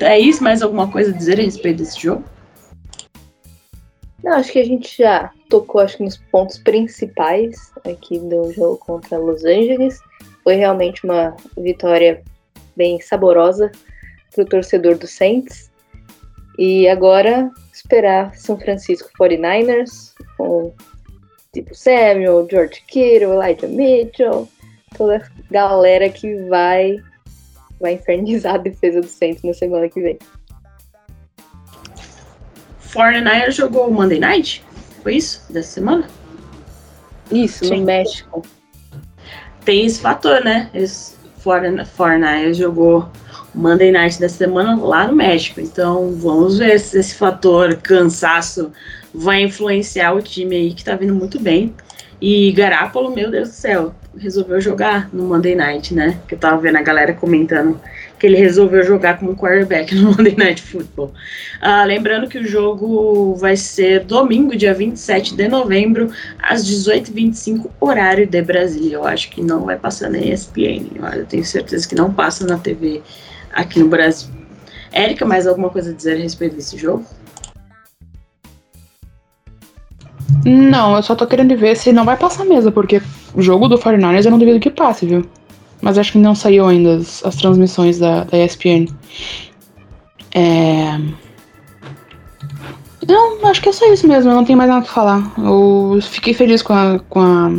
É 0.00 0.18
isso? 0.18 0.42
Mais 0.42 0.62
alguma 0.62 0.88
coisa 0.88 1.10
a 1.10 1.16
dizer 1.16 1.38
a 1.38 1.42
respeito 1.42 1.78
desse 1.78 2.00
jogo? 2.00 2.24
Não, 4.22 4.32
acho 4.32 4.52
que 4.52 4.58
a 4.58 4.64
gente 4.64 4.98
já 4.98 5.30
tocou 5.48 5.80
acho 5.80 5.96
que 5.96 6.04
nos 6.04 6.16
pontos 6.16 6.58
principais 6.58 7.72
aqui 7.84 8.18
do 8.18 8.52
jogo 8.52 8.76
contra 8.78 9.18
Los 9.18 9.44
Angeles. 9.44 9.98
Foi 10.44 10.54
realmente 10.54 11.04
uma 11.04 11.34
vitória 11.56 12.22
bem 12.76 13.00
saborosa 13.00 13.70
para 14.34 14.42
o 14.42 14.46
torcedor 14.46 14.96
do 14.96 15.06
Saints. 15.06 15.70
E 16.58 16.86
agora 16.88 17.50
esperar 17.72 18.34
São 18.36 18.58
Francisco 18.58 19.08
49ers 19.18 20.12
com 20.36 20.74
tipo 21.52 21.74
Samuel, 21.74 22.46
George 22.50 22.82
Kittle, 22.86 23.32
Elijah 23.32 23.66
Mitchell, 23.66 24.48
toda 24.96 25.16
a 25.16 25.52
galera 25.52 26.08
que 26.10 26.36
vai 26.44 26.98
vai 27.80 27.94
infernizar 27.94 28.56
a 28.56 28.58
defesa 28.58 29.00
do 29.00 29.08
Saints 29.08 29.42
na 29.42 29.54
semana 29.54 29.88
que 29.88 30.00
vem. 30.00 30.18
49ers 32.92 33.52
jogou 33.52 33.88
o 33.88 33.92
Monday 33.92 34.18
Night? 34.18 34.64
Foi 35.02 35.16
isso? 35.16 35.42
Dessa 35.50 35.72
semana? 35.72 36.06
Isso, 37.30 37.64
Sim. 37.64 37.80
no 37.80 37.86
México. 37.86 38.42
Tem 39.64 39.86
esse 39.86 40.00
fator, 40.00 40.44
né? 40.44 40.68
Esse 40.74 41.14
49ers 41.44 42.54
jogou 42.54 43.08
Monday 43.54 43.90
Night 43.90 44.20
da 44.20 44.28
semana 44.28 44.76
lá 44.76 45.06
no 45.06 45.14
México. 45.14 45.60
Então 45.60 46.12
vamos 46.12 46.58
ver 46.58 46.78
se 46.78 46.98
esse 46.98 47.14
fator 47.14 47.76
cansaço 47.76 48.72
vai 49.12 49.42
influenciar 49.42 50.12
o 50.12 50.22
time 50.22 50.56
aí 50.56 50.74
que 50.74 50.84
tá 50.84 50.94
vindo 50.94 51.14
muito 51.14 51.40
bem. 51.40 51.74
E 52.20 52.52
Garapolo, 52.52 53.14
meu 53.14 53.30
Deus 53.30 53.48
do 53.48 53.54
céu, 53.54 53.94
resolveu 54.16 54.60
jogar 54.60 55.08
no 55.12 55.24
Monday 55.24 55.54
Night, 55.54 55.94
né? 55.94 56.18
Que 56.28 56.34
eu 56.34 56.38
tava 56.38 56.60
vendo 56.60 56.76
a 56.76 56.82
galera 56.82 57.14
comentando 57.14 57.80
que 58.20 58.26
ele 58.26 58.36
resolveu 58.36 58.84
jogar 58.84 59.18
como 59.18 59.34
quarterback 59.34 59.92
no 59.96 60.10
Monday 60.10 60.36
Night 60.36 60.62
Football. 60.62 61.12
Uh, 61.62 61.86
lembrando 61.86 62.28
que 62.28 62.38
o 62.38 62.46
jogo 62.46 63.34
vai 63.34 63.56
ser 63.56 64.04
domingo, 64.04 64.54
dia 64.54 64.74
27 64.74 65.34
de 65.34 65.48
novembro, 65.48 66.12
às 66.38 66.62
18h25, 66.64 67.70
horário 67.80 68.26
de 68.26 68.42
Brasília. 68.42 68.96
Eu 68.96 69.06
acho 69.06 69.30
que 69.30 69.42
não 69.42 69.64
vai 69.64 69.76
passar 69.76 70.10
na 70.10 70.18
ESPN. 70.18 70.86
Eu 71.14 71.24
tenho 71.24 71.44
certeza 71.44 71.88
que 71.88 71.94
não 71.94 72.12
passa 72.12 72.46
na 72.46 72.58
TV 72.58 73.00
aqui 73.52 73.80
no 73.80 73.88
Brasil. 73.88 74.28
Érica, 74.92 75.24
mais 75.24 75.46
alguma 75.46 75.70
coisa 75.70 75.90
a 75.90 75.94
dizer 75.94 76.16
a 76.16 76.22
respeito 76.22 76.56
desse 76.56 76.76
jogo? 76.76 77.04
Não, 80.44 80.96
eu 80.96 81.02
só 81.02 81.14
tô 81.14 81.26
querendo 81.26 81.56
ver 81.56 81.76
se 81.76 81.92
não 81.92 82.04
vai 82.04 82.16
passar 82.16 82.44
mesmo, 82.44 82.70
porque 82.70 83.00
o 83.34 83.40
jogo 83.40 83.66
do 83.66 83.78
49ers 83.78 84.24
eu 84.24 84.30
não 84.30 84.38
duvido 84.38 84.60
que 84.60 84.70
passe, 84.70 85.06
viu? 85.06 85.24
Mas 85.80 85.98
acho 85.98 86.12
que 86.12 86.18
não 86.18 86.34
saiu 86.34 86.66
ainda 86.66 86.96
as, 86.96 87.24
as 87.24 87.36
transmissões 87.36 87.98
da, 87.98 88.24
da 88.24 88.38
ESPN. 88.38 88.86
É... 90.34 90.98
Não, 93.06 93.46
acho 93.46 93.62
que 93.62 93.68
é 93.68 93.72
só 93.72 93.92
isso 93.92 94.06
mesmo, 94.06 94.30
eu 94.30 94.34
não 94.36 94.44
tenho 94.44 94.58
mais 94.58 94.70
nada 94.70 94.84
pra 94.84 94.92
falar. 94.92 95.32
Eu 95.38 95.98
fiquei 96.02 96.34
feliz 96.34 96.62
com 96.62 96.72
a, 96.72 96.98
com 97.08 97.20
a 97.20 97.52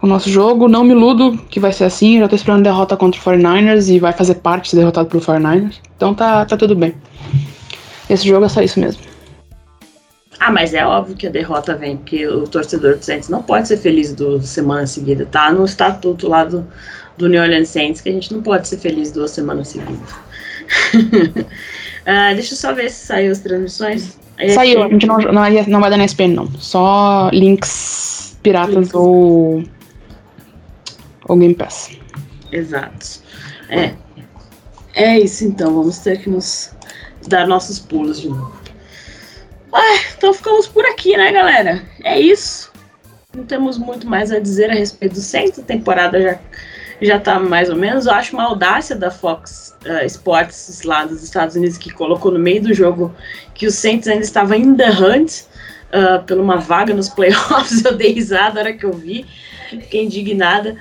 o 0.00 0.06
nosso 0.06 0.30
jogo. 0.30 0.68
Não 0.68 0.84
me 0.84 0.92
iludo 0.92 1.38
que 1.48 1.60
vai 1.60 1.72
ser 1.72 1.84
assim. 1.84 2.18
Já 2.18 2.28
tô 2.28 2.36
esperando 2.36 2.62
derrota 2.62 2.96
contra 2.96 3.20
o 3.20 3.24
49ers 3.24 3.92
e 3.92 3.98
vai 3.98 4.12
fazer 4.12 4.34
parte 4.36 4.64
de 4.64 4.70
ser 4.70 4.76
derrotado 4.76 5.08
pelo 5.08 5.22
49ers. 5.22 5.76
Então 5.96 6.14
tá, 6.14 6.44
tá 6.44 6.56
tudo 6.56 6.74
bem. 6.74 6.94
Esse 8.08 8.26
jogo 8.26 8.44
é 8.44 8.48
só 8.48 8.62
isso 8.62 8.80
mesmo. 8.80 9.02
Ah, 10.40 10.52
mas 10.52 10.72
é 10.72 10.86
óbvio 10.86 11.16
que 11.16 11.26
a 11.26 11.30
derrota 11.30 11.74
vem, 11.74 11.96
porque 11.96 12.26
o 12.26 12.46
torcedor 12.46 12.96
do 12.96 13.04
Saints 13.04 13.28
não 13.28 13.42
pode 13.42 13.68
ser 13.68 13.76
feliz 13.76 14.12
do, 14.12 14.40
semana 14.40 14.86
seguida. 14.86 15.26
Tá 15.26 15.52
no 15.52 15.64
estatuto 15.64 16.28
lá 16.28 16.44
do, 16.44 16.66
do 17.16 17.28
New 17.28 17.42
Orleans 17.42 17.68
Saints 17.68 18.00
que 18.00 18.08
a 18.08 18.12
gente 18.12 18.32
não 18.32 18.42
pode 18.42 18.68
ser 18.68 18.78
feliz 18.78 19.10
duas 19.10 19.32
semanas 19.32 19.68
seguidas. 19.68 20.10
uh, 20.94 22.34
deixa 22.34 22.54
eu 22.54 22.58
só 22.58 22.72
ver 22.72 22.90
se 22.90 23.06
saiu 23.06 23.32
as 23.32 23.40
transmissões. 23.40 24.16
Saiu, 24.54 24.84
a 24.84 24.88
gente 24.88 25.06
não, 25.06 25.18
não, 25.18 25.32
não 25.66 25.80
vai 25.80 25.90
dar 25.90 25.96
na 25.96 26.04
SPN, 26.04 26.34
não. 26.34 26.50
Só 26.58 27.28
links 27.32 28.38
piratas 28.42 28.74
links. 28.74 28.94
ou 28.94 29.64
ou 31.26 31.36
Game 31.36 31.54
Pass. 31.54 31.90
Exato. 32.52 33.20
É. 33.68 33.92
É 34.94 35.18
isso 35.18 35.44
então, 35.44 35.74
vamos 35.74 35.98
ter 35.98 36.20
que 36.20 36.30
nos 36.30 36.72
dar 37.28 37.46
nossos 37.46 37.78
pulos 37.78 38.20
de 38.20 38.28
novo. 38.28 38.52
Ah, 39.72 39.98
então 40.16 40.32
ficamos 40.32 40.66
por 40.66 40.84
aqui, 40.86 41.16
né, 41.16 41.32
galera? 41.32 41.82
É 42.02 42.18
isso. 42.18 42.72
Não 43.34 43.44
temos 43.44 43.76
muito 43.76 44.06
mais 44.06 44.32
a 44.32 44.38
dizer 44.38 44.70
a 44.70 44.74
respeito 44.74 45.14
do 45.14 45.20
Saints. 45.20 45.58
A 45.58 45.62
temporada 45.62 46.20
já, 46.20 46.38
já 47.00 47.20
tá 47.20 47.38
mais 47.38 47.68
ou 47.68 47.76
menos. 47.76 48.06
Eu 48.06 48.12
acho 48.12 48.34
uma 48.34 48.44
audácia 48.44 48.96
da 48.96 49.10
Fox 49.10 49.76
uh, 49.84 50.04
Sports 50.06 50.82
lá 50.84 51.04
dos 51.04 51.22
Estados 51.22 51.54
Unidos 51.54 51.76
que 51.76 51.90
colocou 51.90 52.32
no 52.32 52.38
meio 52.38 52.62
do 52.62 52.74
jogo 52.74 53.14
que 53.54 53.66
o 53.66 53.70
Saints 53.70 54.08
ainda 54.08 54.24
estava 54.24 54.56
in 54.56 54.74
the 54.76 54.90
hunt 54.90 55.42
uh, 55.92 56.24
por 56.26 56.38
uma 56.38 56.56
vaga 56.56 56.94
nos 56.94 57.08
playoffs. 57.10 57.84
Eu 57.84 57.96
dei 57.96 58.12
risada 58.12 58.54
na 58.54 58.60
hora 58.60 58.72
que 58.72 58.84
eu 58.84 58.92
vi. 58.92 59.26
Fiquei 59.68 60.04
indignada. 60.04 60.76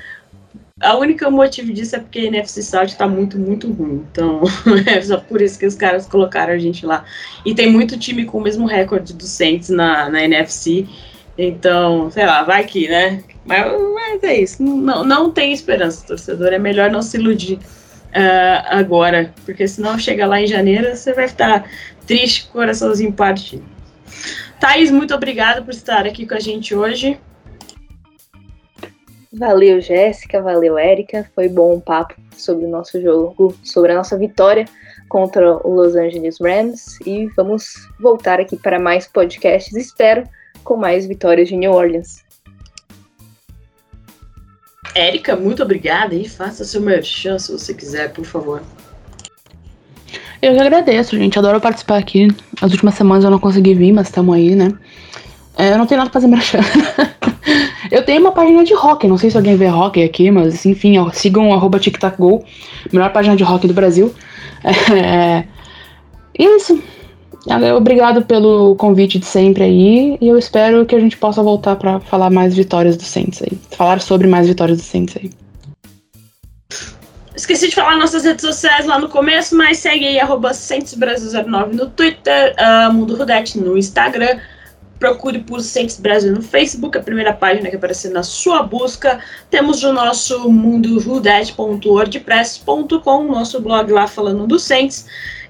A 0.80 0.96
única 0.96 1.30
motivo 1.30 1.74
disso 1.74 1.96
é 1.96 2.00
porque 2.00 2.20
a 2.20 2.24
NFC 2.26 2.62
South 2.62 2.96
tá 2.98 3.08
muito, 3.08 3.40
muito 3.40 3.72
ruim. 3.72 4.06
Então, 4.12 4.42
é 4.86 5.02
só 5.02 5.18
por 5.18 5.42
isso 5.42 5.58
que 5.58 5.66
os 5.66 5.74
caras 5.74 6.06
colocaram 6.06 6.54
a 6.54 6.58
gente 6.58 6.86
lá. 6.86 7.04
E 7.44 7.56
tem 7.56 7.70
muito 7.70 7.98
time 7.98 8.26
com 8.26 8.38
o 8.38 8.42
mesmo 8.42 8.68
recorde 8.68 9.14
do 9.14 9.24
Saints 9.24 9.70
na, 9.70 10.08
na 10.10 10.24
NFC. 10.24 10.88
Então, 11.36 12.12
sei 12.12 12.26
lá, 12.26 12.44
vai 12.44 12.64
que, 12.64 12.88
né? 12.88 13.24
Mas, 13.44 13.66
mas 13.94 14.24
é 14.24 14.40
isso. 14.40 14.62
Não, 14.62 15.04
não 15.04 15.32
tem 15.32 15.52
esperança, 15.52 16.06
torcedor. 16.06 16.54
É 16.54 16.60
melhor 16.60 16.92
não 16.92 17.02
se 17.02 17.18
iludir 17.18 17.56
uh, 17.56 18.68
agora. 18.70 19.34
Porque 19.46 19.68
senão 19.68 19.98
chega 19.98 20.28
lá 20.28 20.40
em 20.40 20.48
janeiro, 20.48 20.96
você 20.96 21.12
vai 21.12 21.28
ficar 21.28 21.68
triste, 22.06 22.50
coraçãozinho 22.52 23.14
partido. 23.14 23.64
Thaís, 24.60 24.92
muito 24.92 25.14
obrigada 25.14 25.62
por 25.62 25.72
estar 25.72 26.06
aqui 26.06 26.26
com 26.26 26.36
a 26.36 26.40
gente 26.40 26.76
hoje. 26.76 27.20
Valeu, 29.38 29.80
Jéssica, 29.80 30.42
valeu, 30.42 30.80
Érica. 30.80 31.30
Foi 31.36 31.48
bom 31.48 31.76
um 31.76 31.80
papo 31.80 32.16
sobre 32.36 32.66
o 32.66 32.70
nosso 32.70 33.00
jogo, 33.00 33.56
sobre 33.64 33.92
a 33.92 33.96
nossa 33.96 34.18
vitória 34.18 34.66
contra 35.08 35.58
o 35.66 35.76
Los 35.76 35.96
Angeles 35.96 36.40
Rams. 36.42 37.00
E 37.06 37.28
vamos 37.36 37.88
voltar 38.00 38.40
aqui 38.40 38.58
para 38.58 38.80
mais 38.80 39.08
podcasts, 39.08 39.76
espero, 39.76 40.24
com 40.64 40.76
mais 40.76 41.06
vitórias 41.06 41.50
de 41.50 41.56
New 41.56 41.72
Orleans. 41.72 42.26
Érica, 44.96 45.36
muito 45.36 45.62
obrigada 45.62 46.16
e 46.16 46.28
faça 46.28 46.66
seu 46.66 46.82
merchan 46.82 47.38
se 47.38 47.52
você 47.52 47.76
quiser, 47.76 48.12
por 48.12 48.26
favor. 48.26 48.64
Eu 50.42 50.54
que 50.54 50.60
agradeço, 50.60 51.16
gente. 51.16 51.38
Adoro 51.38 51.62
participar 51.62 51.98
aqui. 51.98 52.28
As 52.60 52.72
últimas 52.72 52.96
semanas 52.96 53.24
eu 53.24 53.30
não 53.30 53.40
consegui 53.40 53.76
vir, 53.76 53.92
mas 53.92 54.08
estamos 54.08 54.36
aí, 54.36 54.56
né? 54.56 54.74
É, 55.56 55.74
eu 55.74 55.78
não 55.78 55.86
tenho 55.86 56.00
nada 56.00 56.10
pra 56.10 56.20
fazer 56.20 56.28
merchan. 56.28 56.62
eu 57.92 58.04
tenho 58.04 58.22
uma 58.22 58.32
página 58.32 58.64
de 58.64 58.74
rock, 58.74 59.08
não 59.08 59.18
sei 59.18 59.30
se 59.30 59.38
alguém 59.38 59.56
vê 59.56 59.68
rock 59.68 60.04
aqui, 60.04 60.32
mas 60.32 60.66
enfim, 60.66 60.96
sigam 61.14 61.50
o 61.50 61.80
TicTacGo, 61.80 62.44
melhor 62.92 63.12
página 63.12 63.36
de 63.36 63.44
rock 63.44 63.68
do 63.68 63.74
Brasil. 63.74 64.14
É, 64.94 65.46
isso. 66.38 66.82
Obrigado 67.76 68.24
pelo 68.24 68.76
convite 68.76 69.18
de 69.20 69.26
sempre 69.26 69.64
aí. 69.64 70.18
E 70.20 70.28
eu 70.28 70.38
espero 70.38 70.86
que 70.86 70.96
a 70.96 71.00
gente 71.00 71.16
possa 71.16 71.42
voltar 71.42 71.76
para 71.78 72.00
falar 72.00 72.30
mais 72.30 72.56
vitórias 72.56 72.98
do 72.98 73.04
Saints 73.04 73.42
aí. 73.42 73.58
Falar 73.72 74.02
sobre 74.02 74.28
mais 74.28 74.48
vitórias 74.48 74.78
do 74.78 74.84
Saints 74.84 75.16
aí. 75.16 75.30
Esqueci 77.36 77.70
de 77.70 77.76
falar 77.76 77.96
nossas 77.98 78.24
redes 78.24 78.42
sociais 78.42 78.88
lá 78.88 79.00
no 79.00 79.10
começo, 79.10 79.56
mas 79.56 79.78
segue 79.78 80.08
aí, 80.08 80.20
arroba 80.20 80.52
09 80.54 81.76
no 81.76 81.88
Twitter, 81.88 82.56
uh, 82.58 82.92
Mundo 82.92 83.16
Rudete 83.16 83.60
no 83.60 83.78
Instagram, 83.78 84.40
procure 85.00 85.40
por 85.40 85.62
Saints 85.62 86.00
Brasil 86.00 86.32
no 86.34 86.42
Facebook, 86.42 86.98
a 86.98 87.02
primeira 87.02 87.34
página 87.34 87.70
que 87.70 87.76
aparecer 87.76 88.10
na 88.12 88.24
sua 88.24 88.64
busca. 88.64 89.20
Temos 89.50 89.84
o 89.84 89.92
nosso 89.94 90.50
mundorudet.wordpress.com, 90.50 93.24
nosso 93.24 93.62
blog 93.62 93.92
lá 93.92 94.08
falando 94.08 94.48
do 94.48 94.58
Saints 94.60 95.06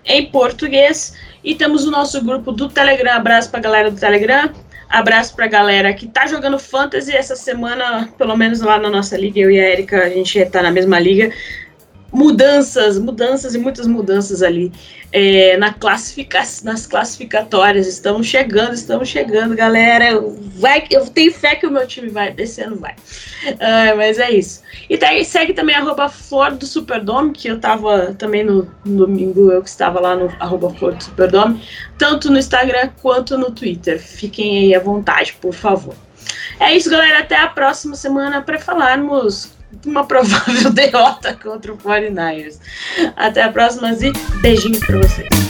em 0.06 0.26
português. 0.26 1.14
E 1.44 1.54
temos 1.56 1.86
o 1.86 1.92
nosso 1.92 2.24
grupo 2.24 2.52
do 2.52 2.70
Telegram. 2.70 3.14
Abraço 3.14 3.50
pra 3.50 3.60
galera 3.60 3.90
do 3.92 4.00
Telegram. 4.00 4.50
Abraço 4.90 5.36
pra 5.36 5.48
galera 5.48 5.94
que 5.94 6.08
tá 6.08 6.26
jogando 6.28 6.58
Fantasy 6.58 7.14
essa 7.14 7.36
semana, 7.36 8.08
pelo 8.18 8.38
menos 8.38 8.62
lá 8.62 8.80
na 8.80 8.90
nossa 8.90 9.18
liga. 9.18 9.40
Eu 9.40 9.52
e 9.52 9.60
a 9.60 9.70
Erika, 9.70 10.04
a 10.04 10.10
gente 10.10 10.46
tá 10.46 10.62
na 10.62 10.72
mesma 10.72 10.98
liga 11.00 11.34
mudanças, 12.12 12.98
mudanças 12.98 13.54
e 13.54 13.58
muitas 13.58 13.88
mudanças 13.88 14.42
ali 14.42 14.72
é, 15.12 15.58
na 15.58 15.74
classifica 15.74 16.42
nas 16.64 16.86
classificatórias. 16.86 17.88
Estamos 17.88 18.28
chegando, 18.28 18.74
estamos 18.74 19.08
chegando, 19.08 19.56
galera. 19.56 20.20
Vai, 20.56 20.86
eu 20.90 21.06
tenho 21.08 21.34
fé 21.34 21.56
que 21.56 21.66
o 21.66 21.72
meu 21.72 21.88
time 21.88 22.10
vai, 22.10 22.34
esse 22.38 22.62
ano 22.62 22.76
vai. 22.76 22.94
Uh, 22.94 23.96
mas 23.96 24.20
é 24.20 24.32
isso. 24.32 24.62
E 24.90 24.98
tá, 24.98 25.08
segue 25.24 25.54
também 25.54 25.76
arroba 25.76 26.10
Flor 26.10 26.56
do 26.56 26.66
Superdome, 26.66 27.32
que 27.32 27.48
eu 27.48 27.60
tava 27.60 28.14
também 28.14 28.44
no, 28.44 28.70
no, 28.86 29.06
domingo, 29.06 29.52
eu 29.52 29.62
que 29.62 29.70
estava 29.70 30.00
lá 30.00 30.16
no 30.16 30.34
arroba 30.40 30.70
Flor 30.72 30.96
do 30.96 31.04
Superdome, 31.04 31.62
tanto 31.98 32.32
no 32.32 32.38
Instagram 32.38 32.90
quanto 33.02 33.38
no 33.38 33.52
Twitter. 33.52 34.00
Fiquem 34.00 34.60
aí 34.60 34.76
à 34.76 34.80
vontade, 34.80 35.34
por 35.42 35.54
favor. 35.54 35.96
É 36.60 36.76
isso, 36.76 36.90
galera. 36.90 37.20
Até 37.20 37.38
a 37.38 37.48
próxima 37.48 37.96
semana 37.96 38.42
para 38.42 38.60
falarmos 38.60 39.57
uma 39.86 40.06
provável 40.06 40.70
derrota 40.74 41.34
contra 41.36 41.74
o 41.74 41.78
49ers. 41.78 42.60
Até 43.16 43.44
a 43.44 43.52
próxima 43.52 43.92
e 43.92 44.12
beijinhos 44.42 44.80
para 44.80 44.98
vocês. 44.98 45.47